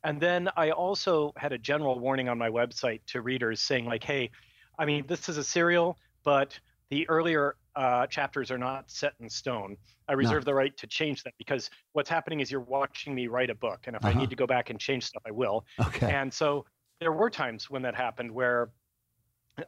And 0.04 0.20
then 0.20 0.50
I 0.58 0.72
also 0.72 1.34
had 1.38 1.54
a 1.54 1.60
general 1.60 2.00
warning 2.00 2.30
on 2.30 2.40
my 2.40 2.50
website 2.50 3.02
to 3.08 3.22
readers 3.22 3.62
saying, 3.62 3.86
like, 3.86 4.04
hey, 4.04 4.32
I 4.80 4.86
mean, 4.86 5.06
this 5.06 5.30
is 5.30 5.38
a 5.38 5.44
serial, 5.44 6.00
but 6.24 6.60
the 6.90 7.08
earlier 7.10 7.58
uh, 7.76 8.08
chapters 8.08 8.50
are 8.50 8.58
not 8.58 8.90
set 8.90 9.14
in 9.20 9.30
stone. 9.30 9.78
I 10.08 10.14
reserve 10.14 10.42
no. 10.42 10.52
the 10.52 10.56
right 10.56 10.76
to 10.78 10.88
change 10.88 11.22
them 11.22 11.34
because 11.38 11.70
what's 11.94 12.10
happening 12.10 12.40
is 12.40 12.50
you're 12.50 12.62
watching 12.62 13.14
me 13.14 13.28
write 13.28 13.52
a 13.52 13.56
book, 13.56 13.82
and 13.86 13.96
if 13.96 14.04
uh-huh. 14.04 14.18
I 14.18 14.20
need 14.20 14.32
to 14.32 14.36
go 14.36 14.48
back 14.48 14.72
and 14.72 14.80
change 14.80 15.04
stuff, 15.06 15.22
I 15.28 15.32
will. 15.32 15.64
Okay. 15.80 16.12
And 16.12 16.34
so 16.34 16.66
there 17.00 17.12
were 17.12 17.30
times 17.30 17.70
when 17.70 17.84
that 17.84 17.94
happened 17.94 18.32
where 18.32 18.72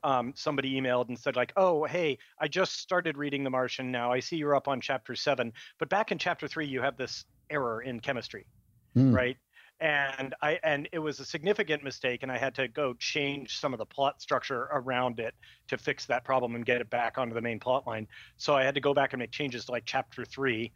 um, 0.04 0.34
somebody 0.36 0.80
emailed 0.80 1.10
and 1.10 1.18
said 1.18 1.36
like, 1.36 1.54
"Oh, 1.56 1.86
hey, 1.86 2.18
I 2.40 2.48
just 2.48 2.80
started 2.80 3.18
reading 3.18 3.44
The 3.44 3.50
Martian. 3.50 3.92
Now 3.92 4.12
I 4.12 4.20
see 4.20 4.38
you're 4.38 4.56
up 4.56 4.68
on 4.68 4.82
chapter 4.82 5.16
seven, 5.16 5.54
but 5.80 5.90
back 5.90 6.12
in 6.12 6.18
chapter 6.18 6.48
three, 6.48 6.66
you 6.66 6.82
have 6.82 6.98
this 6.98 7.26
error 7.50 7.82
in 7.82 8.00
chemistry, 8.00 8.46
mm. 8.96 9.14
right?" 9.14 9.38
And 9.80 10.34
I 10.42 10.60
and 10.64 10.88
it 10.92 11.00
was 11.00 11.20
a 11.20 11.26
significant 11.26 11.84
mistake, 11.84 12.24
and 12.24 12.32
I 12.32 12.38
had 12.38 12.56
to 12.56 12.68
go 12.68 12.94
change 12.94 13.60
some 13.60 13.74
of 13.74 13.80
the 13.80 13.86
plot 13.86 14.22
structure 14.22 14.70
around 14.72 15.20
it 15.20 15.34
to 15.68 15.78
fix 15.78 16.06
that 16.06 16.24
problem 16.24 16.56
and 16.56 16.66
get 16.66 16.80
it 16.80 16.90
back 16.90 17.18
onto 17.18 17.34
the 17.34 17.42
main 17.42 17.60
plot 17.60 17.86
line. 17.86 18.08
So 18.38 18.56
I 18.56 18.64
had 18.64 18.76
to 18.76 18.82
go 18.82 18.94
back 18.94 19.14
and 19.14 19.20
make 19.20 19.32
changes 19.32 19.66
to 19.66 19.72
like 19.72 19.84
chapter 19.86 20.26
three, 20.26 20.72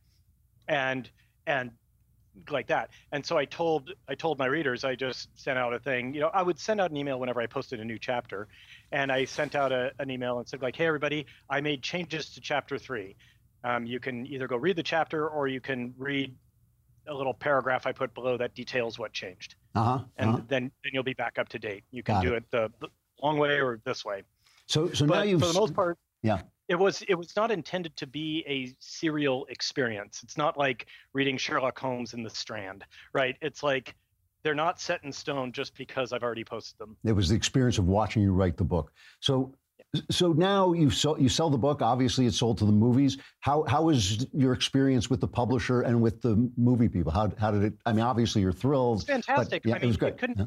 and 0.68 1.10
and 1.46 1.72
like 2.50 2.68
that. 2.68 2.90
And 3.12 3.26
so 3.26 3.38
I 3.38 3.46
told 3.46 3.92
I 4.08 4.16
told 4.16 4.40
my 4.40 4.46
readers 4.46 4.84
I 4.84 4.96
just 4.96 5.30
sent 5.36 5.58
out 5.58 5.74
a 5.74 5.80
thing. 5.80 6.14
You 6.14 6.22
know, 6.22 6.32
I 6.34 6.44
would 6.44 6.60
send 6.60 6.82
out 6.82 6.92
an 6.92 6.98
email 6.98 7.20
whenever 7.20 7.42
I 7.42 7.48
posted 7.48 7.80
a 7.80 7.86
new 7.86 8.00
chapter, 8.00 8.48
and 8.92 9.12
I 9.12 9.26
sent 9.26 9.56
out 9.56 9.72
a, 9.72 9.92
an 10.00 10.10
email 10.10 10.40
and 10.40 10.48
said 10.48 10.62
like, 10.62 10.76
"Hey 10.76 10.86
everybody, 10.86 11.26
I 11.50 11.62
made 11.62 11.82
changes 11.82 12.34
to 12.34 12.42
chapter 12.42 12.78
three. 12.78 13.16
Um, 13.64 13.86
you 13.86 14.00
can 14.00 14.26
either 14.28 14.48
go 14.48 14.58
read 14.58 14.76
the 14.76 14.84
chapter 14.84 15.28
or 15.28 15.48
you 15.48 15.60
can 15.60 15.94
read 15.98 16.36
a 17.08 17.14
little 17.14 17.34
paragraph 17.34 17.88
I 17.88 17.92
put 17.92 18.14
below 18.14 18.38
that 18.38 18.54
details 18.54 19.00
what 19.00 19.14
changed. 19.14 19.56
Uh-huh, 19.76 20.00
and 20.18 20.30
uh-huh. 20.30 20.42
then 20.48 20.72
then 20.84 20.92
you'll 20.94 21.04
be 21.04 21.14
back 21.14 21.38
up 21.38 21.50
to 21.50 21.60
date. 21.60 21.84
You 21.92 22.04
can 22.04 22.16
Got 22.16 22.24
do 22.24 22.34
it, 22.34 22.38
it 22.38 22.52
the, 22.52 22.72
the, 22.80 22.88
long 23.22 23.38
way 23.38 23.60
or 23.60 23.80
this 23.86 24.06
way. 24.06 24.24
So 24.68 24.92
so 24.92 25.06
but 25.06 25.16
now 25.16 25.24
you've 25.24 25.42
for 25.42 25.48
the 25.48 25.60
most 25.60 25.74
part. 25.74 25.98
Yeah 26.22 26.42
it 26.68 26.76
was 26.76 27.02
it 27.08 27.16
was 27.16 27.36
not 27.36 27.52
intended 27.52 27.96
to 27.98 28.08
be 28.08 28.44
a 28.48 28.76
serial 28.80 29.46
experience. 29.50 30.22
It's 30.24 30.38
not 30.38 30.58
like 30.58 30.88
reading 31.14 31.38
Sherlock 31.38 31.80
Holmes 31.80 32.14
in 32.14 32.24
the 32.24 32.30
Strand, 32.30 32.84
right? 33.14 33.38
It's 33.42 33.64
like 33.64 33.96
they're 34.44 34.56
not 34.56 34.80
set 34.80 35.04
in 35.04 35.12
stone 35.12 35.52
just 35.52 35.76
because 35.76 36.14
I've 36.14 36.24
already 36.24 36.44
posted 36.44 36.78
them. 36.78 36.98
It 37.04 37.14
was 37.14 37.30
the 37.30 37.36
experience 37.36 37.78
of 37.78 37.88
watching 37.88 38.22
you 38.22 38.34
write 38.34 38.58
the 38.58 38.64
book. 38.64 38.92
So 39.20 39.54
so 40.12 40.34
now 40.34 40.74
you 40.74 40.90
sell 40.90 41.20
you 41.20 41.30
sell 41.30 41.50
the 41.50 41.58
book. 41.58 41.82
Obviously, 41.82 42.26
it's 42.26 42.38
sold 42.38 42.58
to 42.58 42.66
the 42.66 42.72
movies. 42.72 43.18
How 43.40 43.64
how 43.64 43.90
is 43.90 44.28
your 44.34 44.52
experience 44.52 45.10
with 45.10 45.22
the 45.22 45.28
publisher 45.28 45.82
and 45.82 46.02
with 46.02 46.22
the 46.22 46.50
movie 46.58 46.90
people? 46.90 47.12
How 47.12 47.32
how 47.40 47.52
did 47.52 47.64
it? 47.64 47.74
I 47.86 47.94
mean, 47.94 48.04
obviously 48.04 48.42
you're 48.42 48.52
thrilled. 48.52 49.00
It's 49.00 49.08
fantastic. 49.08 49.64
But, 49.64 49.70
yeah, 49.70 49.76
I 49.76 49.80
mean, 49.80 49.84
it 49.86 49.88
was 49.88 49.98
great. 49.98 50.14
It 50.14 50.18
couldn't, 50.18 50.40
yeah. 50.40 50.46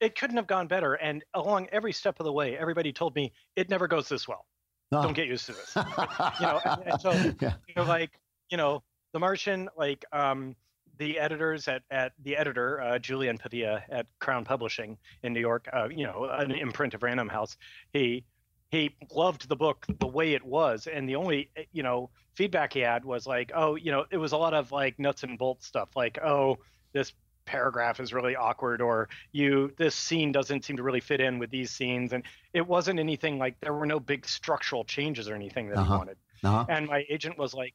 it 0.00 0.18
couldn't 0.18 0.36
have 0.36 0.46
gone 0.46 0.66
better. 0.66 0.94
And 0.94 1.24
along 1.32 1.68
every 1.72 1.92
step 1.92 2.20
of 2.20 2.24
the 2.24 2.32
way, 2.32 2.58
everybody 2.58 2.92
told 2.92 3.14
me 3.14 3.32
it 3.56 3.70
never 3.70 3.88
goes 3.88 4.08
this 4.10 4.28
well. 4.28 4.44
Oh. 4.90 5.02
Don't 5.02 5.14
get 5.14 5.26
used 5.26 5.46
to 5.46 5.52
this. 5.52 5.72
you 5.76 6.46
know, 6.46 6.60
and, 6.64 6.82
and 6.86 7.00
so 7.00 7.10
yeah. 7.40 7.54
you 7.68 7.74
know, 7.76 7.84
like 7.84 8.10
you 8.50 8.56
know, 8.56 8.82
The 9.12 9.18
Martian, 9.18 9.68
like 9.76 10.04
um, 10.12 10.56
the 10.98 11.18
editors 11.18 11.68
at, 11.68 11.82
at 11.90 12.12
the 12.22 12.36
editor 12.36 12.80
uh, 12.80 12.98
Julian 12.98 13.38
Pavia 13.38 13.84
at 13.90 14.06
Crown 14.18 14.44
Publishing 14.44 14.98
in 15.22 15.32
New 15.32 15.40
York, 15.40 15.68
uh, 15.72 15.88
you 15.88 16.04
know, 16.04 16.28
an 16.30 16.50
imprint 16.52 16.94
of 16.94 17.02
Random 17.02 17.28
House. 17.28 17.56
He 17.92 18.24
he 18.70 18.94
loved 19.14 19.48
the 19.48 19.56
book 19.56 19.86
the 19.98 20.06
way 20.06 20.34
it 20.34 20.44
was, 20.44 20.86
and 20.86 21.08
the 21.08 21.16
only 21.16 21.50
eh, 21.56 21.64
you 21.72 21.82
know 21.82 22.10
feedback 22.34 22.72
he 22.72 22.80
had 22.80 23.04
was 23.04 23.26
like, 23.26 23.52
oh, 23.54 23.74
you 23.76 23.90
know, 23.90 24.04
it 24.10 24.18
was 24.18 24.32
a 24.32 24.36
lot 24.36 24.54
of 24.54 24.72
like 24.72 24.98
nuts 24.98 25.22
and 25.22 25.38
bolts 25.38 25.66
stuff, 25.66 25.90
like 25.96 26.18
oh, 26.24 26.58
this 26.92 27.12
paragraph 27.48 27.98
is 27.98 28.12
really 28.12 28.36
awkward 28.36 28.82
or 28.82 29.08
you 29.32 29.72
this 29.78 29.94
scene 29.94 30.30
doesn't 30.30 30.64
seem 30.66 30.76
to 30.76 30.82
really 30.82 31.00
fit 31.00 31.18
in 31.18 31.38
with 31.38 31.50
these 31.50 31.70
scenes 31.70 32.12
and 32.12 32.22
it 32.52 32.66
wasn't 32.66 32.98
anything 32.98 33.38
like 33.38 33.58
there 33.60 33.72
were 33.72 33.86
no 33.86 33.98
big 33.98 34.28
structural 34.28 34.84
changes 34.84 35.30
or 35.30 35.34
anything 35.34 35.68
that 35.68 35.78
uh-huh. 35.78 35.94
he 35.94 35.98
wanted 35.98 36.16
uh-huh. 36.44 36.66
and 36.68 36.86
my 36.86 37.04
agent 37.08 37.38
was 37.38 37.54
like 37.54 37.72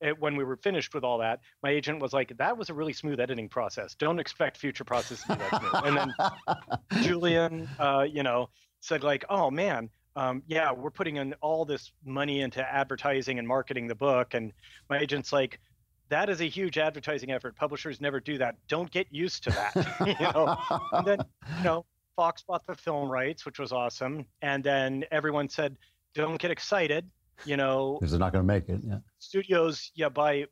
it, 0.00 0.08
eh, 0.08 0.12
when 0.18 0.34
we 0.34 0.42
were 0.42 0.56
finished 0.56 0.92
with 0.92 1.04
all 1.04 1.18
that 1.18 1.38
my 1.62 1.70
agent 1.70 2.02
was 2.02 2.12
like 2.12 2.36
that 2.36 2.58
was 2.58 2.68
a 2.68 2.74
really 2.74 2.92
smooth 2.92 3.20
editing 3.20 3.48
process 3.48 3.94
don't 3.94 4.18
expect 4.18 4.56
future 4.56 4.84
processes 4.84 5.24
to 5.24 5.36
be 5.36 5.38
that 5.38 5.60
smooth 5.60 5.82
and 5.84 5.96
then 5.96 7.02
julian 7.02 7.68
uh, 7.78 8.04
you 8.10 8.24
know 8.24 8.48
said 8.80 9.04
like 9.04 9.24
oh 9.30 9.52
man 9.52 9.88
um, 10.16 10.42
yeah, 10.46 10.72
we're 10.72 10.90
putting 10.90 11.16
in 11.16 11.34
all 11.42 11.66
this 11.66 11.92
money 12.02 12.40
into 12.40 12.62
advertising 12.62 13.38
and 13.38 13.46
marketing 13.46 13.86
the 13.86 13.94
book. 13.94 14.32
And 14.32 14.50
my 14.88 14.98
agent's 14.98 15.30
like, 15.30 15.60
that 16.08 16.28
is 16.28 16.40
a 16.40 16.44
huge 16.44 16.78
advertising 16.78 17.30
effort. 17.30 17.56
Publishers 17.56 18.00
never 18.00 18.20
do 18.20 18.38
that. 18.38 18.56
Don't 18.68 18.90
get 18.90 19.06
used 19.10 19.44
to 19.44 19.50
that. 19.50 19.74
you 20.06 20.14
know, 20.20 20.56
and 20.92 21.06
then 21.06 21.18
you 21.58 21.64
know, 21.64 21.84
Fox 22.14 22.42
bought 22.42 22.66
the 22.66 22.74
film 22.74 23.10
rights, 23.10 23.44
which 23.44 23.58
was 23.58 23.72
awesome, 23.72 24.26
and 24.42 24.62
then 24.62 25.04
everyone 25.10 25.48
said, 25.48 25.76
"Don't 26.14 26.38
get 26.40 26.50
excited." 26.50 27.08
You 27.44 27.56
know, 27.56 27.98
because 28.00 28.12
they're 28.12 28.20
not 28.20 28.32
going 28.32 28.46
to 28.46 28.46
make 28.46 28.68
it. 28.68 28.80
Yeah. 28.82 28.98
Studios, 29.18 29.92
yeah, 29.94 30.08
buy 30.08 30.46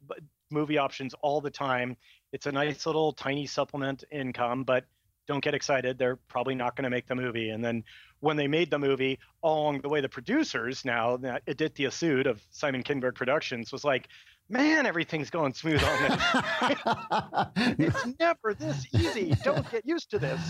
movie 0.50 0.78
options 0.78 1.14
all 1.22 1.40
the 1.40 1.50
time. 1.50 1.96
It's 2.32 2.46
a 2.46 2.52
nice 2.52 2.84
little 2.84 3.12
tiny 3.12 3.46
supplement 3.46 4.04
income, 4.10 4.64
but 4.64 4.84
don't 5.26 5.42
get 5.42 5.54
excited. 5.54 5.98
They're 5.98 6.16
probably 6.28 6.54
not 6.54 6.76
going 6.76 6.84
to 6.84 6.90
make 6.90 7.06
the 7.06 7.14
movie. 7.14 7.50
And 7.50 7.64
then 7.64 7.84
when 8.20 8.36
they 8.36 8.46
made 8.46 8.70
the 8.70 8.78
movie, 8.78 9.18
along 9.42 9.80
the 9.80 9.88
way, 9.88 10.00
the 10.00 10.08
producers 10.08 10.84
now, 10.84 11.18
Aditya 11.46 11.90
Sood 11.90 12.26
of 12.26 12.42
Simon 12.50 12.82
Kinberg 12.82 13.14
Productions 13.14 13.72
was 13.72 13.84
like, 13.84 14.08
man, 14.48 14.86
everything's 14.86 15.30
going 15.30 15.52
smooth 15.54 15.82
on 15.82 16.08
this. 16.08 17.76
it's 17.78 18.06
never 18.18 18.54
this 18.54 18.86
easy. 18.92 19.34
Don't 19.42 19.68
get 19.70 19.86
used 19.86 20.10
to 20.10 20.18
this. 20.18 20.40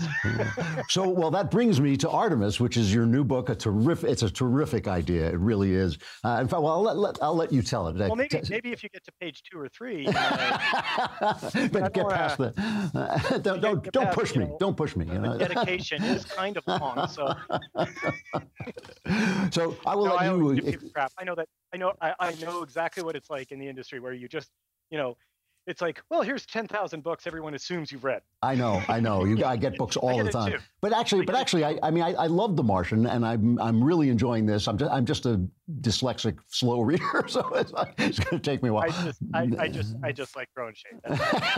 so, 0.89 1.07
well, 1.09 1.31
that 1.31 1.49
brings 1.51 1.79
me 1.79 1.95
to 1.97 2.09
Artemis, 2.09 2.59
which 2.59 2.77
is 2.77 2.93
your 2.93 3.05
new 3.05 3.23
book. 3.23 3.49
A 3.49 3.55
terrific, 3.55 4.09
it's 4.09 4.23
a 4.23 4.29
terrific 4.29 4.87
idea. 4.87 5.27
It 5.27 5.39
really 5.39 5.73
is. 5.73 5.97
Uh, 6.23 6.39
in 6.41 6.47
fact, 6.47 6.61
well, 6.61 6.73
I'll 6.73 6.81
let, 6.81 6.97
let, 6.97 7.23
I'll 7.23 7.35
let 7.35 7.51
you 7.51 7.61
tell 7.61 7.87
it. 7.87 7.95
Well, 7.95 8.15
maybe, 8.15 8.41
maybe 8.49 8.71
if 8.71 8.83
you 8.83 8.89
get 8.89 9.03
to 9.05 9.11
page 9.19 9.43
two 9.49 9.59
or 9.59 9.69
three. 9.69 10.07
Uh, 10.95 11.67
but 11.71 11.93
get 11.93 12.09
past 12.09 12.37
the. 12.37 12.53
Uh, 12.93 13.37
don't 13.39 13.61
don't, 13.61 13.91
don't 13.91 14.05
past, 14.05 14.17
push 14.17 14.35
me. 14.35 14.45
Know, 14.45 14.57
don't 14.59 14.77
push 14.77 14.95
me. 14.95 15.05
You 15.05 15.19
know? 15.19 15.37
The 15.37 15.47
dedication 15.47 16.03
is 16.03 16.25
kind 16.25 16.57
of 16.57 16.65
long, 16.67 17.07
so. 17.07 17.33
so 19.51 19.75
I 19.85 19.95
will 19.95 20.05
no, 20.05 20.15
let 20.15 20.21
I 20.21 20.25
you. 20.25 20.51
If, 20.51 20.93
crap. 20.93 21.11
I 21.17 21.23
know 21.23 21.35
that. 21.35 21.47
I 21.75 21.77
know. 21.77 21.93
I, 22.01 22.13
I 22.19 22.33
know 22.35 22.63
exactly 22.63 23.03
what 23.03 23.17
it's 23.17 23.29
like 23.29 23.51
in 23.51 23.59
the 23.59 23.67
industry 23.67 23.99
where 23.99 24.13
you 24.13 24.29
just, 24.29 24.49
you 24.91 24.97
know, 24.97 25.17
it's 25.67 25.81
like, 25.81 26.01
well, 26.09 26.21
here's 26.21 26.45
10,000 26.45 27.03
books 27.03 27.27
everyone 27.27 27.53
assumes 27.53 27.91
you've 27.91 28.05
read. 28.05 28.21
I 28.41 28.55
know, 28.55 28.81
I 28.87 29.01
know. 29.01 29.25
You, 29.25 29.43
I 29.43 29.57
get 29.57 29.75
books 29.77 29.97
all 29.97 30.15
get 30.15 30.25
the 30.27 30.31
time. 30.31 30.51
Too. 30.53 30.57
But 30.79 30.93
actually, 30.93 31.23
I 31.23 31.25
but 31.25 31.35
actually, 31.35 31.65
I, 31.65 31.77
I 31.83 31.91
mean, 31.91 32.03
I, 32.03 32.13
I, 32.13 32.27
love 32.27 32.55
The 32.55 32.63
Martian, 32.63 33.07
and 33.07 33.25
I'm 33.25 33.59
I'm 33.59 33.83
really 33.83 34.09
enjoying 34.09 34.45
this. 34.45 34.69
I'm 34.69 34.77
just 34.77 34.91
I'm 34.91 35.05
just 35.05 35.25
a 35.25 35.41
dyslexic, 35.81 36.37
slow 36.47 36.81
reader, 36.89 37.25
so 37.27 37.45
it's, 37.55 37.73
it's 37.97 38.19
going 38.19 38.39
to 38.41 38.49
take 38.51 38.63
me 38.63 38.69
a 38.69 38.73
while. 38.73 38.83
I 38.83 39.03
just 39.03 39.19
I, 39.33 39.49
I 39.59 39.67
just 39.67 39.95
I 40.03 40.11
just 40.11 40.35
like 40.35 40.47
growing 40.55 40.75
shade. 40.75 40.99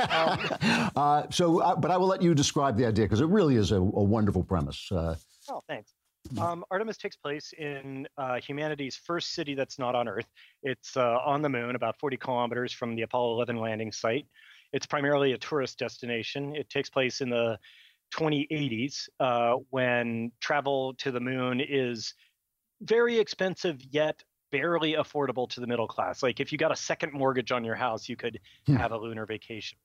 Um, 0.09 0.39
uh, 0.95 1.23
so, 1.29 1.59
uh, 1.59 1.75
but 1.75 1.91
I 1.91 1.97
will 1.97 2.07
let 2.07 2.23
you 2.23 2.33
describe 2.33 2.77
the 2.77 2.85
idea 2.85 3.05
because 3.05 3.21
it 3.21 3.27
really 3.27 3.57
is 3.57 3.71
a, 3.71 3.75
a 3.75 3.79
wonderful 3.79 4.43
premise. 4.43 4.89
Uh, 4.89 5.15
oh, 5.49 5.61
thanks. 5.67 5.96
Um, 6.39 6.63
Artemis 6.71 6.97
takes 6.97 7.15
place 7.15 7.53
in 7.57 8.07
uh, 8.17 8.39
humanity's 8.39 8.95
first 8.95 9.33
city 9.33 9.55
that's 9.55 9.79
not 9.79 9.95
on 9.95 10.07
Earth. 10.07 10.27
It's 10.63 10.97
uh, 10.97 11.19
on 11.25 11.41
the 11.41 11.49
moon, 11.49 11.75
about 11.75 11.99
40 11.99 12.17
kilometers 12.17 12.71
from 12.73 12.95
the 12.95 13.03
Apollo 13.03 13.33
11 13.35 13.57
landing 13.57 13.91
site. 13.91 14.25
It's 14.73 14.85
primarily 14.85 15.33
a 15.33 15.37
tourist 15.37 15.79
destination. 15.79 16.55
It 16.55 16.69
takes 16.69 16.89
place 16.89 17.21
in 17.21 17.29
the 17.29 17.57
2080s 18.13 19.09
uh, 19.19 19.55
when 19.69 20.31
travel 20.39 20.93
to 20.95 21.11
the 21.11 21.19
moon 21.19 21.61
is 21.61 22.13
very 22.81 23.19
expensive 23.19 23.81
yet 23.89 24.23
barely 24.51 24.93
affordable 24.93 25.49
to 25.49 25.59
the 25.59 25.67
middle 25.67 25.87
class. 25.87 26.23
Like 26.23 26.39
if 26.39 26.51
you 26.51 26.57
got 26.57 26.71
a 26.71 26.75
second 26.75 27.13
mortgage 27.13 27.51
on 27.51 27.63
your 27.63 27.75
house, 27.75 28.07
you 28.07 28.15
could 28.15 28.39
hmm. 28.65 28.75
have 28.75 28.91
a 28.91 28.97
lunar 28.97 29.25
vacation. 29.25 29.77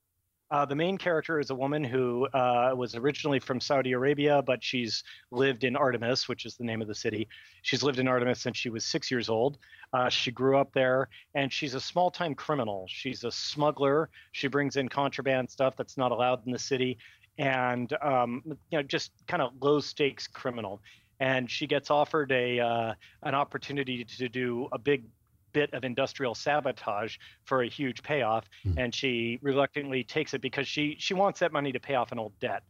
Uh, 0.52 0.66
the 0.66 0.76
main 0.76 0.98
character 0.98 1.40
is 1.40 1.48
a 1.48 1.54
woman 1.54 1.82
who 1.82 2.26
uh, 2.34 2.74
was 2.76 2.94
originally 2.94 3.38
from 3.38 3.58
Saudi 3.58 3.92
Arabia, 3.92 4.42
but 4.42 4.62
she's 4.62 5.02
lived 5.30 5.64
in 5.64 5.74
Artemis, 5.74 6.28
which 6.28 6.44
is 6.44 6.56
the 6.56 6.64
name 6.64 6.82
of 6.82 6.88
the 6.88 6.94
city. 6.94 7.26
She's 7.62 7.82
lived 7.82 7.98
in 7.98 8.06
Artemis 8.06 8.42
since 8.42 8.58
she 8.58 8.68
was 8.68 8.84
six 8.84 9.10
years 9.10 9.30
old. 9.30 9.56
Uh, 9.94 10.10
she 10.10 10.30
grew 10.30 10.58
up 10.58 10.70
there, 10.74 11.08
and 11.34 11.50
she's 11.50 11.72
a 11.72 11.80
small 11.80 12.10
time 12.10 12.34
criminal. 12.34 12.84
She's 12.86 13.24
a 13.24 13.32
smuggler. 13.32 14.10
She 14.32 14.46
brings 14.46 14.76
in 14.76 14.90
contraband 14.90 15.50
stuff 15.50 15.74
that's 15.74 15.96
not 15.96 16.12
allowed 16.12 16.44
in 16.44 16.52
the 16.52 16.58
city, 16.58 16.98
and 17.38 17.90
um, 18.02 18.42
you 18.44 18.78
know, 18.78 18.82
just 18.82 19.12
kind 19.26 19.40
of 19.42 19.52
low 19.58 19.80
stakes 19.80 20.26
criminal. 20.26 20.82
And 21.18 21.50
she 21.50 21.66
gets 21.66 21.90
offered 21.90 22.30
a 22.30 22.60
uh, 22.60 22.94
an 23.22 23.34
opportunity 23.34 24.04
to 24.04 24.28
do 24.28 24.68
a 24.70 24.78
big 24.78 25.04
bit 25.52 25.72
of 25.74 25.84
industrial 25.84 26.34
sabotage 26.34 27.16
for 27.44 27.62
a 27.62 27.68
huge 27.68 28.02
payoff, 28.02 28.48
mm. 28.64 28.76
and 28.76 28.94
she 28.94 29.38
reluctantly 29.42 30.04
takes 30.04 30.34
it 30.34 30.40
because 30.40 30.66
she 30.66 30.96
she 30.98 31.14
wants 31.14 31.40
that 31.40 31.52
money 31.52 31.72
to 31.72 31.80
pay 31.80 31.94
off 31.94 32.12
an 32.12 32.18
old 32.18 32.38
debt. 32.40 32.62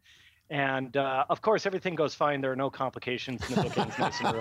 And 0.53 0.95
uh, 0.99 1.24
of 1.30 1.41
course, 1.41 1.64
everything 1.64 1.95
goes 1.95 2.14
fine. 2.14 2.43
There 2.43 2.53
are 2.53 2.57
no 2.57 2.68
complications, 2.68 3.41
and 3.49 3.57
the 3.57 3.62
book 3.62 3.78
ends 3.78 3.99
nice 3.99 4.20
and 4.20 4.37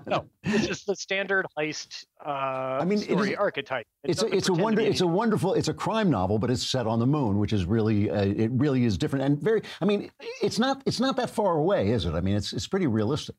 No, 0.06 0.24
it's 0.44 0.68
just 0.68 0.86
the 0.86 0.94
standard 0.94 1.46
heist. 1.58 2.04
Uh, 2.24 2.78
I 2.80 2.84
mean, 2.84 2.98
story 2.98 3.34
archetype. 3.34 3.86
It 4.04 4.10
it's 4.12 4.22
a, 4.22 4.26
it's 4.26 4.48
a 4.48 4.52
wonder. 4.52 4.82
It's 4.82 5.00
a 5.00 5.06
wonderful. 5.06 5.54
It's 5.54 5.66
a 5.66 5.74
crime 5.74 6.10
novel, 6.10 6.38
but 6.38 6.48
it's 6.48 6.64
set 6.64 6.86
on 6.86 7.00
the 7.00 7.08
moon, 7.08 7.38
which 7.38 7.52
is 7.52 7.64
really 7.64 8.08
uh, 8.08 8.22
it 8.22 8.52
really 8.52 8.84
is 8.84 8.96
different 8.96 9.24
and 9.24 9.42
very. 9.42 9.62
I 9.80 9.84
mean, 9.84 10.12
it's 10.40 10.60
not 10.60 10.80
it's 10.86 11.00
not 11.00 11.16
that 11.16 11.30
far 11.30 11.56
away, 11.56 11.88
is 11.88 12.04
it? 12.04 12.12
I 12.12 12.20
mean, 12.20 12.36
it's 12.36 12.52
it's 12.52 12.68
pretty 12.68 12.86
realistic 12.86 13.34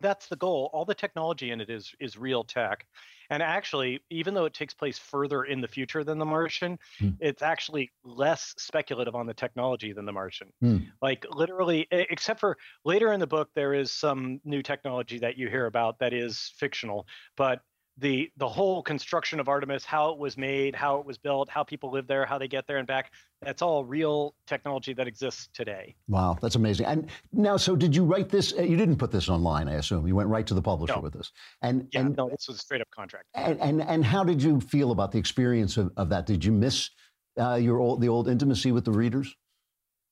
that's 0.00 0.28
the 0.28 0.36
goal. 0.36 0.70
All 0.72 0.84
the 0.84 0.94
technology 0.94 1.50
in 1.50 1.60
it 1.60 1.70
is 1.70 1.94
is 2.00 2.16
real 2.16 2.44
tech. 2.44 2.86
And 3.30 3.42
actually, 3.42 4.00
even 4.08 4.32
though 4.32 4.46
it 4.46 4.54
takes 4.54 4.72
place 4.72 4.98
further 4.98 5.44
in 5.44 5.60
the 5.60 5.68
future 5.68 6.02
than 6.02 6.18
The 6.18 6.24
Martian, 6.24 6.78
mm. 6.98 7.14
it's 7.20 7.42
actually 7.42 7.92
less 8.02 8.54
speculative 8.56 9.14
on 9.14 9.26
the 9.26 9.34
technology 9.34 9.92
than 9.92 10.06
The 10.06 10.12
Martian. 10.12 10.48
Mm. 10.64 10.86
Like 11.02 11.26
literally, 11.30 11.86
except 11.90 12.40
for 12.40 12.56
later 12.84 13.12
in 13.12 13.20
the 13.20 13.26
book, 13.26 13.50
there 13.54 13.74
is 13.74 13.90
some 13.90 14.40
new 14.44 14.62
technology 14.62 15.18
that 15.18 15.36
you 15.36 15.48
hear 15.48 15.66
about 15.66 15.98
that 15.98 16.14
is 16.14 16.52
fictional, 16.56 17.06
but 17.36 17.60
the 17.98 18.30
the 18.36 18.48
whole 18.48 18.82
construction 18.82 19.40
of 19.40 19.48
Artemis, 19.48 19.84
how 19.84 20.10
it 20.10 20.18
was 20.18 20.36
made, 20.36 20.74
how 20.74 20.98
it 20.98 21.06
was 21.06 21.18
built, 21.18 21.48
how 21.48 21.62
people 21.62 21.90
live 21.90 22.06
there, 22.06 22.24
how 22.24 22.38
they 22.38 22.48
get 22.48 22.66
there 22.66 22.78
and 22.78 22.86
back, 22.86 23.12
that's 23.42 23.62
all 23.62 23.84
real 23.84 24.34
technology 24.46 24.92
that 24.94 25.06
exists 25.06 25.48
today. 25.52 25.94
Wow, 26.08 26.38
that's 26.40 26.54
amazing. 26.54 26.86
And 26.86 27.10
now, 27.32 27.56
so 27.56 27.76
did 27.76 27.94
you 27.94 28.04
write 28.04 28.28
this? 28.28 28.54
Uh, 28.56 28.62
you 28.62 28.76
didn't 28.76 28.96
put 28.96 29.10
this 29.10 29.28
online, 29.28 29.68
I 29.68 29.74
assume. 29.74 30.06
You 30.06 30.14
went 30.14 30.28
right 30.28 30.46
to 30.46 30.54
the 30.54 30.62
publisher 30.62 30.96
no. 30.96 31.02
with 31.02 31.12
this. 31.12 31.32
And 31.62 31.88
yeah, 31.92 32.00
and, 32.00 32.16
no, 32.16 32.28
this 32.28 32.48
was 32.48 32.56
a 32.56 32.60
straight 32.60 32.80
up 32.80 32.90
contract. 32.90 33.26
And, 33.34 33.60
and 33.60 33.82
and 33.82 34.04
how 34.04 34.24
did 34.24 34.42
you 34.42 34.60
feel 34.60 34.92
about 34.92 35.12
the 35.12 35.18
experience 35.18 35.76
of, 35.76 35.92
of 35.96 36.08
that? 36.10 36.26
Did 36.26 36.44
you 36.44 36.52
miss 36.52 36.90
uh, 37.38 37.54
your 37.54 37.80
old 37.80 38.00
the 38.00 38.08
old 38.08 38.28
intimacy 38.28 38.72
with 38.72 38.84
the 38.84 38.92
readers? 38.92 39.34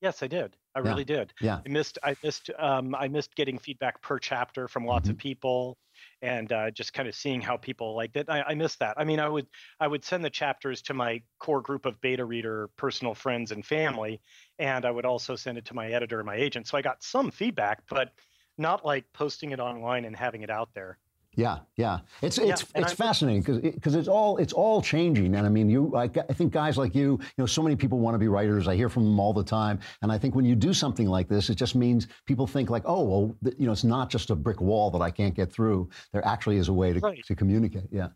Yes, 0.01 0.23
I 0.23 0.27
did. 0.27 0.57
I 0.77 0.81
yeah. 0.81 0.89
really 0.89 1.05
did. 1.05 1.33
Yeah. 1.41 1.61
I 1.65 1.69
missed. 1.69 1.99
I 2.05 2.15
missed. 2.23 2.51
Um, 2.59 2.95
I 2.95 3.09
missed 3.09 3.35
getting 3.35 3.59
feedback 3.59 4.03
per 4.03 4.19
chapter 4.19 4.69
from 4.69 4.85
lots 4.85 5.05
mm-hmm. 5.05 5.13
of 5.13 5.19
people 5.19 5.79
and 6.21 6.53
uh, 6.53 6.71
just 6.71 6.93
kind 6.93 7.09
of 7.09 7.15
seeing 7.15 7.41
how 7.41 7.57
people 7.57 7.97
liked 7.97 8.17
it. 8.17 8.29
I, 8.29 8.43
I 8.43 8.55
miss 8.55 8.77
that. 8.77 8.95
I 8.99 9.05
mean, 9.05 9.19
I 9.19 9.29
would 9.29 9.47
I 9.81 9.89
would 9.89 10.05
send 10.05 10.23
the 10.23 10.31
chapters 10.31 10.83
to 10.83 10.95
my 10.95 11.23
core 11.39 11.63
group 11.63 11.87
of 11.87 11.99
beta 12.03 12.25
reader 12.25 12.69
personal 12.77 13.15
friends 13.15 13.53
and 13.53 13.65
family, 13.65 14.21
and 14.59 14.85
I 14.85 14.91
would 14.91 15.07
also 15.07 15.35
send 15.35 15.57
it 15.57 15.65
to 15.67 15.75
my 15.75 15.89
editor 15.89 16.21
and 16.21 16.27
my 16.27 16.37
agent. 16.37 16.67
So 16.67 16.77
I 16.77 16.83
got 16.83 17.03
some 17.03 17.31
feedback, 17.31 17.83
but 17.89 18.11
not 18.59 18.85
like 18.85 19.05
posting 19.15 19.53
it 19.53 19.61
online 19.61 20.05
and 20.05 20.15
having 20.15 20.43
it 20.43 20.51
out 20.51 20.69
there. 20.75 20.99
Yeah, 21.37 21.59
yeah, 21.77 21.99
it's 22.23 22.39
it's 22.39 22.65
yeah, 22.75 22.81
it's 22.83 22.95
fascinating 22.95 23.43
because 23.43 23.59
because 23.59 23.95
it, 23.95 23.99
it's 23.99 24.09
all 24.09 24.39
it's 24.39 24.55
all 24.55 24.81
changing, 24.81 25.35
and 25.35 25.47
I 25.47 25.51
mean, 25.51 25.69
you 25.69 25.95
I, 25.95 26.05
I, 26.05 26.33
think 26.33 26.51
guys 26.51 26.79
like 26.79 26.95
you, 26.95 27.19
you 27.21 27.37
know, 27.37 27.45
so 27.45 27.63
many 27.63 27.77
people 27.77 27.99
want 27.99 28.15
to 28.15 28.19
be 28.19 28.27
writers. 28.27 28.67
I 28.67 28.75
hear 28.75 28.89
from 28.89 29.05
them 29.05 29.21
all 29.21 29.35
the 29.35 29.45
time, 29.45 29.79
and 30.01 30.11
I 30.11 30.17
think 30.17 30.35
when 30.35 30.47
you 30.47 30.55
do 30.55 30.73
something 30.73 31.07
like 31.07 31.29
this, 31.29 31.51
it 31.51 31.57
just 31.57 31.75
means 31.75 32.07
people 32.25 32.47
think 32.47 32.71
like, 32.71 32.85
oh, 32.87 33.05
well, 33.05 33.37
you 33.59 33.67
know, 33.67 33.73
it's 33.73 33.85
not 33.85 34.09
just 34.09 34.31
a 34.31 34.35
brick 34.35 34.63
wall 34.63 34.91
that 34.93 35.03
I 35.03 35.11
can't 35.11 35.35
get 35.35 35.53
through. 35.53 35.91
There 36.15 36.27
actually 36.27 36.57
is 36.57 36.69
a 36.69 36.73
way 36.73 36.95
to 36.95 37.01
right. 37.01 37.23
to 37.27 37.35
communicate. 37.35 37.89
Yeah. 37.91 38.09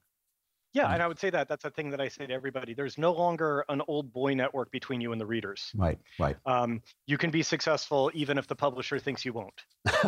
Yeah, 0.72 0.92
and 0.92 1.02
I 1.02 1.08
would 1.08 1.18
say 1.18 1.30
that 1.30 1.48
that's 1.48 1.64
a 1.64 1.70
thing 1.70 1.90
that 1.90 2.00
I 2.00 2.08
say 2.08 2.26
to 2.26 2.32
everybody. 2.32 2.74
There's 2.74 2.96
no 2.96 3.12
longer 3.12 3.64
an 3.68 3.82
old 3.88 4.12
boy 4.12 4.34
network 4.34 4.70
between 4.70 5.00
you 5.00 5.10
and 5.12 5.20
the 5.20 5.26
readers. 5.26 5.72
Right, 5.74 5.98
right. 6.18 6.36
Um, 6.46 6.80
you 7.06 7.18
can 7.18 7.30
be 7.30 7.42
successful 7.42 8.10
even 8.14 8.38
if 8.38 8.46
the 8.46 8.54
publisher 8.54 8.98
thinks 8.98 9.24
you 9.24 9.32
won't. 9.32 9.64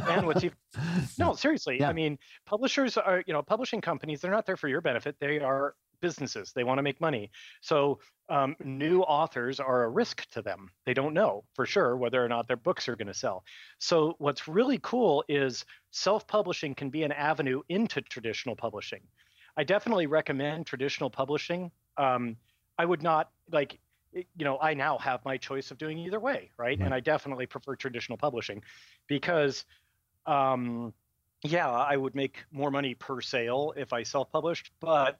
and 0.09 0.27
what's 0.27 0.45
even, 0.45 0.57
no, 1.19 1.35
seriously. 1.35 1.79
Yeah. 1.81 1.89
I 1.89 1.93
mean, 1.93 2.17
publishers 2.47 2.97
are, 2.97 3.25
you 3.27 3.33
know, 3.33 3.43
publishing 3.43 3.81
companies. 3.81 4.21
They're 4.21 4.31
not 4.31 4.47
there 4.47 4.57
for 4.57 4.69
your 4.69 4.81
benefit. 4.81 5.17
They 5.19 5.41
are 5.41 5.75
businesses. 6.01 6.53
They 6.53 6.65
want 6.65 6.79
to 6.79 6.83
make 6.83 7.01
money. 7.01 7.31
So 7.63 8.01
um, 8.29 8.55
new 8.63 9.01
authors 9.03 9.59
are 9.59 9.85
a 9.85 9.89
risk 9.89 10.29
to 10.31 10.43
them. 10.43 10.71
They 10.85 10.95
don't 10.95 11.15
know 11.15 11.45
for 11.55 11.65
sure 11.65 11.97
whether 11.97 12.23
or 12.23 12.29
not 12.29 12.47
their 12.47 12.57
books 12.57 12.89
are 12.89 12.97
going 12.97 13.07
to 13.07 13.15
sell. 13.15 13.45
So 13.79 14.15
what's 14.19 14.47
really 14.47 14.79
cool 14.83 15.25
is 15.29 15.65
self-publishing 15.91 16.75
can 16.75 16.91
be 16.91 17.05
an 17.05 17.13
avenue 17.13 17.63
into 17.69 18.03
traditional 18.03 18.57
publishing. 18.57 19.01
I 19.57 19.65
definitely 19.65 20.07
recommend 20.07 20.67
traditional 20.67 21.11
publishing. 21.11 21.71
Um, 21.97 22.37
I 22.79 22.85
would 22.85 23.03
not 23.03 23.31
like, 23.51 23.79
you 24.13 24.45
know, 24.45 24.59
I 24.61 24.75
now 24.75 24.99
have 24.99 25.25
my 25.25 25.37
choice 25.37 25.71
of 25.71 25.79
doing 25.79 25.99
either 25.99 26.21
way, 26.21 26.51
right? 26.59 26.79
And 26.79 26.95
I 26.95 27.01
definitely 27.01 27.47
prefer 27.47 27.77
traditional 27.77 28.19
publishing 28.19 28.63
because, 29.09 29.65
um, 30.27 30.93
yeah, 31.45 31.71
I 31.71 31.97
would 31.97 32.15
make 32.15 32.45
more 32.51 32.71
money 32.71 32.95
per 32.95 33.21
sale 33.21 33.75
if 33.77 33.93
I 33.93 34.03
self-published, 34.03 34.71
but 34.81 35.19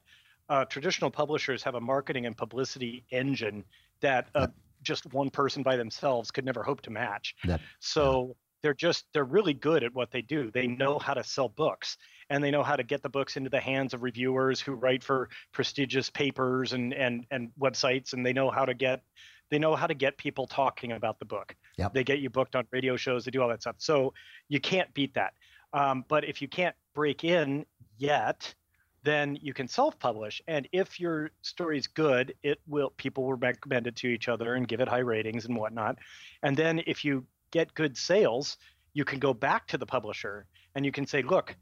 uh, 0.49 0.65
traditional 0.65 1.11
publishers 1.11 1.63
have 1.63 1.75
a 1.75 1.81
marketing 1.81 2.25
and 2.25 2.35
publicity 2.35 3.05
engine 3.11 3.63
that 4.01 4.27
uh, 4.35 4.47
just 4.81 5.11
one 5.13 5.29
person 5.29 5.63
by 5.63 5.75
themselves 5.75 6.31
could 6.31 6.45
never 6.45 6.63
hope 6.63 6.81
to 6.81 6.91
match. 6.91 7.35
That, 7.45 7.61
so 7.79 8.35
they're 8.63 8.73
just 8.73 9.05
they're 9.13 9.25
really 9.25 9.53
good 9.53 9.83
at 9.83 9.93
what 9.93 10.09
they 10.09 10.21
do. 10.21 10.49
They 10.49 10.67
know 10.67 10.97
how 10.97 11.13
to 11.13 11.23
sell 11.23 11.49
books 11.49 11.97
and 12.29 12.43
they 12.43 12.49
know 12.49 12.63
how 12.63 12.77
to 12.77 12.83
get 12.83 13.03
the 13.03 13.09
books 13.09 13.35
into 13.35 13.49
the 13.49 13.59
hands 13.59 13.93
of 13.93 14.01
reviewers 14.01 14.59
who 14.59 14.71
write 14.73 15.03
for 15.03 15.29
prestigious 15.51 16.09
papers 16.09 16.73
and 16.73 16.93
and 16.93 17.27
and 17.29 17.51
websites 17.59 18.13
and 18.13 18.25
they 18.25 18.33
know 18.33 18.49
how 18.49 18.65
to 18.65 18.73
get 18.73 19.03
they 19.51 19.59
know 19.59 19.75
how 19.75 19.85
to 19.85 19.93
get 19.93 20.17
people 20.17 20.47
talking 20.47 20.93
about 20.93 21.19
the 21.19 21.25
book. 21.25 21.55
Yep. 21.77 21.93
they 21.93 22.03
get 22.03 22.19
you 22.19 22.29
booked 22.29 22.55
on 22.55 22.65
radio 22.71 22.95
shows 22.95 23.25
they 23.25 23.31
do 23.31 23.41
all 23.41 23.49
that 23.49 23.61
stuff. 23.61 23.75
So 23.77 24.13
you 24.47 24.59
can't 24.59 24.91
beat 24.93 25.13
that. 25.15 25.33
Um, 25.73 26.05
but 26.07 26.23
if 26.23 26.41
you 26.41 26.47
can't 26.47 26.75
break 26.95 27.23
in 27.23 27.65
yet 27.97 28.55
then 29.05 29.37
you 29.41 29.53
can 29.53 29.67
self-publish. 29.67 30.41
And 30.47 30.65
if 30.71 30.97
your 30.97 31.31
story's 31.41 31.87
good 31.87 32.33
it 32.41 32.61
will 32.65 32.91
people 32.95 33.25
will 33.25 33.33
recommend 33.33 33.87
it 33.87 33.97
to 33.97 34.07
each 34.07 34.29
other 34.29 34.53
and 34.53 34.65
give 34.65 34.79
it 34.79 34.87
high 34.87 34.99
ratings 34.99 35.43
and 35.43 35.57
whatnot. 35.57 35.97
And 36.41 36.55
then 36.55 36.81
if 36.87 37.03
you 37.03 37.25
get 37.53 37.73
good 37.73 37.95
sales 37.95 38.57
you 38.93 39.05
can 39.05 39.19
go 39.19 39.33
back 39.33 39.67
to 39.67 39.77
the 39.77 39.85
publisher 39.85 40.45
and 40.75 40.85
you 40.85 40.91
can 40.91 41.05
say 41.05 41.21
look 41.21 41.55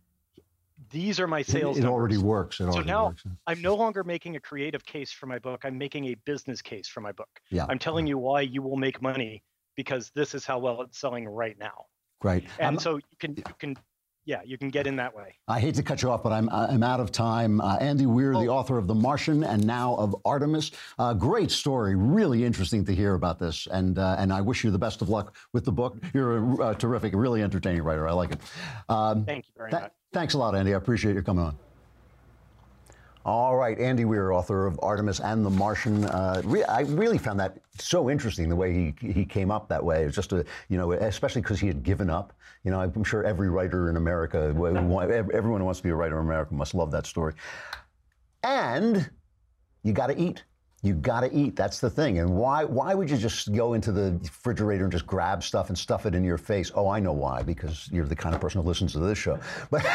these 0.89 1.19
are 1.19 1.27
my 1.27 1.41
sales. 1.41 1.77
It, 1.77 1.83
it 1.83 1.87
already 1.87 2.17
works. 2.17 2.59
It 2.59 2.63
so 2.63 2.69
already 2.69 2.87
now 2.87 3.07
works. 3.07 3.23
I'm 3.45 3.61
no 3.61 3.75
longer 3.75 4.03
making 4.03 4.35
a 4.35 4.39
creative 4.39 4.83
case 4.83 5.11
for 5.11 5.27
my 5.27 5.37
book. 5.37 5.61
I'm 5.63 5.77
making 5.77 6.05
a 6.05 6.15
business 6.25 6.61
case 6.61 6.87
for 6.87 7.01
my 7.01 7.11
book. 7.11 7.29
Yeah. 7.49 7.65
I'm 7.69 7.77
telling 7.77 8.07
you 8.07 8.17
why 8.17 8.41
you 8.41 8.61
will 8.61 8.77
make 8.77 9.01
money 9.01 9.43
because 9.75 10.11
this 10.15 10.33
is 10.33 10.45
how 10.45 10.59
well 10.59 10.81
it's 10.81 10.99
selling 10.99 11.27
right 11.27 11.57
now. 11.59 11.85
Right. 12.23 12.43
And 12.57 12.65
I'm- 12.65 12.79
so 12.79 12.95
you 12.95 13.17
can 13.19 13.35
you 13.35 13.43
can 13.59 13.77
yeah 14.25 14.41
you 14.45 14.57
can 14.57 14.69
get 14.69 14.87
in 14.87 14.95
that 14.97 15.15
way. 15.15 15.35
I 15.47 15.59
hate 15.59 15.75
to 15.75 15.83
cut 15.83 16.01
you 16.01 16.09
off, 16.09 16.23
but 16.23 16.31
I'm, 16.31 16.49
I'm 16.49 16.83
out 16.83 16.99
of 16.99 17.11
time. 17.11 17.61
Uh, 17.61 17.77
Andy 17.77 18.05
Weir, 18.05 18.33
the 18.33 18.47
author 18.47 18.77
of 18.77 18.87
The 18.87 18.95
Martian 18.95 19.43
and 19.43 19.65
now 19.65 19.95
of 19.95 20.15
Artemis. 20.25 20.71
Uh, 20.97 21.13
great 21.13 21.51
story. 21.51 21.95
Really 21.95 22.43
interesting 22.43 22.85
to 22.85 22.95
hear 22.95 23.15
about 23.15 23.39
this. 23.39 23.67
And, 23.71 23.97
uh, 23.97 24.15
and 24.19 24.31
I 24.31 24.41
wish 24.41 24.63
you 24.63 24.71
the 24.71 24.79
best 24.79 25.01
of 25.01 25.09
luck 25.09 25.35
with 25.53 25.65
the 25.65 25.71
book. 25.71 25.97
You're 26.13 26.37
a 26.37 26.57
uh, 26.57 26.73
terrific, 26.75 27.13
really 27.15 27.41
entertaining 27.43 27.83
writer. 27.83 28.07
I 28.07 28.13
like 28.13 28.33
it. 28.33 28.39
Um, 28.89 29.25
Thank 29.25 29.47
you 29.47 29.53
very 29.57 29.71
th- 29.71 29.83
much. 29.83 29.91
Thanks 30.13 30.33
a 30.33 30.37
lot, 30.37 30.55
Andy. 30.55 30.73
I 30.73 30.77
appreciate 30.77 31.15
you 31.15 31.21
coming 31.21 31.45
on. 31.45 31.57
All 33.23 33.55
right, 33.55 33.77
Andy 33.77 34.03
Weir, 34.03 34.31
author 34.31 34.65
of 34.65 34.79
Artemis 34.81 35.19
and 35.19 35.45
The 35.45 35.49
Martian. 35.49 36.05
Uh, 36.05 36.41
re- 36.43 36.63
I 36.63 36.81
really 36.81 37.19
found 37.19 37.39
that 37.39 37.57
so 37.77 38.09
interesting 38.09 38.49
the 38.49 38.55
way 38.55 38.73
he 38.73 39.13
he 39.13 39.25
came 39.25 39.51
up 39.51 39.69
that 39.69 39.83
way. 39.83 40.03
It's 40.03 40.15
just 40.15 40.33
a 40.33 40.43
you 40.69 40.77
know, 40.77 40.93
especially 40.93 41.41
because 41.41 41.59
he 41.59 41.67
had 41.67 41.83
given 41.83 42.09
up. 42.09 42.33
You 42.63 42.71
know, 42.71 42.81
I'm 42.81 43.03
sure 43.03 43.23
every 43.23 43.49
writer 43.49 43.89
in 43.89 43.97
America, 43.97 44.47
everyone 44.47 45.61
who 45.61 45.65
wants 45.65 45.79
to 45.79 45.83
be 45.83 45.89
a 45.89 45.95
writer 45.95 46.19
in 46.19 46.25
America, 46.25 46.53
must 46.53 46.73
love 46.73 46.91
that 46.91 47.05
story. 47.05 47.33
And 48.43 49.09
you 49.83 49.93
got 49.93 50.07
to 50.07 50.19
eat. 50.19 50.43
You 50.83 50.95
got 50.95 51.21
to 51.21 51.31
eat. 51.31 51.55
That's 51.55 51.79
the 51.79 51.91
thing. 51.91 52.17
And 52.17 52.29
why? 52.35 52.63
Why 52.63 52.95
would 52.95 53.09
you 53.09 53.17
just 53.17 53.53
go 53.53 53.73
into 53.73 53.91
the 53.91 54.17
refrigerator 54.23 54.83
and 54.85 54.91
just 54.91 55.05
grab 55.05 55.43
stuff 55.43 55.69
and 55.69 55.77
stuff 55.77 56.07
it 56.07 56.15
in 56.15 56.23
your 56.23 56.39
face? 56.39 56.71
Oh, 56.73 56.89
I 56.89 56.99
know 56.99 57.11
why. 57.13 57.43
Because 57.43 57.87
you're 57.91 58.07
the 58.07 58.15
kind 58.15 58.33
of 58.33 58.41
person 58.41 58.61
who 58.61 58.67
listens 58.67 58.93
to 58.93 58.99
this 58.99 59.17
show. 59.17 59.39
But, 59.69 59.85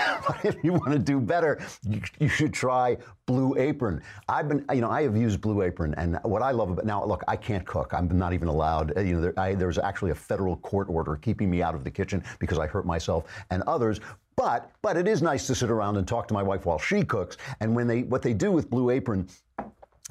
if 0.44 0.62
you 0.62 0.72
want 0.72 0.92
to 0.92 0.98
do 0.98 1.20
better, 1.20 1.60
you, 1.82 2.00
you 2.20 2.28
should 2.28 2.52
try 2.52 2.96
Blue 3.26 3.56
Apron. 3.58 4.00
I've 4.28 4.48
been, 4.48 4.64
you 4.72 4.80
know, 4.80 4.90
I 4.90 5.02
have 5.02 5.16
used 5.16 5.40
Blue 5.40 5.62
Apron, 5.62 5.94
and 5.94 6.18
what 6.22 6.42
I 6.42 6.52
love 6.52 6.70
about 6.70 6.84
now, 6.84 7.04
look, 7.04 7.22
I 7.26 7.36
can't 7.36 7.66
cook. 7.66 7.92
I'm 7.92 8.08
not 8.16 8.32
even 8.32 8.46
allowed. 8.46 8.96
uh, 8.96 9.00
You 9.00 9.14
know, 9.16 9.20
there, 9.20 9.38
I, 9.38 9.54
there 9.54 9.66
was 9.66 9.78
actually 9.78 10.12
a 10.12 10.14
federal 10.14 10.56
court 10.58 10.88
order 10.88 11.16
keeping 11.16 11.50
me 11.50 11.62
out 11.62 11.74
of 11.74 11.82
the 11.82 11.90
kitchen 11.90 12.22
because 12.38 12.58
I 12.58 12.66
hurt 12.68 12.86
myself 12.86 13.24
and 13.50 13.62
others. 13.64 14.00
But 14.36 14.70
but 14.82 14.98
it 14.98 15.08
is 15.08 15.22
nice 15.22 15.46
to 15.46 15.54
sit 15.54 15.70
around 15.70 15.96
and 15.96 16.06
talk 16.06 16.28
to 16.28 16.34
my 16.34 16.42
wife 16.42 16.66
while 16.66 16.78
she 16.78 17.02
cooks. 17.02 17.38
And 17.60 17.74
when 17.74 17.86
they 17.86 18.02
what 18.02 18.20
they 18.20 18.34
do 18.34 18.52
with 18.52 18.68
Blue 18.68 18.90
Apron 18.90 19.26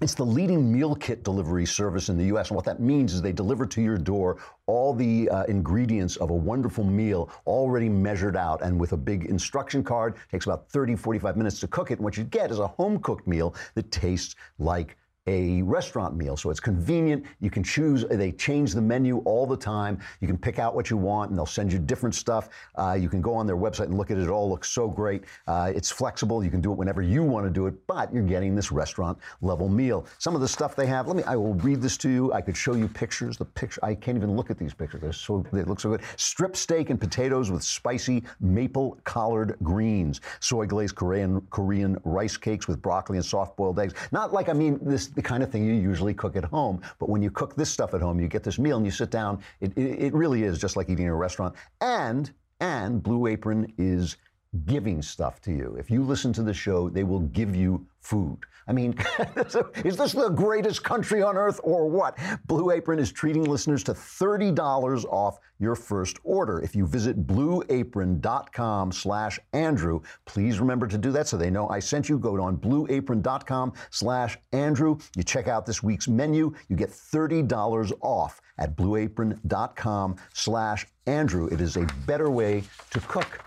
it's 0.02 0.14
the 0.14 0.26
leading 0.26 0.70
meal 0.70 0.93
kit 0.93 1.24
delivery 1.24 1.66
service 1.66 2.10
in 2.10 2.18
the 2.18 2.26
US. 2.36 2.50
And 2.50 2.56
what 2.56 2.66
that 2.66 2.82
means 2.82 3.14
is 3.14 3.22
they 3.22 3.32
deliver 3.32 3.66
to 3.68 3.82
your 3.82 3.98
door 3.98 4.38
all 4.66 4.93
the 4.93 5.30
uh, 5.30 5.43
ingredients 5.43 6.18
of 6.18 6.32
a 6.32 6.36
wonderful 6.36 6.84
meal 6.84 7.30
already 7.46 7.88
measured 7.88 8.36
out 8.36 8.62
and 8.62 8.78
with 8.78 8.91
a 8.91 8.98
big 8.98 9.26
instruction 9.26 9.86
card. 9.86 10.16
It 10.16 10.32
takes 10.32 10.48
about 10.48 10.70
30, 10.70 10.98
45 10.98 11.38
minutes 11.38 11.62
to 11.62 11.68
cook 11.68 11.91
it. 11.91 12.00
And 12.00 12.04
what 12.04 12.18
you 12.18 12.26
get 12.26 12.52
is 12.52 12.60
a 12.60 12.68
home 12.68 13.00
cooked 13.00 13.26
meal 13.26 13.56
that 13.76 13.89
tastes 13.89 14.36
like 14.60 14.98
a 15.28 15.63
restaurant 15.63 16.15
meal. 16.15 16.38
So 16.38 16.51
it's 16.51 16.59
convenient. 16.59 17.26
You 17.39 17.49
can 17.49 17.63
choose, 17.63 18.05
they 18.05 18.32
change 18.32 18.73
the 18.73 18.82
menu 18.82 19.19
all 19.19 19.47
the 19.47 19.57
time. 19.57 19.99
You 20.21 20.28
can 20.28 20.38
pick 20.38 20.59
out 20.59 20.76
what 20.76 20.91
you 20.91 20.97
want 20.97 21.32
and 21.32 21.38
they'll 21.38 21.47
send 21.47 21.73
you 21.73 21.80
different 21.80 22.13
stuff. 22.13 22.49
Uh, 22.76 22.93
you 22.99 23.09
can 23.09 23.21
go 23.21 23.34
on 23.34 23.47
their 23.47 23.57
website 23.57 23.86
and 23.86 23.97
look 23.97 24.11
at 24.11 24.17
it. 24.17 24.23
It 24.23 24.30
all 24.30 24.47
looks 24.47 24.69
so 24.69 24.88
great. 24.88 25.23
Uh, 25.47 25.71
it's 25.76 25.89
flexible. 25.89 26.43
You 26.43 26.51
can 26.51 26.61
do 26.61 26.71
it 26.71 26.78
whenever 26.78 27.01
you 27.01 27.23
want 27.23 27.45
to 27.47 27.49
do 27.49 27.65
it, 27.65 27.73
but 27.88 28.13
you're 28.13 28.23
getting 28.23 28.55
this 28.55 28.71
restaurant 28.71 29.17
level 29.41 29.67
meal. 29.67 30.05
Some 30.19 30.36
of 30.36 30.41
the 30.41 30.47
stuff 30.47 30.76
they 30.76 30.86
have, 30.86 31.07
let 31.07 31.15
me, 31.15 31.23
I 31.23 31.36
will 31.36 31.55
read 31.55 31.82
this 31.82 31.97
to 31.97 32.09
you. 32.09 32.32
I 32.32 32.41
could 32.41 32.55
show 32.55 32.73
you 32.76 32.88
pictures. 32.88 33.38
The 33.38 33.45
picture, 33.45 33.80
I 33.84 33.95
can't 33.95 34.17
even 34.17 34.36
look 34.36 34.51
at 34.51 34.59
these 34.59 34.76
pictures. 34.76 35.01
They're 35.01 35.13
so, 35.13 35.43
they 35.51 35.63
look 35.63 35.80
so 35.80 35.89
good. 35.89 36.01
Strip 36.17 36.55
steak 36.55 36.91
and 36.91 36.99
potatoes 36.99 37.49
with 37.49 37.63
spicy 37.63 38.23
maple 38.39 38.99
collard 39.05 39.55
greens. 39.63 40.21
Soy 40.39 40.67
glazed 40.67 40.95
Korean, 40.95 41.41
Korean 41.49 41.97
rice 42.03 42.38
cakes 42.38 42.67
with 42.67 42.80
broccoli 42.80 43.17
and 43.17 43.26
soft 43.26 43.57
boiled 43.57 43.80
eggs. 43.80 43.95
Not 44.11 44.32
like, 44.32 44.49
I 44.49 44.53
mean, 44.53 44.80
this, 44.84 45.07
the 45.16 45.22
kind 45.22 45.43
of 45.43 45.51
thing 45.51 45.66
you 45.66 45.74
usually 45.74 46.13
cook 46.13 46.36
at 46.36 46.45
home. 46.45 46.82
But 46.99 47.09
when 47.09 47.22
you 47.22 47.32
cook 47.32 47.55
this 47.55 47.70
stuff 47.70 47.93
at 47.93 48.01
home, 48.01 48.20
you 48.20 48.28
get 48.28 48.43
this 48.43 48.59
meal 48.59 48.78
and 48.78 48.86
you 48.86 48.91
sit 48.91 49.11
down. 49.11 49.41
It, 49.61 49.78
it, 49.78 50.03
it 50.05 50.13
really 50.13 50.43
is 50.43 50.59
just 50.59 50.76
like 50.76 50.89
eating 50.89 51.05
in 51.05 51.11
a 51.11 51.16
restaurant. 51.16 51.55
And 51.82 52.32
and 52.59 53.03
Blue 53.03 53.28
Apron 53.28 53.74
is 53.78 54.18
giving 54.66 55.01
stuff 55.01 55.41
to 55.41 55.51
you. 55.51 55.76
If 55.78 55.91
you 55.91 56.03
listen 56.03 56.32
to 56.34 56.43
the 56.43 56.53
show, 56.53 56.89
they 56.89 57.03
will 57.03 57.20
give 57.20 57.55
you 57.55 57.86
food. 58.06 58.39
I 58.68 58.74
mean, 58.74 58.95
is 59.84 59.97
this 59.97 60.14
the 60.14 60.30
greatest 60.30 60.84
country 60.84 61.22
on 61.22 61.38
earth 61.38 61.60
or 61.64 61.88
what? 61.88 62.18
Blue 62.47 62.72
Apron 62.72 62.99
is 62.99 63.12
treating 63.12 63.43
listeners 63.43 63.84
to 63.84 63.93
$30 63.93 65.06
off 65.06 65.39
your 65.60 65.76
first 65.76 66.18
order. 66.24 66.60
If 66.62 66.76
you 66.76 66.86
visit 66.86 67.28
blueapron.com 67.28 68.91
slash 68.91 69.39
Andrew, 69.53 70.01
please 70.26 70.60
remember 70.60 70.88
to 70.88 70.97
do 70.97 71.12
that 71.12 71.28
so 71.28 71.38
they 71.38 71.49
know 71.49 71.70
I 71.70 71.80
sent 71.80 72.10
you. 72.10 72.18
Go 72.18 72.41
on 72.41 72.58
blueapron.com 72.58 73.74
slash 73.91 74.38
Andrew. 74.51 74.97
You 75.16 75.24
check 75.24 75.47
out 75.47 75.66
this 75.66 75.84
week's 75.84 76.08
menu. 76.08 76.53
You 76.68 76.76
get 76.76 76.89
$30 76.89 77.91
off 78.01 78.41
at 78.58 78.76
blueapron.com 78.76 80.16
slash 80.34 80.88
Andrew. 81.06 81.47
It 81.47 81.62
is 81.62 81.78
a 81.78 81.86
better 82.06 82.30
way 82.30 82.64
to 82.91 82.99
cook. 83.01 83.39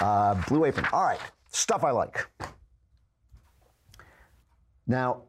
Uh, 0.00 0.34
Blue 0.48 0.64
Apron. 0.64 0.86
All 0.92 1.04
right, 1.04 1.20
stuff 1.50 1.84
I 1.84 1.90
like. 1.90 2.26
Now, 4.90 5.22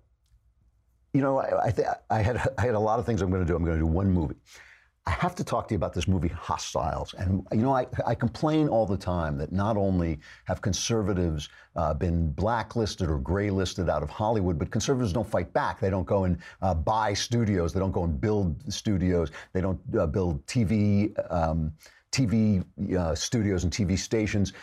you 1.14 1.22
know, 1.22 1.38
I, 1.38 1.68
I, 1.68 1.72
th- 1.72 1.88
I 2.10 2.22
had 2.24 2.38
I 2.58 2.62
had 2.62 2.74
a 2.74 2.80
lot 2.80 2.98
of 2.98 3.06
things 3.06 3.22
I'm 3.22 3.30
going 3.30 3.46
to 3.46 3.48
do. 3.48 3.56
I'm 3.56 3.64
going 3.64 3.78
to 3.78 3.84
do 3.84 3.86
one 3.86 4.12
movie. 4.12 4.36
I 5.06 5.12
have 5.12 5.36
to 5.36 5.44
talk 5.44 5.68
to 5.68 5.74
you 5.74 5.78
about 5.78 5.94
this 5.94 6.08
movie 6.08 6.30
Hostiles. 6.30 7.14
And, 7.16 7.46
you 7.52 7.62
know, 7.62 7.76
I, 7.76 7.88
I 8.06 8.14
complain 8.14 8.68
all 8.68 8.86
the 8.86 8.98
time 8.98 9.36
that 9.40 9.52
not 9.52 9.76
only 9.76 10.20
have 10.46 10.62
conservatives 10.62 11.50
uh, 11.76 11.94
been 11.96 12.32
blacklisted 12.32 13.10
or 13.10 13.20
graylisted 13.20 13.90
out 13.90 14.04
of 14.04 14.12
Hollywood, 14.12 14.60
but 14.60 14.70
conservatives 14.70 15.12
don't 15.12 15.28
fight 15.28 15.52
back. 15.54 15.80
They 15.80 15.90
don't 15.90 16.06
go 16.06 16.26
and 16.26 16.38
uh, 16.62 16.76
buy 16.76 17.14
studios. 17.14 17.74
They 17.74 17.80
don't 17.80 17.92
go 17.92 18.04
and 18.04 18.22
build 18.22 18.72
studios. 18.72 19.32
They 19.54 19.62
don't 19.62 19.80
uh, 19.98 20.06
build 20.06 20.46
TV, 20.46 21.12
um, 21.32 21.72
TV 22.12 22.64
uh, 22.96 23.16
studios 23.16 23.64
and 23.64 23.74
TV 23.74 23.98
stations. 23.98 24.54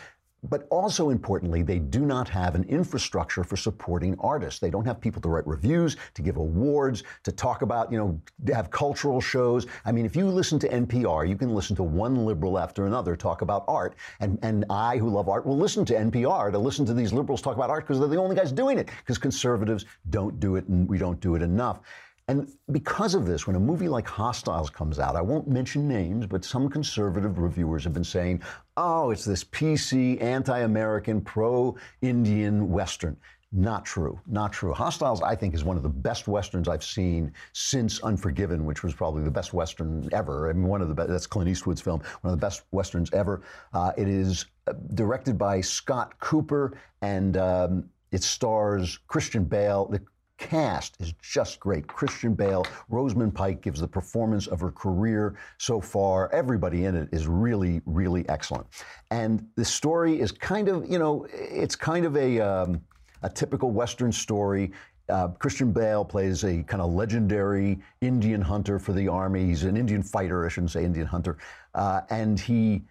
But 0.43 0.67
also 0.69 1.09
importantly, 1.09 1.63
they 1.63 1.79
do 1.79 2.05
not 2.05 2.29
have 2.29 2.55
an 2.55 2.63
infrastructure 2.65 3.43
for 3.43 3.57
supporting 3.57 4.15
artists. 4.19 4.59
They 4.59 4.69
don't 4.69 4.85
have 4.85 5.01
people 5.01 5.21
to 5.21 5.29
write 5.29 5.45
reviews, 5.45 5.97
to 6.13 6.21
give 6.21 6.37
awards, 6.37 7.03
to 7.23 7.31
talk 7.31 7.61
about, 7.61 7.91
you 7.91 7.97
know, 7.97 8.21
to 8.45 8.55
have 8.55 8.71
cultural 8.71 9.19
shows. 9.19 9.67
I 9.85 9.91
mean, 9.91 10.05
if 10.05 10.15
you 10.15 10.27
listen 10.27 10.57
to 10.59 10.69
NPR, 10.69 11.27
you 11.27 11.35
can 11.35 11.53
listen 11.53 11.75
to 11.75 11.83
one 11.83 12.25
liberal 12.25 12.57
after 12.57 12.85
another 12.85 13.15
talk 13.15 13.41
about 13.41 13.65
art. 13.67 13.95
And, 14.21 14.39
and 14.41 14.65
I, 14.69 14.97
who 14.97 15.09
love 15.09 15.27
art, 15.27 15.45
will 15.45 15.57
listen 15.57 15.83
to 15.85 15.93
NPR 15.93 16.51
to 16.51 16.57
listen 16.57 16.85
to 16.85 16.93
these 16.93 17.11
liberals 17.11 17.41
talk 17.41 17.55
about 17.55 17.69
art 17.69 17.85
because 17.85 17.99
they're 17.99 18.07
the 18.07 18.17
only 18.17 18.35
guys 18.35 18.51
doing 18.51 18.77
it, 18.77 18.89
because 18.99 19.17
conservatives 19.17 19.85
don't 20.09 20.39
do 20.39 20.55
it 20.55 20.67
and 20.67 20.87
we 20.87 20.97
don't 20.97 21.19
do 21.19 21.35
it 21.35 21.41
enough. 21.41 21.81
And 22.29 22.47
because 22.71 23.15
of 23.15 23.25
this, 23.25 23.47
when 23.47 23.55
a 23.55 23.59
movie 23.59 23.89
like 23.89 24.07
Hostiles 24.07 24.69
comes 24.69 24.99
out, 24.99 25.15
I 25.15 25.21
won't 25.21 25.47
mention 25.47 25.87
names, 25.87 26.27
but 26.27 26.45
some 26.45 26.69
conservative 26.69 27.39
reviewers 27.39 27.83
have 27.85 27.93
been 27.93 28.03
saying, 28.03 28.43
oh, 28.77 29.09
it's 29.09 29.25
this 29.25 29.43
PC, 29.43 30.21
anti 30.21 30.59
American, 30.59 31.21
pro 31.21 31.75
Indian 32.03 32.69
Western. 32.69 33.17
Not 33.51 33.83
true. 33.83 34.19
Not 34.27 34.53
true. 34.53 34.73
Hostiles, 34.73 35.23
I 35.23 35.35
think, 35.35 35.55
is 35.55 35.63
one 35.63 35.75
of 35.75 35.81
the 35.81 35.89
best 35.89 36.27
westerns 36.27 36.67
I've 36.67 36.83
seen 36.83 37.33
since 37.53 37.99
Unforgiven, 38.03 38.63
which 38.63 38.83
was 38.83 38.93
probably 38.93 39.23
the 39.23 39.31
best 39.31 39.51
western 39.51 40.07
ever. 40.11 40.51
I 40.51 40.53
mean, 40.53 40.67
one 40.67 40.83
of 40.83 40.87
the 40.87 40.93
best. 40.93 41.09
That's 41.09 41.25
Clint 41.25 41.49
Eastwood's 41.49 41.81
film. 41.81 41.99
One 42.21 42.31
of 42.31 42.39
the 42.39 42.45
best 42.45 42.61
westerns 42.71 43.09
ever. 43.11 43.41
Uh, 43.73 43.91
it 43.97 44.07
is 44.07 44.45
uh, 44.67 44.73
directed 44.93 45.35
by 45.39 45.61
Scott 45.61 46.19
Cooper, 46.19 46.77
and 47.01 47.37
um, 47.37 47.89
it 48.11 48.21
stars 48.21 48.99
Christian 49.07 49.45
Bale. 49.45 49.87
The 49.87 49.99
cast 50.39 50.99
is 50.99 51.13
just 51.21 51.59
great. 51.59 51.85
Christian 51.85 52.33
Bale, 52.33 52.65
Rosamund 52.89 53.35
Pike 53.35 53.61
gives 53.61 53.81
the 53.81 53.87
performance 53.87 54.47
of 54.47 54.59
her 54.61 54.71
career 54.71 55.35
so 55.57 55.79
far. 55.79 56.31
Everybody 56.33 56.85
in 56.85 56.95
it 56.95 57.09
is 57.11 57.27
really, 57.27 57.81
really 57.85 58.27
excellent. 58.29 58.65
And 59.11 59.45
the 59.55 59.65
story 59.65 60.19
is 60.19 60.31
kind 60.31 60.69
of, 60.69 60.89
you 60.89 60.97
know, 60.97 61.27
it's 61.31 61.75
kind 61.75 62.05
of 62.05 62.17
a, 62.17 62.39
um, 62.39 62.81
a 63.21 63.29
typical 63.29 63.69
Western 63.69 64.11
story. 64.11 64.71
Uh, 65.09 65.27
Christian 65.27 65.71
Bale 65.71 66.05
plays 66.05 66.43
a 66.43 66.63
kind 66.63 66.81
of 66.81 66.93
legendary 66.93 67.79
Indian 68.01 68.41
hunter 68.41 68.79
for 68.79 68.93
the 68.93 69.07
army. 69.07 69.45
He's 69.45 69.63
an 69.63 69.75
Indian 69.75 70.01
fighter, 70.01 70.45
I 70.45 70.49
shouldn't 70.49 70.71
say 70.71 70.85
Indian 70.85 71.07
hunter. 71.07 71.37
Uh, 71.75 72.01
and 72.09 72.39
he, 72.39 72.83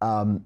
um, 0.00 0.44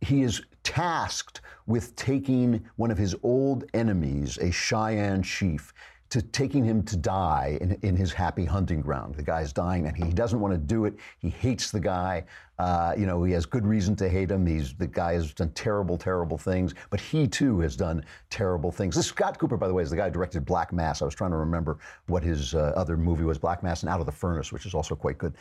he 0.00 0.22
is 0.22 0.42
tasked 0.62 1.40
with 1.66 1.94
taking 1.96 2.64
one 2.76 2.90
of 2.90 2.98
his 2.98 3.14
old 3.22 3.64
enemies, 3.74 4.38
a 4.38 4.50
Cheyenne 4.50 5.22
chief, 5.22 5.72
to 6.10 6.20
taking 6.20 6.64
him 6.64 6.82
to 6.82 6.96
die 6.96 7.56
in, 7.60 7.78
in 7.82 7.96
his 7.96 8.12
happy 8.12 8.44
hunting 8.44 8.80
ground. 8.80 9.14
The 9.14 9.22
guy's 9.22 9.52
dying, 9.52 9.86
and 9.86 9.96
he 9.96 10.12
doesn't 10.12 10.40
want 10.40 10.52
to 10.52 10.58
do 10.58 10.84
it. 10.84 10.94
He 11.20 11.30
hates 11.30 11.70
the 11.70 11.78
guy. 11.78 12.24
Uh, 12.58 12.94
you 12.98 13.06
know, 13.06 13.22
he 13.22 13.32
has 13.32 13.46
good 13.46 13.64
reason 13.64 13.94
to 13.96 14.08
hate 14.08 14.30
him. 14.30 14.44
He's 14.44 14.74
the 14.74 14.88
guy 14.88 15.14
has 15.14 15.32
done 15.32 15.50
terrible, 15.50 15.96
terrible 15.96 16.36
things, 16.36 16.74
but 16.90 17.00
he 17.00 17.28
too 17.28 17.60
has 17.60 17.76
done 17.76 18.04
terrible 18.28 18.72
things. 18.72 18.96
This 18.96 19.06
Scott 19.06 19.38
Cooper, 19.38 19.56
by 19.56 19.68
the 19.68 19.74
way, 19.74 19.84
is 19.84 19.90
the 19.90 19.96
guy 19.96 20.06
who 20.06 20.10
directed 20.10 20.44
Black 20.44 20.72
Mass. 20.72 21.00
I 21.00 21.04
was 21.04 21.14
trying 21.14 21.30
to 21.30 21.36
remember 21.36 21.78
what 22.06 22.24
his 22.24 22.54
uh, 22.54 22.72
other 22.74 22.96
movie 22.96 23.24
was, 23.24 23.38
Black 23.38 23.62
Mass 23.62 23.82
and 23.82 23.88
Out 23.88 24.00
of 24.00 24.06
the 24.06 24.12
Furnace, 24.12 24.52
which 24.52 24.66
is 24.66 24.74
also 24.74 24.96
quite 24.96 25.16
good. 25.16 25.34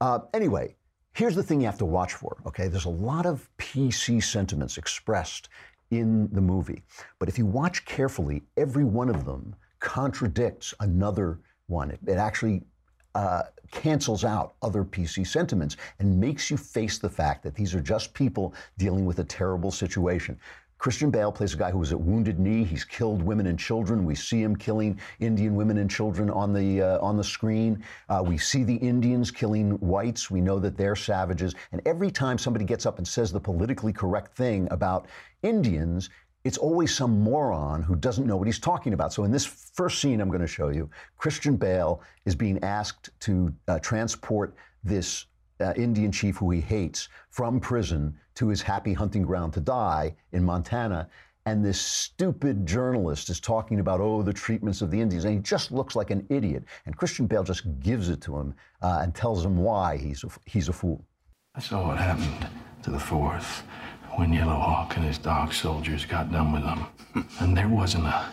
Uh, 0.00 0.20
anyway, 0.32 0.74
Here's 1.16 1.34
the 1.34 1.42
thing 1.42 1.62
you 1.62 1.66
have 1.66 1.78
to 1.78 1.86
watch 1.86 2.12
for, 2.12 2.36
okay? 2.44 2.68
There's 2.68 2.84
a 2.84 2.90
lot 2.90 3.24
of 3.24 3.48
PC 3.56 4.22
sentiments 4.22 4.76
expressed 4.76 5.48
in 5.90 6.28
the 6.32 6.42
movie. 6.42 6.82
But 7.18 7.30
if 7.30 7.38
you 7.38 7.46
watch 7.46 7.86
carefully, 7.86 8.42
every 8.58 8.84
one 8.84 9.08
of 9.08 9.24
them 9.24 9.56
contradicts 9.80 10.74
another 10.80 11.40
one. 11.68 11.90
It, 11.90 12.00
it 12.06 12.18
actually 12.18 12.64
uh, 13.14 13.44
cancels 13.70 14.26
out 14.26 14.56
other 14.60 14.84
PC 14.84 15.26
sentiments 15.26 15.78
and 16.00 16.20
makes 16.20 16.50
you 16.50 16.58
face 16.58 16.98
the 16.98 17.08
fact 17.08 17.42
that 17.44 17.54
these 17.54 17.74
are 17.74 17.80
just 17.80 18.12
people 18.12 18.52
dealing 18.76 19.06
with 19.06 19.18
a 19.18 19.24
terrible 19.24 19.70
situation. 19.70 20.38
Christian 20.78 21.10
Bale 21.10 21.32
plays 21.32 21.54
a 21.54 21.56
guy 21.56 21.70
who 21.70 21.78
was 21.78 21.92
at 21.92 22.00
Wounded 22.00 22.38
Knee. 22.38 22.62
He's 22.62 22.84
killed 22.84 23.22
women 23.22 23.46
and 23.46 23.58
children. 23.58 24.04
We 24.04 24.14
see 24.14 24.42
him 24.42 24.54
killing 24.54 25.00
Indian 25.20 25.54
women 25.54 25.78
and 25.78 25.90
children 25.90 26.30
on 26.30 26.52
the 26.52 26.82
uh, 26.82 26.98
on 27.00 27.16
the 27.16 27.24
screen. 27.24 27.82
Uh, 28.08 28.22
we 28.24 28.36
see 28.38 28.62
the 28.62 28.76
Indians 28.76 29.30
killing 29.30 29.72
whites. 29.78 30.30
We 30.30 30.40
know 30.40 30.58
that 30.58 30.76
they're 30.76 30.96
savages. 30.96 31.54
And 31.72 31.80
every 31.86 32.10
time 32.10 32.38
somebody 32.38 32.64
gets 32.64 32.86
up 32.86 32.98
and 32.98 33.08
says 33.08 33.32
the 33.32 33.40
politically 33.40 33.92
correct 33.92 34.36
thing 34.36 34.68
about 34.70 35.06
Indians, 35.42 36.10
it's 36.44 36.58
always 36.58 36.94
some 36.94 37.20
moron 37.20 37.82
who 37.82 37.96
doesn't 37.96 38.26
know 38.26 38.36
what 38.36 38.46
he's 38.46 38.60
talking 38.60 38.92
about. 38.92 39.12
So 39.12 39.24
in 39.24 39.32
this 39.32 39.44
first 39.44 40.00
scene 40.00 40.20
I'm 40.20 40.28
going 40.28 40.40
to 40.40 40.46
show 40.46 40.68
you, 40.68 40.88
Christian 41.16 41.56
Bale 41.56 42.02
is 42.24 42.36
being 42.36 42.62
asked 42.62 43.10
to 43.20 43.52
uh, 43.66 43.78
transport 43.80 44.54
this 44.84 45.26
uh, 45.60 45.72
Indian 45.76 46.12
chief 46.12 46.36
who 46.36 46.50
he 46.50 46.60
hates 46.60 47.08
from 47.30 47.60
prison 47.60 48.16
to 48.34 48.48
his 48.48 48.62
happy 48.62 48.92
hunting 48.92 49.22
ground 49.22 49.52
to 49.54 49.60
die 49.60 50.14
in 50.32 50.44
Montana. 50.44 51.08
And 51.46 51.64
this 51.64 51.80
stupid 51.80 52.66
journalist 52.66 53.30
is 53.30 53.38
talking 53.38 53.78
about, 53.78 54.00
oh, 54.00 54.22
the 54.22 54.32
treatments 54.32 54.82
of 54.82 54.90
the 54.90 55.00
Indians. 55.00 55.24
And 55.24 55.34
he 55.34 55.40
just 55.40 55.70
looks 55.70 55.94
like 55.94 56.10
an 56.10 56.26
idiot. 56.28 56.64
And 56.86 56.96
Christian 56.96 57.26
Bale 57.26 57.44
just 57.44 57.64
gives 57.78 58.08
it 58.08 58.20
to 58.22 58.36
him 58.36 58.54
uh, 58.82 58.98
and 59.02 59.14
tells 59.14 59.44
him 59.44 59.56
why 59.56 59.96
he's 59.96 60.24
a, 60.24 60.28
he's 60.44 60.68
a 60.68 60.72
fool. 60.72 61.04
I 61.54 61.60
saw 61.60 61.86
what 61.86 61.98
happened 61.98 62.48
to 62.82 62.90
the 62.90 62.98
fourth 62.98 63.62
when 64.16 64.32
Yellow 64.32 64.58
Hawk 64.58 64.96
and 64.96 65.04
his 65.04 65.18
dog 65.18 65.52
soldiers 65.52 66.04
got 66.04 66.32
done 66.32 66.52
with 66.52 66.62
them. 66.62 66.86
and 67.40 67.56
there 67.56 67.68
wasn't 67.68 68.06
a. 68.06 68.26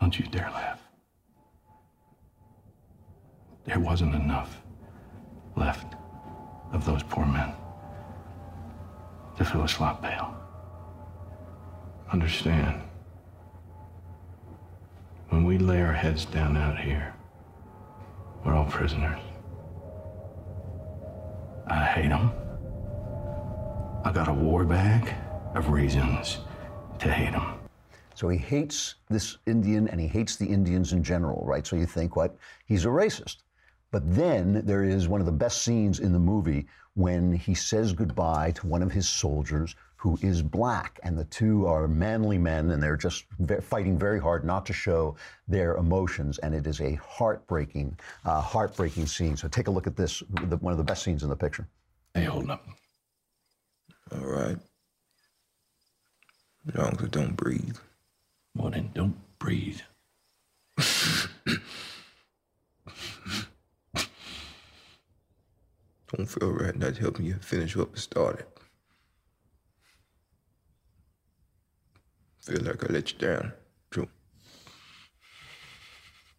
Don't 0.00 0.18
you 0.18 0.26
dare 0.26 0.50
laugh. 0.50 0.80
There 3.66 3.80
wasn't 3.80 4.14
enough 4.14 4.63
left 5.56 5.94
of 6.72 6.84
those 6.84 7.02
poor 7.02 7.26
men 7.26 7.52
to 9.36 9.44
fill 9.44 9.62
a 9.62 9.68
slop 9.68 10.02
pail. 10.02 10.34
Understand, 12.12 12.80
when 15.30 15.44
we 15.44 15.58
lay 15.58 15.80
our 15.82 15.92
heads 15.92 16.24
down 16.24 16.56
out 16.56 16.78
here, 16.78 17.14
we're 18.44 18.54
all 18.54 18.66
prisoners. 18.66 19.18
I 21.66 21.84
hate 21.84 22.10
them. 22.10 22.30
I 24.04 24.12
got 24.12 24.28
a 24.28 24.32
war 24.32 24.64
bag 24.64 25.14
of 25.54 25.70
reasons 25.70 26.38
to 26.98 27.10
hate 27.10 27.32
them. 27.32 27.54
So 28.14 28.28
he 28.28 28.38
hates 28.38 28.96
this 29.08 29.38
Indian 29.46 29.88
and 29.88 30.00
he 30.00 30.06
hates 30.06 30.36
the 30.36 30.46
Indians 30.46 30.92
in 30.92 31.02
general, 31.02 31.44
right? 31.44 31.66
So 31.66 31.74
you 31.74 31.86
think, 31.86 32.14
what? 32.16 32.36
He's 32.66 32.84
a 32.84 32.88
racist. 32.88 33.38
But 33.94 34.12
then 34.12 34.66
there 34.66 34.82
is 34.82 35.06
one 35.06 35.20
of 35.20 35.26
the 35.26 35.30
best 35.30 35.62
scenes 35.62 36.00
in 36.00 36.12
the 36.12 36.18
movie 36.18 36.66
when 36.94 37.32
he 37.32 37.54
says 37.54 37.92
goodbye 37.92 38.50
to 38.56 38.66
one 38.66 38.82
of 38.82 38.90
his 38.90 39.08
soldiers 39.08 39.76
who 39.94 40.18
is 40.20 40.42
black. 40.42 40.98
And 41.04 41.16
the 41.16 41.26
two 41.26 41.68
are 41.68 41.86
manly 41.86 42.36
men 42.36 42.72
and 42.72 42.82
they're 42.82 42.96
just 42.96 43.26
fighting 43.62 43.96
very 43.96 44.18
hard 44.18 44.44
not 44.44 44.66
to 44.66 44.72
show 44.72 45.14
their 45.46 45.76
emotions. 45.76 46.38
And 46.38 46.56
it 46.56 46.66
is 46.66 46.80
a 46.80 46.94
heartbreaking, 46.94 47.96
uh, 48.24 48.40
heartbreaking 48.40 49.06
scene. 49.06 49.36
So 49.36 49.46
take 49.46 49.68
a 49.68 49.70
look 49.70 49.86
at 49.86 49.94
this, 49.94 50.24
one 50.58 50.72
of 50.72 50.78
the 50.78 50.82
best 50.82 51.04
scenes 51.04 51.22
in 51.22 51.28
the 51.28 51.36
picture. 51.36 51.68
Hey, 52.14 52.24
hold 52.24 52.50
up. 52.50 52.66
All 54.10 54.26
right. 54.26 54.58
As 56.66 56.74
long 56.74 56.96
as 56.98 57.04
it 57.04 57.12
don't 57.12 57.36
breathe. 57.36 57.76
Well, 58.56 58.72
then 58.72 58.90
don't 58.92 59.14
breathe. 59.38 59.82
don't 66.16 66.26
feel 66.26 66.52
right 66.52 66.76
not 66.76 66.96
helping 66.96 67.26
you 67.26 67.34
finish 67.40 67.76
what 67.76 67.92
was 67.92 68.02
started. 68.02 68.46
Feel 72.40 72.62
like 72.62 72.84
I 72.84 72.92
let 72.92 73.12
you 73.12 73.18
down, 73.18 73.52
Joe. 73.90 74.08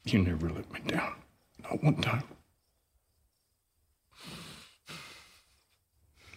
You 0.05 0.19
never 0.19 0.49
let 0.49 0.71
me 0.71 0.79
down. 0.85 1.15
Not 1.63 1.83
one 1.83 2.01
time. 2.01 2.23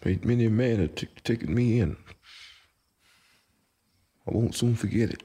Made 0.05 0.25
many 0.25 0.47
a 0.47 0.51
man 0.51 0.79
have 0.81 0.95
t- 0.95 1.09
taken 1.23 1.55
me 1.55 1.81
in. 1.81 1.97
I 4.27 4.31
won't 4.31 4.55
soon 4.55 4.75
forget 4.75 5.11
it. 5.11 5.23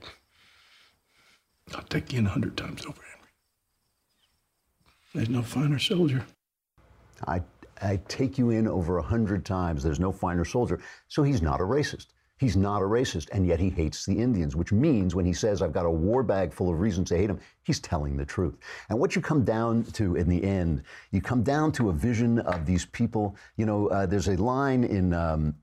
I'll 1.73 1.83
take 1.83 2.11
you 2.11 2.19
in 2.19 2.25
a 2.25 2.29
hundred 2.29 2.57
times 2.57 2.85
over, 2.85 3.01
Henry. 3.01 3.29
There's 5.13 5.29
no 5.29 5.41
finer 5.41 5.79
soldier. 5.79 6.25
I, 7.25 7.41
I 7.83 7.99
take 8.07 8.37
you 8.37 8.49
in 8.51 8.67
over 8.67 8.97
a 8.97 9.03
hundred 9.03 9.45
times. 9.45 9.83
There's 9.83 9.99
no 9.99 10.11
finer 10.11 10.45
soldier. 10.45 10.79
So 11.07 11.23
he's 11.23 11.41
not 11.41 11.59
a 11.59 11.63
racist. 11.63 12.07
He's 12.39 12.57
not 12.57 12.81
a 12.81 12.85
racist, 12.85 13.29
and 13.31 13.45
yet 13.45 13.59
he 13.59 13.69
hates 13.69 14.05
the 14.05 14.17
Indians, 14.19 14.55
which 14.55 14.73
means 14.73 15.15
when 15.15 15.25
he 15.25 15.33
says, 15.33 15.61
I've 15.61 15.71
got 15.71 15.85
a 15.85 15.89
war 15.89 16.23
bag 16.23 16.51
full 16.51 16.69
of 16.69 16.79
reasons 16.79 17.09
to 17.09 17.17
hate 17.17 17.29
him, 17.29 17.39
he's 17.61 17.79
telling 17.79 18.17
the 18.17 18.25
truth. 18.25 18.57
And 18.89 18.99
what 18.99 19.15
you 19.15 19.21
come 19.21 19.45
down 19.45 19.83
to 19.93 20.15
in 20.15 20.27
the 20.27 20.43
end, 20.43 20.83
you 21.11 21.21
come 21.21 21.43
down 21.43 21.71
to 21.73 21.89
a 21.89 21.93
vision 21.93 22.39
of 22.39 22.65
these 22.65 22.85
people. 22.85 23.37
You 23.55 23.65
know, 23.65 23.87
uh, 23.87 24.07
there's 24.07 24.27
a 24.27 24.35
line 24.35 24.83
in, 24.83 25.13
um, 25.13 25.55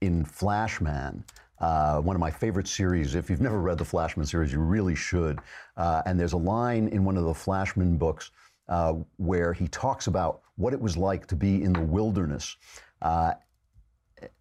in 0.00 0.24
Flashman. 0.24 1.22
Uh, 1.60 2.00
one 2.00 2.16
of 2.16 2.20
my 2.20 2.30
favorite 2.30 2.66
series. 2.66 3.14
If 3.14 3.30
you've 3.30 3.40
never 3.40 3.60
read 3.60 3.78
the 3.78 3.84
Flashman 3.84 4.26
series, 4.26 4.52
you 4.52 4.58
really 4.58 4.94
should. 4.94 5.38
Uh, 5.76 6.02
and 6.06 6.18
there's 6.18 6.32
a 6.32 6.38
line 6.38 6.88
in 6.88 7.04
one 7.04 7.16
of 7.16 7.24
the 7.24 7.34
Flashman 7.34 7.98
books 7.98 8.30
uh, 8.68 8.94
where 9.16 9.52
he 9.52 9.68
talks 9.68 10.06
about 10.06 10.42
what 10.56 10.72
it 10.72 10.80
was 10.80 10.96
like 10.96 11.26
to 11.26 11.36
be 11.36 11.62
in 11.62 11.72
the 11.72 11.80
wilderness. 11.80 12.56
Uh, 13.02 13.32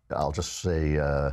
I'll 0.10 0.32
just 0.32 0.62
say, 0.62 0.98
uh, 0.98 1.32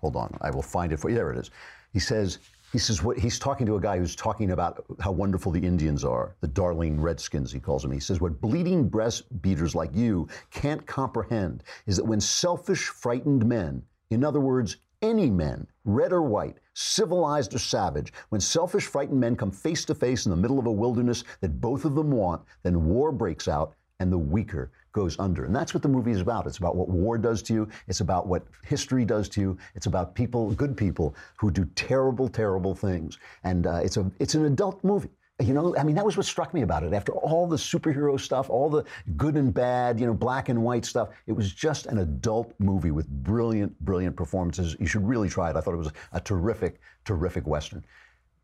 Hold 0.00 0.16
on, 0.16 0.36
I 0.40 0.50
will 0.50 0.62
find 0.62 0.92
it 0.92 0.98
for 0.98 1.10
you. 1.10 1.14
There 1.14 1.30
it 1.30 1.38
is. 1.38 1.50
He 1.92 1.98
says, 1.98 2.38
he 2.72 2.78
says 2.78 3.02
what 3.02 3.18
he's 3.18 3.38
talking 3.38 3.66
to 3.66 3.76
a 3.76 3.80
guy 3.80 3.98
who's 3.98 4.16
talking 4.16 4.52
about 4.52 4.84
how 5.00 5.12
wonderful 5.12 5.52
the 5.52 5.60
Indians 5.60 6.04
are, 6.04 6.36
the 6.40 6.48
darling 6.48 7.00
Redskins, 7.00 7.52
he 7.52 7.60
calls 7.60 7.82
them. 7.82 7.90
He 7.90 8.00
says, 8.00 8.20
What 8.20 8.40
bleeding 8.40 8.88
breast 8.88 9.24
beaters 9.42 9.74
like 9.74 9.94
you 9.94 10.28
can't 10.50 10.86
comprehend 10.86 11.64
is 11.86 11.96
that 11.96 12.04
when 12.04 12.20
selfish, 12.20 12.86
frightened 12.88 13.44
men, 13.44 13.82
in 14.10 14.24
other 14.24 14.40
words, 14.40 14.76
any 15.02 15.30
men, 15.30 15.66
red 15.84 16.12
or 16.12 16.22
white, 16.22 16.58
civilized 16.80 17.54
or 17.54 17.58
savage, 17.58 18.12
when 18.30 18.40
selfish, 18.40 18.86
frightened 18.86 19.20
men 19.20 19.36
come 19.36 19.50
face 19.50 19.84
to 19.84 19.94
face 19.94 20.26
in 20.26 20.30
the 20.30 20.36
middle 20.36 20.58
of 20.58 20.66
a 20.66 20.72
wilderness 20.72 21.24
that 21.40 21.60
both 21.60 21.84
of 21.84 21.94
them 21.94 22.10
want, 22.10 22.42
then 22.62 22.86
war 22.86 23.12
breaks 23.12 23.48
out 23.48 23.74
and 24.00 24.10
the 24.10 24.18
weaker 24.18 24.70
goes 24.92 25.18
under. 25.18 25.44
And 25.44 25.54
that's 25.54 25.74
what 25.74 25.82
the 25.82 25.88
movie 25.88 26.10
is 26.10 26.20
about. 26.20 26.46
It's 26.46 26.58
about 26.58 26.74
what 26.74 26.88
war 26.88 27.18
does 27.18 27.42
to 27.42 27.52
you. 27.52 27.68
It's 27.86 28.00
about 28.00 28.26
what 28.26 28.44
history 28.64 29.04
does 29.04 29.28
to 29.30 29.40
you. 29.40 29.58
It's 29.74 29.86
about 29.86 30.14
people, 30.14 30.52
good 30.52 30.76
people, 30.76 31.14
who 31.36 31.50
do 31.50 31.64
terrible, 31.76 32.28
terrible 32.28 32.74
things. 32.74 33.18
And 33.44 33.66
uh, 33.66 33.80
it's 33.84 33.98
a 33.98 34.10
it's 34.18 34.34
an 34.34 34.46
adult 34.46 34.82
movie. 34.82 35.10
You 35.40 35.54
know, 35.54 35.74
I 35.76 35.84
mean, 35.84 35.96
that 35.96 36.04
was 36.04 36.16
what 36.16 36.26
struck 36.26 36.52
me 36.52 36.62
about 36.62 36.82
it. 36.82 36.92
After 36.92 37.12
all 37.12 37.46
the 37.46 37.56
superhero 37.56 38.20
stuff, 38.20 38.50
all 38.50 38.68
the 38.68 38.84
good 39.16 39.36
and 39.36 39.54
bad, 39.54 39.98
you 39.98 40.06
know, 40.06 40.12
black 40.12 40.50
and 40.50 40.62
white 40.62 40.84
stuff, 40.84 41.08
it 41.26 41.32
was 41.32 41.52
just 41.52 41.86
an 41.86 41.98
adult 41.98 42.52
movie 42.58 42.90
with 42.90 43.08
brilliant, 43.08 43.78
brilliant 43.80 44.16
performances. 44.16 44.76
You 44.78 44.86
should 44.86 45.06
really 45.06 45.28
try 45.28 45.50
it. 45.50 45.56
I 45.56 45.60
thought 45.60 45.74
it 45.74 45.78
was 45.78 45.92
a 46.12 46.20
terrific, 46.20 46.80
terrific 47.04 47.46
Western. 47.46 47.84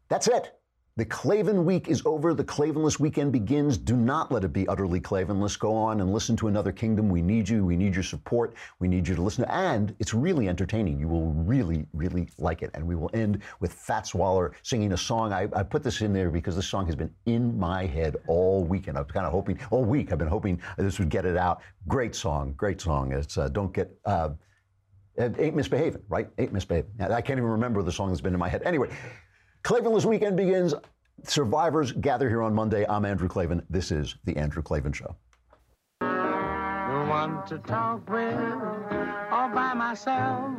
That's 0.08 0.28
it. 0.28 0.58
The 0.98 1.04
Klavan 1.04 1.66
week 1.66 1.88
is 1.88 2.00
over. 2.06 2.32
The 2.32 2.42
Klavanless 2.42 2.98
weekend 2.98 3.30
begins. 3.30 3.76
Do 3.76 3.94
not 3.94 4.32
let 4.32 4.44
it 4.44 4.54
be 4.54 4.66
utterly 4.66 4.98
Klavanless. 4.98 5.58
Go 5.58 5.74
on 5.74 6.00
and 6.00 6.10
listen 6.10 6.36
to 6.36 6.48
Another 6.48 6.72
Kingdom. 6.72 7.10
We 7.10 7.20
need 7.20 7.46
you. 7.46 7.66
We 7.66 7.76
need 7.76 7.92
your 7.92 8.02
support. 8.02 8.54
We 8.78 8.88
need 8.88 9.06
you 9.06 9.14
to 9.14 9.20
listen 9.20 9.44
And 9.44 9.94
it's 9.98 10.14
really 10.14 10.48
entertaining. 10.48 10.98
You 10.98 11.08
will 11.08 11.34
really, 11.34 11.84
really 11.92 12.30
like 12.38 12.62
it. 12.62 12.70
And 12.72 12.86
we 12.86 12.94
will 12.94 13.10
end 13.12 13.42
with 13.60 13.74
Fats 13.74 14.14
Waller 14.14 14.52
singing 14.62 14.92
a 14.92 14.96
song. 14.96 15.34
I, 15.34 15.48
I 15.54 15.62
put 15.62 15.82
this 15.82 16.00
in 16.00 16.14
there 16.14 16.30
because 16.30 16.56
this 16.56 16.66
song 16.66 16.86
has 16.86 16.96
been 16.96 17.12
in 17.26 17.58
my 17.58 17.84
head 17.84 18.16
all 18.26 18.64
weekend. 18.64 18.96
I 18.96 19.02
was 19.02 19.12
kind 19.12 19.26
of 19.26 19.32
hoping, 19.32 19.60
all 19.70 19.84
week, 19.84 20.12
I've 20.12 20.18
been 20.18 20.28
hoping 20.28 20.62
this 20.78 20.98
would 20.98 21.10
get 21.10 21.26
it 21.26 21.36
out. 21.36 21.60
Great 21.86 22.14
song. 22.14 22.54
Great 22.56 22.80
song. 22.80 23.12
It's 23.12 23.36
uh, 23.36 23.50
Don't 23.50 23.74
Get. 23.74 23.94
Uh, 24.06 24.30
Ain't 25.18 25.56
Misbehaving, 25.56 26.02
right? 26.08 26.28
Ain't 26.38 26.52
Misbehaving. 26.52 26.90
I 27.00 27.20
can't 27.22 27.38
even 27.38 27.50
remember 27.50 27.82
the 27.82 27.92
song 27.92 28.08
that's 28.08 28.20
been 28.20 28.34
in 28.34 28.38
my 28.40 28.50
head. 28.50 28.62
Anyway, 28.64 28.90
Klavanless 29.66 30.04
weekend 30.04 30.36
begins. 30.36 30.74
Survivors 31.24 31.90
gather 31.90 32.28
here 32.28 32.40
on 32.40 32.54
Monday. 32.54 32.86
I'm 32.88 33.04
Andrew 33.04 33.26
Klavan. 33.26 33.66
This 33.68 33.90
is 33.90 34.14
The 34.24 34.36
Andrew 34.36 34.62
Klavan 34.62 34.92
Show. 34.92 35.16
No 36.00 37.06
one 37.08 37.44
to 37.46 37.58
talk 37.58 38.08
with 38.08 38.38
all 39.32 39.48
by 39.48 39.74
myself. 39.74 40.52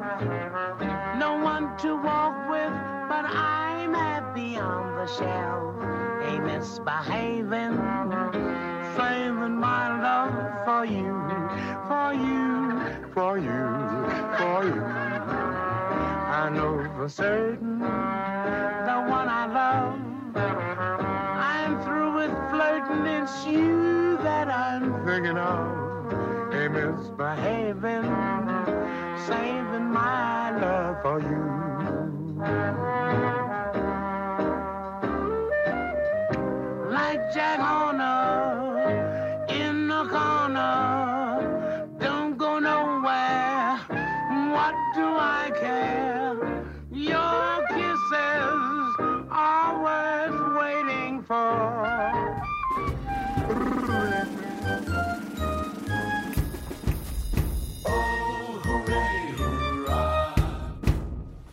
No 1.18 1.40
one 1.42 1.78
to 1.78 1.96
walk 1.96 2.50
with, 2.50 2.74
but 3.08 3.24
I'm 3.24 3.94
happy 3.94 4.58
on 4.58 4.98
the 4.98 5.08
shelf. 5.08 5.76
Misbehaving, 6.44 7.78
saving 8.98 9.56
my 9.56 10.02
love 10.02 10.66
for 10.66 10.86
you 10.86 11.18
for 11.88 12.14
you, 12.14 12.82
for 13.14 13.38
you, 13.38 13.58
for 14.38 14.66
you. 14.66 14.84
I 16.30 16.50
know 16.54 16.90
for 16.98 17.08
certain 17.08 17.82
the 18.98 19.04
one 19.12 19.30
I 19.30 19.46
love. 19.46 20.00
I'm 21.56 21.82
through 21.84 22.16
with 22.16 22.32
flirting, 22.50 23.06
it's 23.06 23.46
you 23.46 24.18
that 24.24 24.48
I'm 24.50 25.06
thinking 25.06 25.38
of. 25.38 26.52
Hey, 26.52 26.68
misbehaving, 26.68 28.08
saving 29.28 29.90
my 29.92 30.50
love 30.64 30.96
for 31.04 31.20
you. 31.30 31.44
Like 36.92 37.22
Jack 37.34 37.60
Horner 37.60 38.67
for. 51.28 52.42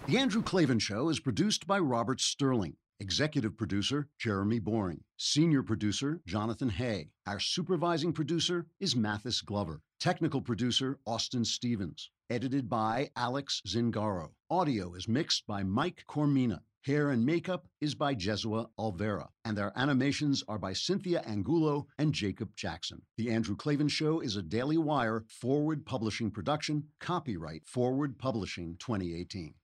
The 0.07 0.19
Andrew 0.19 0.43
Klavan 0.43 0.79
Show 0.79 1.09
is 1.09 1.19
produced 1.19 1.67
by 1.67 1.79
Robert 1.79 2.21
Sterling. 2.21 2.77
Executive 3.01 3.57
producer, 3.57 4.09
Jeremy 4.19 4.61
Boring. 4.61 5.01
Senior 5.17 5.65
producer, 5.65 6.21
Jonathan 6.27 6.69
Hay. 6.69 7.11
Our 7.27 7.41
supervising 7.41 8.13
producer 8.13 8.67
is 8.79 8.95
Mathis 8.95 9.41
Glover. 9.41 9.83
Technical 9.99 10.41
producer, 10.41 11.01
Austin 11.05 11.45
Stevens. 11.45 12.11
Edited 12.31 12.69
by 12.69 13.11
Alex 13.17 13.61
Zingaro. 13.67 14.31
Audio 14.49 14.95
is 14.95 15.09
mixed 15.09 15.47
by 15.47 15.65
Mike 15.65 16.05
Coromina. 16.09 16.61
Hair 16.85 17.13
and 17.13 17.25
makeup 17.25 17.67
is 17.81 17.95
by 17.95 18.15
Jesua 18.15 18.69
Alvera, 18.79 19.29
and 19.43 19.57
their 19.57 19.73
animations 19.75 20.45
are 20.47 20.59
by 20.59 20.75
Cynthia 20.75 21.23
Angulo 21.25 21.87
and 21.97 22.13
Jacob 22.13 22.55
Jackson. 22.57 23.01
The 23.17 23.31
Andrew 23.31 23.57
Klavan 23.57 23.89
Show 23.89 24.21
is 24.21 24.37
a 24.37 24.43
Daily 24.43 24.77
Wire 24.77 25.25
forward 25.27 25.87
publishing 25.87 26.31
production, 26.31 26.89
copyright 27.01 27.65
Forward 27.65 28.19
Publishing 28.19 28.77
2018. 28.79 29.55